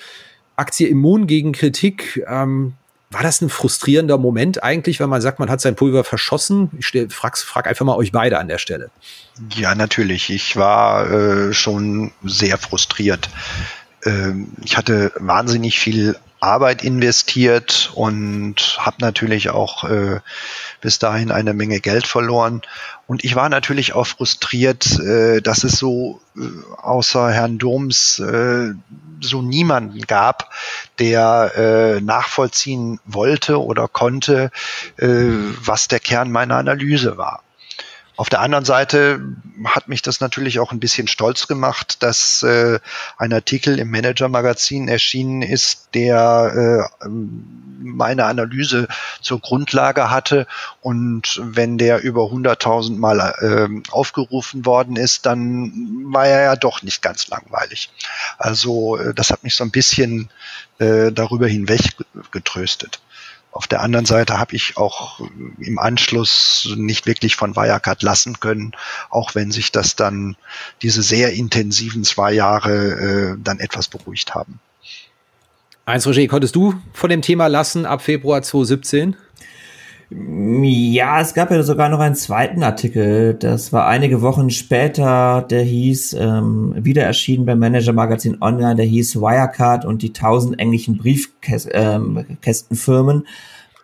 Aktie 0.56 0.88
immun 0.88 1.28
gegen 1.28 1.52
Kritik. 1.52 2.24
Ähm, 2.28 2.74
war 3.12 3.24
das 3.24 3.42
ein 3.42 3.50
frustrierender 3.50 4.18
Moment 4.18 4.62
eigentlich, 4.62 5.00
wenn 5.00 5.10
man 5.10 5.22
sagt, 5.22 5.40
man 5.40 5.50
hat 5.50 5.62
sein 5.62 5.76
Pulver 5.76 6.04
verschossen? 6.04 6.70
Ich 6.78 6.86
stell, 6.88 7.10
frag, 7.10 7.38
frag 7.38 7.68
einfach 7.68 7.86
mal 7.86 7.96
euch 7.96 8.12
beide 8.12 8.38
an 8.38 8.48
der 8.48 8.60
Stelle. 8.60 8.92
Ja, 9.56 9.74
natürlich. 9.74 10.30
Ich 10.30 10.56
war 10.58 11.10
äh, 11.12 11.54
schon 11.54 12.12
sehr 12.24 12.58
frustriert. 12.58 13.30
Ähm, 14.06 14.50
ich 14.64 14.78
hatte 14.78 15.12
wahnsinnig 15.18 15.80
viel 15.80 16.18
Arbeit 16.40 16.84
investiert 16.84 17.92
und 17.96 18.78
habe 18.80 18.98
natürlich 19.00 19.50
auch 19.50 19.84
äh, 19.84 20.20
bis 20.82 21.00
dahin 21.00 21.32
eine 21.32 21.54
Menge 21.54 21.80
Geld 21.82 22.08
verloren. 22.08 22.62
Und 23.08 23.24
ich 23.24 23.36
war 23.36 23.50
natürlich 23.50 23.94
auch 23.94 24.08
frustriert, 24.08 25.00
äh, 25.00 25.42
dass 25.42 25.64
es 25.64 25.74
so 25.74 26.22
äh, 26.38 26.42
außer 26.82 27.32
Herrn 27.32 27.58
Doms 27.58 28.20
äh, 28.20 28.74
so 29.22 29.42
niemanden 29.42 30.02
gab, 30.02 30.52
der 31.00 31.52
äh, 31.58 32.02
nachvollziehen 32.02 33.00
wollte 33.06 33.62
oder 33.62 33.88
konnte, 33.88 34.52
äh, 34.98 35.08
was 35.08 35.88
der 35.90 36.00
Kern 36.00 36.32
meiner 36.32 36.56
Analyse 36.56 37.18
war. 37.18 37.44
Auf 38.20 38.28
der 38.28 38.42
anderen 38.42 38.66
Seite 38.66 39.22
hat 39.64 39.88
mich 39.88 40.02
das 40.02 40.20
natürlich 40.20 40.60
auch 40.60 40.74
ein 40.74 40.82
bisschen 40.82 41.08
stolz 41.08 41.48
gemacht, 41.48 42.04
dass 42.04 42.44
äh, 42.44 42.82
ein 43.18 43.32
Artikel 43.32 43.80
im 43.80 43.90
Manager-Magazin 43.92 44.90
erschienen 44.90 45.42
ist, 45.42 45.92
der 45.94 46.90
äh, 47.02 47.08
meine 47.08 48.26
Analyse 48.26 48.90
zur 49.22 49.40
Grundlage 49.40 50.12
hatte. 50.12 50.48
Und 50.82 51.40
wenn 51.42 51.78
der 51.78 52.04
über 52.04 52.24
100.000 52.24 52.98
Mal 52.98 53.20
äh, 53.40 53.90
aufgerufen 53.90 54.66
worden 54.66 54.98
ist, 54.98 55.26
dann 55.26 55.72
war 56.12 56.28
er 56.28 56.42
ja 56.42 56.56
doch 56.58 56.84
nicht 56.84 57.02
ganz 57.02 57.30
langweilig. 57.30 57.90
Also 58.38 58.98
äh, 58.98 59.14
das 59.14 59.30
hat 59.30 59.46
mich 59.46 59.56
so 59.56 59.64
ein 59.64 59.72
bisschen 59.72 60.30
äh, 60.80 61.14
darüber 61.14 61.48
hinweg 61.48 61.96
getröstet. 62.32 63.00
Auf 63.60 63.68
der 63.68 63.82
anderen 63.82 64.06
Seite 64.06 64.40
habe 64.40 64.56
ich 64.56 64.78
auch 64.78 65.20
im 65.60 65.80
Anschluss 65.80 66.74
nicht 66.78 67.06
wirklich 67.08 67.36
von 67.36 67.58
Wirecard 67.58 68.02
lassen 68.04 68.40
können, 68.40 68.72
auch 69.10 69.36
wenn 69.36 69.52
sich 69.52 69.74
das 69.74 69.98
dann 69.98 70.38
diese 70.82 71.04
sehr 71.04 71.34
intensiven 71.34 72.06
zwei 72.06 72.32
Jahre 72.32 73.34
äh, 73.34 73.38
dann 73.44 73.60
etwas 73.60 73.90
beruhigt 73.90 74.34
haben. 74.34 74.62
Eins, 75.84 76.08
Roger, 76.08 76.26
konntest 76.28 76.56
du 76.56 76.76
von 76.94 77.10
dem 77.10 77.22
Thema 77.22 77.48
lassen 77.48 77.86
ab 77.86 78.02
Februar 78.02 78.42
2017? 78.42 79.18
Ja, 80.12 81.22
es 81.22 81.36
gab 81.36 81.52
ja 81.52 81.62
sogar 81.62 81.88
noch 81.90 82.00
einen 82.00 82.16
zweiten 82.16 82.64
Artikel. 82.64 83.36
Das 83.36 83.72
war 83.72 83.86
einige 83.86 84.24
Wochen 84.24 84.50
später. 84.50 85.46
Der 85.48 85.62
hieß, 85.62 86.14
ähm, 86.14 86.74
wieder 86.78 87.04
erschienen 87.04 87.46
beim 87.46 87.60
Manager 87.60 87.94
Magazin 87.94 88.42
Online. 88.42 88.76
Der 88.76 88.86
hieß 88.86 89.18
Wirecard 89.18 89.86
und 89.86 90.02
die 90.02 90.12
tausend 90.12 90.60
englischen 90.60 90.98
Briefkästenfirmen. 90.98 93.28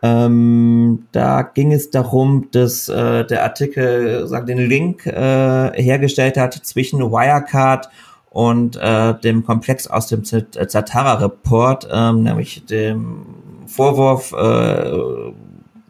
Ähm, 0.02 1.06
da 1.12 1.44
ging 1.44 1.72
es 1.72 1.92
darum, 1.92 2.48
dass 2.52 2.90
äh, 2.90 3.24
der 3.26 3.44
Artikel 3.44 4.28
sagt, 4.28 4.50
den 4.50 4.58
Link 4.58 5.06
äh, 5.06 5.80
hergestellt 5.80 6.38
hat 6.38 6.56
zwischen 6.56 7.02
Wirecard 7.02 7.88
und 8.32 8.78
äh, 8.78 9.14
dem 9.20 9.46
Komplex 9.46 9.86
aus 9.86 10.08
dem 10.08 10.24
Zatara-Report, 10.24 11.88
ähm, 11.92 12.24
nämlich 12.24 12.66
dem 12.66 13.28
Vorwurf 13.68 14.34
äh, 14.34 15.34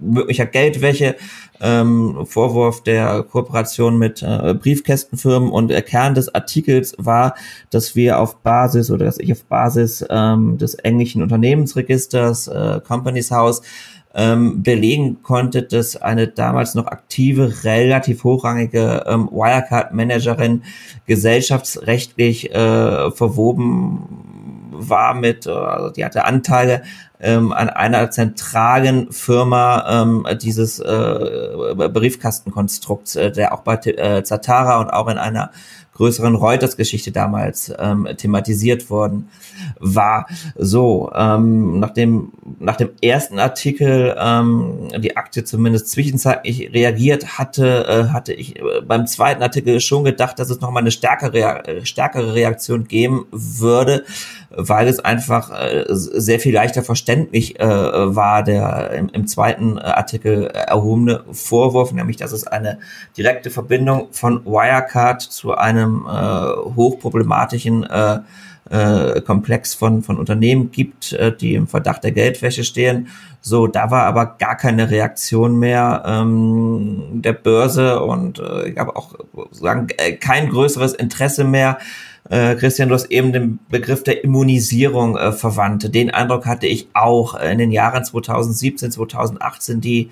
möglicher 0.05 0.45
Geldwäsche, 0.45 1.15
ähm, 1.61 2.25
Vorwurf 2.25 2.83
der 2.83 3.23
Kooperation 3.23 3.97
mit 3.97 4.21
äh, 4.21 4.53
Briefkästenfirmen. 4.53 5.49
Und 5.49 5.69
der 5.69 5.81
Kern 5.81 6.13
des 6.13 6.33
Artikels 6.33 6.95
war, 6.97 7.35
dass 7.69 7.95
wir 7.95 8.19
auf 8.19 8.37
Basis 8.37 8.91
oder 8.91 9.05
dass 9.05 9.19
ich 9.19 9.31
auf 9.31 9.43
Basis 9.45 10.05
ähm, 10.09 10.57
des 10.57 10.75
englischen 10.75 11.21
Unternehmensregisters 11.21 12.47
äh, 12.47 12.79
Companies 12.85 13.31
House 13.31 13.61
ähm, 14.15 14.63
belegen 14.63 15.21
konnte, 15.23 15.63
dass 15.63 15.97
eine 15.97 16.27
damals 16.27 16.73
noch 16.73 16.87
aktive, 16.87 17.63
relativ 17.63 18.23
hochrangige 18.23 19.03
ähm, 19.07 19.29
Wirecard-Managerin 19.31 20.63
gesellschaftsrechtlich 21.05 22.51
äh, 22.51 23.11
verwoben 23.11 24.34
war 24.77 25.13
mit, 25.13 25.47
äh, 25.47 25.51
also 25.51 25.89
die 25.89 26.05
hatte 26.05 26.25
Anteile 26.25 26.83
ähm, 27.19 27.53
an 27.53 27.69
einer 27.69 28.11
zentralen 28.11 29.11
Firma 29.11 30.01
ähm, 30.01 30.27
dieses 30.41 30.79
äh, 30.79 31.73
Briefkastenkonstrukts, 31.75 33.15
äh, 33.15 33.31
der 33.31 33.53
auch 33.53 33.61
bei 33.61 33.75
äh, 33.75 34.23
Zatara 34.23 34.79
und 34.79 34.89
auch 34.89 35.07
in 35.07 35.17
einer 35.17 35.51
größeren 35.95 36.35
Reuters-Geschichte 36.35 37.11
damals 37.11 37.73
ähm, 37.77 38.07
thematisiert 38.17 38.89
worden 38.89 39.29
war. 39.79 40.27
So, 40.55 41.11
ähm, 41.15 41.79
nach, 41.79 41.91
dem, 41.91 42.33
nach 42.59 42.75
dem 42.75 42.91
ersten 43.01 43.39
Artikel 43.39 44.15
ähm, 44.19 44.89
die 44.99 45.17
Akte 45.17 45.43
zumindest 45.43 45.89
zwischenzeitlich 45.89 46.71
reagiert 46.73 47.37
hatte, 47.37 47.85
äh, 47.87 48.13
hatte 48.13 48.33
ich 48.33 48.59
äh, 48.59 48.81
beim 48.87 49.07
zweiten 49.07 49.41
Artikel 49.41 49.79
schon 49.79 50.03
gedacht, 50.03 50.39
dass 50.39 50.49
es 50.49 50.61
nochmal 50.61 50.83
eine 50.83 50.91
stärkere, 50.91 51.85
stärkere 51.85 52.33
Reaktion 52.33 52.87
geben 52.87 53.25
würde, 53.31 54.03
weil 54.49 54.87
es 54.87 54.99
einfach 54.99 55.51
äh, 55.51 55.85
sehr 55.89 56.39
viel 56.39 56.53
leichter 56.53 56.83
verständlich 56.83 57.15
verständlich 57.15 57.59
äh, 57.59 58.15
war 58.15 58.43
der 58.43 58.91
im, 58.91 59.09
im 59.09 59.27
zweiten 59.27 59.77
Artikel 59.77 60.47
erhobene 60.47 61.23
Vorwurf, 61.31 61.91
nämlich 61.91 62.17
dass 62.17 62.31
es 62.31 62.47
eine 62.47 62.79
direkte 63.17 63.49
Verbindung 63.49 64.07
von 64.11 64.45
Wirecard 64.45 65.21
zu 65.21 65.53
einem 65.55 65.84
äh, 65.85 66.75
hochproblematischen 66.75 67.83
äh, 67.83 68.19
äh, 68.69 69.21
Komplex 69.21 69.73
von, 69.73 70.01
von 70.01 70.17
Unternehmen 70.17 70.71
gibt, 70.71 71.13
äh, 71.13 71.35
die 71.35 71.55
im 71.55 71.67
Verdacht 71.67 72.03
der 72.03 72.11
Geldwäsche 72.11 72.63
stehen. 72.63 73.07
So, 73.41 73.67
da 73.67 73.91
war 73.91 74.05
aber 74.05 74.37
gar 74.39 74.57
keine 74.57 74.89
Reaktion 74.89 75.59
mehr 75.59 76.03
ähm, 76.05 77.21
der 77.21 77.33
Börse 77.33 78.01
und 78.01 78.39
äh, 78.39 78.69
ich 78.69 78.77
habe 78.77 78.95
auch 78.95 79.13
sagen 79.51 79.87
äh, 79.97 80.13
kein 80.13 80.49
größeres 80.49 80.93
Interesse 80.93 81.43
mehr. 81.43 81.77
Äh, 82.27 82.55
Christian, 82.55 82.89
du 82.89 82.95
hast 82.95 83.11
eben 83.11 83.33
den 83.33 83.59
Begriff 83.69 84.03
der 84.03 84.23
Immunisierung 84.23 85.15
äh, 85.15 85.31
verwandt. 85.31 85.93
Den 85.93 86.09
Eindruck 86.09 86.47
hatte 86.47 86.65
ich 86.65 86.87
auch 86.95 87.39
in 87.39 87.59
den 87.59 87.71
Jahren 87.71 88.03
2017, 88.03 88.91
2018, 88.91 89.79
die 89.79 90.09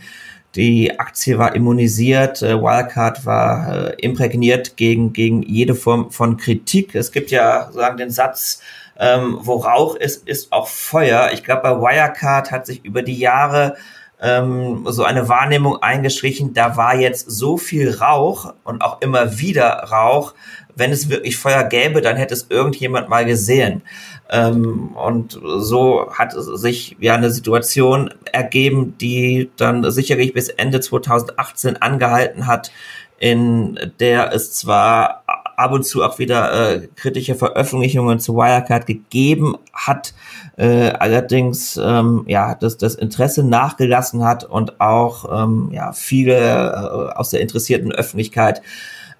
die 0.55 0.99
Aktie 0.99 1.37
war 1.37 1.55
immunisiert, 1.55 2.41
äh, 2.41 2.61
Wildcard 2.61 3.25
war 3.25 3.89
äh, 3.89 3.95
imprägniert 4.01 4.77
gegen, 4.77 5.13
gegen 5.13 5.41
jede 5.41 5.73
Form 5.73 6.11
von 6.11 6.37
Kritik. 6.37 6.93
Es 6.95 7.11
gibt 7.11 7.31
ja 7.31 7.71
sagen 7.71 7.97
den 7.97 8.11
Satz, 8.11 8.61
ähm, 8.99 9.39
wo 9.41 9.55
Rauch 9.55 9.95
ist, 9.95 10.27
ist 10.27 10.51
auch 10.51 10.67
Feuer. 10.67 11.31
Ich 11.33 11.43
glaube, 11.43 11.63
bei 11.63 11.81
Wirecard 11.81 12.51
hat 12.51 12.67
sich 12.67 12.85
über 12.85 13.01
die 13.01 13.17
Jahre 13.17 13.75
ähm, 14.23 14.85
so 14.87 15.03
eine 15.03 15.27
Wahrnehmung 15.27 15.83
eingeschlichen, 15.83 16.53
da 16.53 16.77
war 16.77 16.95
jetzt 16.95 17.29
so 17.29 17.57
viel 17.57 17.93
Rauch 17.93 18.53
und 18.63 18.81
auch 18.81 19.01
immer 19.01 19.37
wieder 19.37 19.69
Rauch. 19.91 20.33
Wenn 20.75 20.91
es 20.91 21.09
wirklich 21.09 21.37
Feuer 21.37 21.65
gäbe, 21.65 22.01
dann 22.01 22.15
hätte 22.15 22.33
es 22.33 22.47
irgendjemand 22.49 23.09
mal 23.09 23.25
gesehen. 23.25 23.83
Ähm, 24.29 24.95
und 24.95 25.37
so 25.57 26.09
hat 26.13 26.33
sich 26.33 26.95
ja 27.01 27.15
eine 27.15 27.31
Situation 27.31 28.13
ergeben, 28.31 28.97
die 28.97 29.51
dann 29.57 29.91
sicherlich 29.91 30.33
bis 30.33 30.47
Ende 30.47 30.79
2018 30.79 31.81
angehalten 31.81 32.47
hat, 32.47 32.71
in 33.19 33.77
der 33.99 34.33
es 34.33 34.53
zwar 34.53 35.23
ab 35.57 35.71
und 35.71 35.85
zu 35.85 36.03
auch 36.03 36.19
wieder 36.19 36.73
äh, 36.73 36.87
kritische 36.95 37.35
Veröffentlichungen 37.35 38.19
zu 38.19 38.35
Wirecard 38.35 38.85
gegeben 38.85 39.55
hat, 39.73 40.13
äh, 40.57 40.89
allerdings 40.89 41.79
ähm, 41.81 42.23
ja 42.27 42.55
das, 42.55 42.77
das 42.77 42.95
Interesse 42.95 43.43
nachgelassen 43.43 44.23
hat 44.23 44.43
und 44.43 44.79
auch 44.79 45.43
ähm, 45.43 45.69
ja 45.71 45.93
viele 45.93 46.37
äh, 46.37 47.17
aus 47.17 47.29
der 47.29 47.41
interessierten 47.41 47.91
Öffentlichkeit 47.91 48.61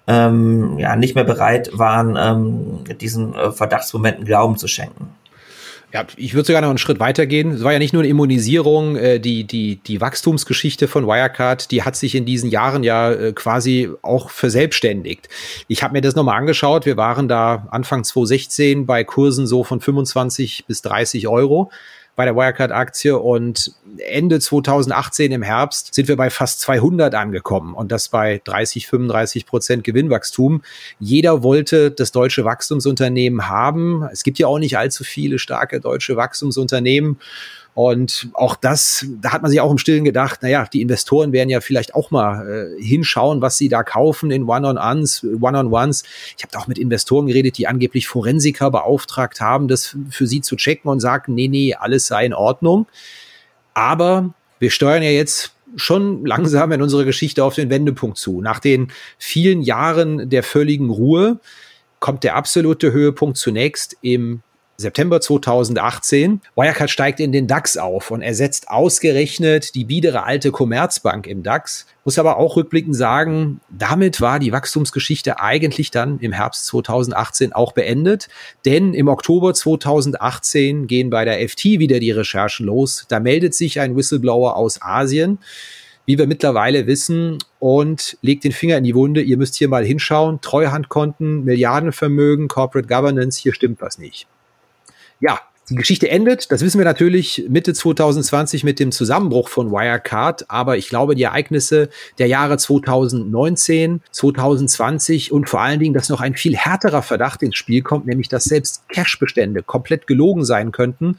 ähm, 0.06 0.78
ja 0.78 0.96
nicht 0.96 1.14
mehr 1.14 1.24
bereit 1.24 1.70
waren, 1.72 2.16
ähm, 2.18 2.98
diesen 2.98 3.34
äh, 3.34 3.52
Verdachtsmomenten 3.52 4.24
Glauben 4.24 4.56
zu 4.56 4.68
schenken. 4.68 5.08
Ja, 5.94 6.04
ich 6.16 6.34
würde 6.34 6.44
sogar 6.44 6.60
noch 6.60 6.70
einen 6.70 6.78
Schritt 6.78 6.98
weiter 6.98 7.24
gehen. 7.24 7.52
Es 7.52 7.62
war 7.62 7.72
ja 7.72 7.78
nicht 7.78 7.92
nur 7.92 8.02
eine 8.02 8.08
Immunisierung, 8.08 8.96
äh, 8.96 9.20
die, 9.20 9.44
die, 9.44 9.76
die 9.76 10.00
Wachstumsgeschichte 10.00 10.88
von 10.88 11.06
Wirecard, 11.06 11.70
die 11.70 11.84
hat 11.84 11.94
sich 11.94 12.16
in 12.16 12.24
diesen 12.24 12.50
Jahren 12.50 12.82
ja 12.82 13.12
äh, 13.12 13.32
quasi 13.32 13.88
auch 14.02 14.30
verselbstständigt. 14.30 15.28
Ich 15.68 15.84
habe 15.84 15.92
mir 15.92 16.00
das 16.00 16.16
nochmal 16.16 16.36
angeschaut. 16.36 16.84
Wir 16.84 16.96
waren 16.96 17.28
da 17.28 17.68
Anfang 17.70 18.02
2016 18.02 18.86
bei 18.86 19.04
Kursen 19.04 19.46
so 19.46 19.62
von 19.62 19.80
25 19.80 20.64
bis 20.66 20.82
30 20.82 21.28
Euro 21.28 21.70
bei 22.16 22.24
der 22.24 22.36
Wirecard-Aktie 22.36 23.18
und 23.18 23.72
Ende 23.98 24.40
2018 24.40 25.32
im 25.32 25.42
Herbst 25.42 25.94
sind 25.94 26.08
wir 26.08 26.16
bei 26.16 26.30
fast 26.30 26.60
200 26.60 27.14
angekommen 27.14 27.74
und 27.74 27.90
das 27.90 28.08
bei 28.08 28.40
30, 28.44 28.86
35 28.86 29.46
Prozent 29.46 29.84
Gewinnwachstum. 29.84 30.62
Jeder 31.00 31.42
wollte 31.42 31.90
das 31.90 32.12
deutsche 32.12 32.44
Wachstumsunternehmen 32.44 33.48
haben. 33.48 34.08
Es 34.12 34.22
gibt 34.22 34.38
ja 34.38 34.46
auch 34.46 34.58
nicht 34.58 34.78
allzu 34.78 35.04
viele 35.04 35.38
starke 35.38 35.80
deutsche 35.80 36.16
Wachstumsunternehmen. 36.16 37.18
Und 37.74 38.28
auch 38.34 38.54
das, 38.54 39.04
da 39.20 39.32
hat 39.32 39.42
man 39.42 39.50
sich 39.50 39.60
auch 39.60 39.70
im 39.70 39.78
Stillen 39.78 40.04
gedacht, 40.04 40.42
naja, 40.42 40.68
die 40.72 40.80
Investoren 40.80 41.32
werden 41.32 41.50
ja 41.50 41.60
vielleicht 41.60 41.94
auch 41.96 42.12
mal 42.12 42.76
äh, 42.78 42.82
hinschauen, 42.82 43.42
was 43.42 43.58
sie 43.58 43.68
da 43.68 43.82
kaufen 43.82 44.30
in 44.30 44.44
One-on-Ones, 44.44 45.26
One-on-Ones. 45.40 46.04
Ich 46.36 46.44
habe 46.44 46.52
da 46.52 46.60
auch 46.60 46.68
mit 46.68 46.78
Investoren 46.78 47.26
geredet, 47.26 47.58
die 47.58 47.66
angeblich 47.66 48.06
Forensiker 48.06 48.70
beauftragt 48.70 49.40
haben, 49.40 49.66
das 49.66 49.96
für 50.08 50.28
sie 50.28 50.40
zu 50.40 50.54
checken 50.54 50.88
und 50.88 51.00
sagen, 51.00 51.34
nee, 51.34 51.48
nee, 51.48 51.74
alles 51.74 52.06
sei 52.06 52.24
in 52.24 52.32
Ordnung. 52.32 52.86
Aber 53.74 54.32
wir 54.60 54.70
steuern 54.70 55.02
ja 55.02 55.10
jetzt 55.10 55.52
schon 55.74 56.24
langsam 56.24 56.70
in 56.70 56.80
unserer 56.80 57.04
Geschichte 57.04 57.42
auf 57.42 57.56
den 57.56 57.70
Wendepunkt 57.70 58.18
zu. 58.18 58.40
Nach 58.40 58.60
den 58.60 58.92
vielen 59.18 59.62
Jahren 59.62 60.30
der 60.30 60.44
völligen 60.44 60.90
Ruhe 60.90 61.40
kommt 61.98 62.22
der 62.22 62.36
absolute 62.36 62.92
Höhepunkt 62.92 63.36
zunächst 63.36 63.96
im 64.00 64.42
September 64.76 65.20
2018. 65.20 66.40
Wirecard 66.56 66.90
steigt 66.90 67.20
in 67.20 67.30
den 67.30 67.46
DAX 67.46 67.76
auf 67.76 68.10
und 68.10 68.22
ersetzt 68.22 68.68
ausgerechnet 68.68 69.76
die 69.76 69.84
biedere 69.84 70.24
alte 70.24 70.50
Commerzbank 70.50 71.28
im 71.28 71.44
DAX. 71.44 71.86
Muss 72.04 72.18
aber 72.18 72.38
auch 72.38 72.56
rückblickend 72.56 72.96
sagen, 72.96 73.60
damit 73.70 74.20
war 74.20 74.40
die 74.40 74.50
Wachstumsgeschichte 74.50 75.40
eigentlich 75.40 75.92
dann 75.92 76.18
im 76.18 76.32
Herbst 76.32 76.66
2018 76.66 77.52
auch 77.52 77.72
beendet. 77.72 78.28
Denn 78.64 78.94
im 78.94 79.06
Oktober 79.06 79.54
2018 79.54 80.88
gehen 80.88 81.08
bei 81.08 81.24
der 81.24 81.48
FT 81.48 81.64
wieder 81.64 82.00
die 82.00 82.10
Recherchen 82.10 82.66
los. 82.66 83.06
Da 83.08 83.20
meldet 83.20 83.54
sich 83.54 83.78
ein 83.80 83.96
Whistleblower 83.96 84.56
aus 84.56 84.82
Asien 84.82 85.38
wie 86.06 86.18
wir 86.18 86.26
mittlerweile 86.26 86.86
wissen, 86.86 87.38
und 87.60 88.18
legt 88.20 88.44
den 88.44 88.52
Finger 88.52 88.76
in 88.76 88.84
die 88.84 88.94
Wunde. 88.94 89.22
Ihr 89.22 89.38
müsst 89.38 89.54
hier 89.54 89.68
mal 89.68 89.86
hinschauen. 89.86 90.42
Treuhandkonten, 90.42 91.44
Milliardenvermögen, 91.44 92.46
Corporate 92.46 92.86
Governance, 92.86 93.40
hier 93.40 93.54
stimmt 93.54 93.80
was 93.80 93.96
nicht 93.96 94.26
ja, 95.24 95.40
die 95.70 95.76
Geschichte 95.76 96.10
endet, 96.10 96.52
das 96.52 96.60
wissen 96.60 96.76
wir 96.76 96.84
natürlich 96.84 97.46
Mitte 97.48 97.72
2020 97.72 98.64
mit 98.64 98.78
dem 98.78 98.92
Zusammenbruch 98.92 99.48
von 99.48 99.72
Wirecard, 99.72 100.50
aber 100.50 100.76
ich 100.76 100.90
glaube, 100.90 101.14
die 101.14 101.22
Ereignisse 101.22 101.88
der 102.18 102.26
Jahre 102.26 102.58
2019, 102.58 104.02
2020 104.10 105.32
und 105.32 105.48
vor 105.48 105.62
allen 105.62 105.80
Dingen, 105.80 105.94
dass 105.94 106.10
noch 106.10 106.20
ein 106.20 106.34
viel 106.34 106.54
härterer 106.54 107.00
Verdacht 107.00 107.42
ins 107.42 107.56
Spiel 107.56 107.80
kommt, 107.80 108.06
nämlich 108.06 108.28
dass 108.28 108.44
selbst 108.44 108.86
Cashbestände 108.90 109.62
komplett 109.62 110.06
gelogen 110.06 110.44
sein 110.44 110.70
könnten. 110.70 111.16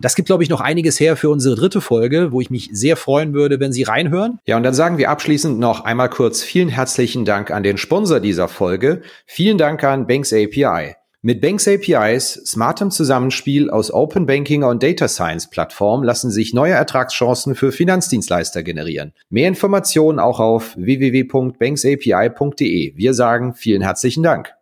Das 0.00 0.14
gibt, 0.14 0.26
glaube 0.26 0.42
ich, 0.42 0.48
noch 0.48 0.62
einiges 0.62 0.98
her 0.98 1.14
für 1.18 1.28
unsere 1.28 1.54
dritte 1.54 1.82
Folge, 1.82 2.32
wo 2.32 2.40
ich 2.40 2.48
mich 2.48 2.70
sehr 2.72 2.96
freuen 2.96 3.34
würde, 3.34 3.60
wenn 3.60 3.74
Sie 3.74 3.82
reinhören. 3.82 4.38
Ja, 4.46 4.56
und 4.56 4.62
dann 4.62 4.72
sagen 4.72 4.96
wir 4.96 5.10
abschließend 5.10 5.58
noch 5.58 5.84
einmal 5.84 6.08
kurz 6.08 6.42
vielen 6.42 6.70
herzlichen 6.70 7.26
Dank 7.26 7.50
an 7.50 7.62
den 7.62 7.76
Sponsor 7.76 8.20
dieser 8.20 8.48
Folge. 8.48 9.02
Vielen 9.26 9.58
Dank 9.58 9.84
an 9.84 10.06
Banks 10.06 10.32
API. 10.32 10.94
Mit 11.24 11.40
Banks 11.40 11.68
APIs, 11.68 12.32
smartem 12.46 12.90
Zusammenspiel 12.90 13.70
aus 13.70 13.94
Open 13.94 14.26
Banking 14.26 14.64
und 14.64 14.82
Data 14.82 15.06
Science 15.06 15.48
Plattform 15.48 16.02
lassen 16.02 16.32
sich 16.32 16.52
neue 16.52 16.72
Ertragschancen 16.72 17.54
für 17.54 17.70
Finanzdienstleister 17.70 18.64
generieren. 18.64 19.12
Mehr 19.30 19.46
Informationen 19.46 20.18
auch 20.18 20.40
auf 20.40 20.76
www.banksapi.de. 20.76 22.96
Wir 22.96 23.14
sagen 23.14 23.54
vielen 23.54 23.82
herzlichen 23.82 24.24
Dank. 24.24 24.52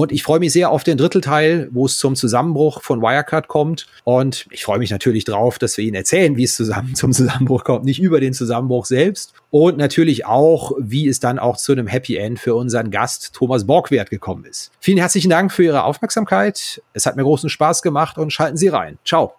Und 0.00 0.12
ich 0.12 0.22
freue 0.22 0.38
mich 0.38 0.54
sehr 0.54 0.70
auf 0.70 0.82
den 0.82 0.96
Drittelteil, 0.96 1.68
wo 1.72 1.84
es 1.84 1.98
zum 1.98 2.16
Zusammenbruch 2.16 2.80
von 2.80 3.02
Wirecard 3.02 3.48
kommt. 3.48 3.86
Und 4.04 4.46
ich 4.50 4.64
freue 4.64 4.78
mich 4.78 4.90
natürlich 4.90 5.26
drauf, 5.26 5.58
dass 5.58 5.76
wir 5.76 5.84
Ihnen 5.84 5.96
erzählen, 5.96 6.38
wie 6.38 6.44
es 6.44 6.56
zusammen 6.56 6.94
zum 6.94 7.12
Zusammenbruch 7.12 7.64
kommt, 7.64 7.84
nicht 7.84 8.00
über 8.00 8.18
den 8.18 8.32
Zusammenbruch 8.32 8.86
selbst. 8.86 9.34
Und 9.50 9.76
natürlich 9.76 10.24
auch, 10.24 10.72
wie 10.78 11.06
es 11.06 11.20
dann 11.20 11.38
auch 11.38 11.58
zu 11.58 11.72
einem 11.72 11.86
Happy 11.86 12.16
End 12.16 12.40
für 12.40 12.54
unseren 12.54 12.90
Gast 12.90 13.34
Thomas 13.34 13.66
Borgwert 13.66 14.08
gekommen 14.08 14.46
ist. 14.46 14.70
Vielen 14.80 14.96
herzlichen 14.96 15.28
Dank 15.28 15.52
für 15.52 15.64
Ihre 15.64 15.84
Aufmerksamkeit. 15.84 16.80
Es 16.94 17.04
hat 17.04 17.16
mir 17.16 17.22
großen 17.22 17.50
Spaß 17.50 17.82
gemacht 17.82 18.16
und 18.16 18.32
schalten 18.32 18.56
Sie 18.56 18.68
rein. 18.68 18.96
Ciao. 19.04 19.34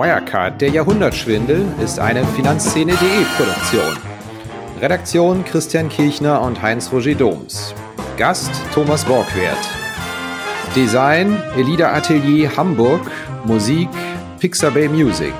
Wirecard, 0.00 0.62
der 0.62 0.70
Jahrhundertschwindel, 0.70 1.62
ist 1.84 1.98
eine 1.98 2.24
Finanzszene.de 2.24 3.24
Produktion. 3.36 3.98
Redaktion 4.80 5.44
Christian 5.44 5.90
Kirchner 5.90 6.40
und 6.40 6.62
Heinz-Roger 6.62 7.14
Doms. 7.14 7.74
Gast 8.16 8.50
Thomas 8.72 9.04
Borgwert. 9.04 9.58
Design 10.74 11.36
Elida 11.54 11.92
Atelier 11.92 12.56
Hamburg. 12.56 13.02
Musik 13.44 13.90
Pixabay 14.38 14.88
Music. 14.88 15.34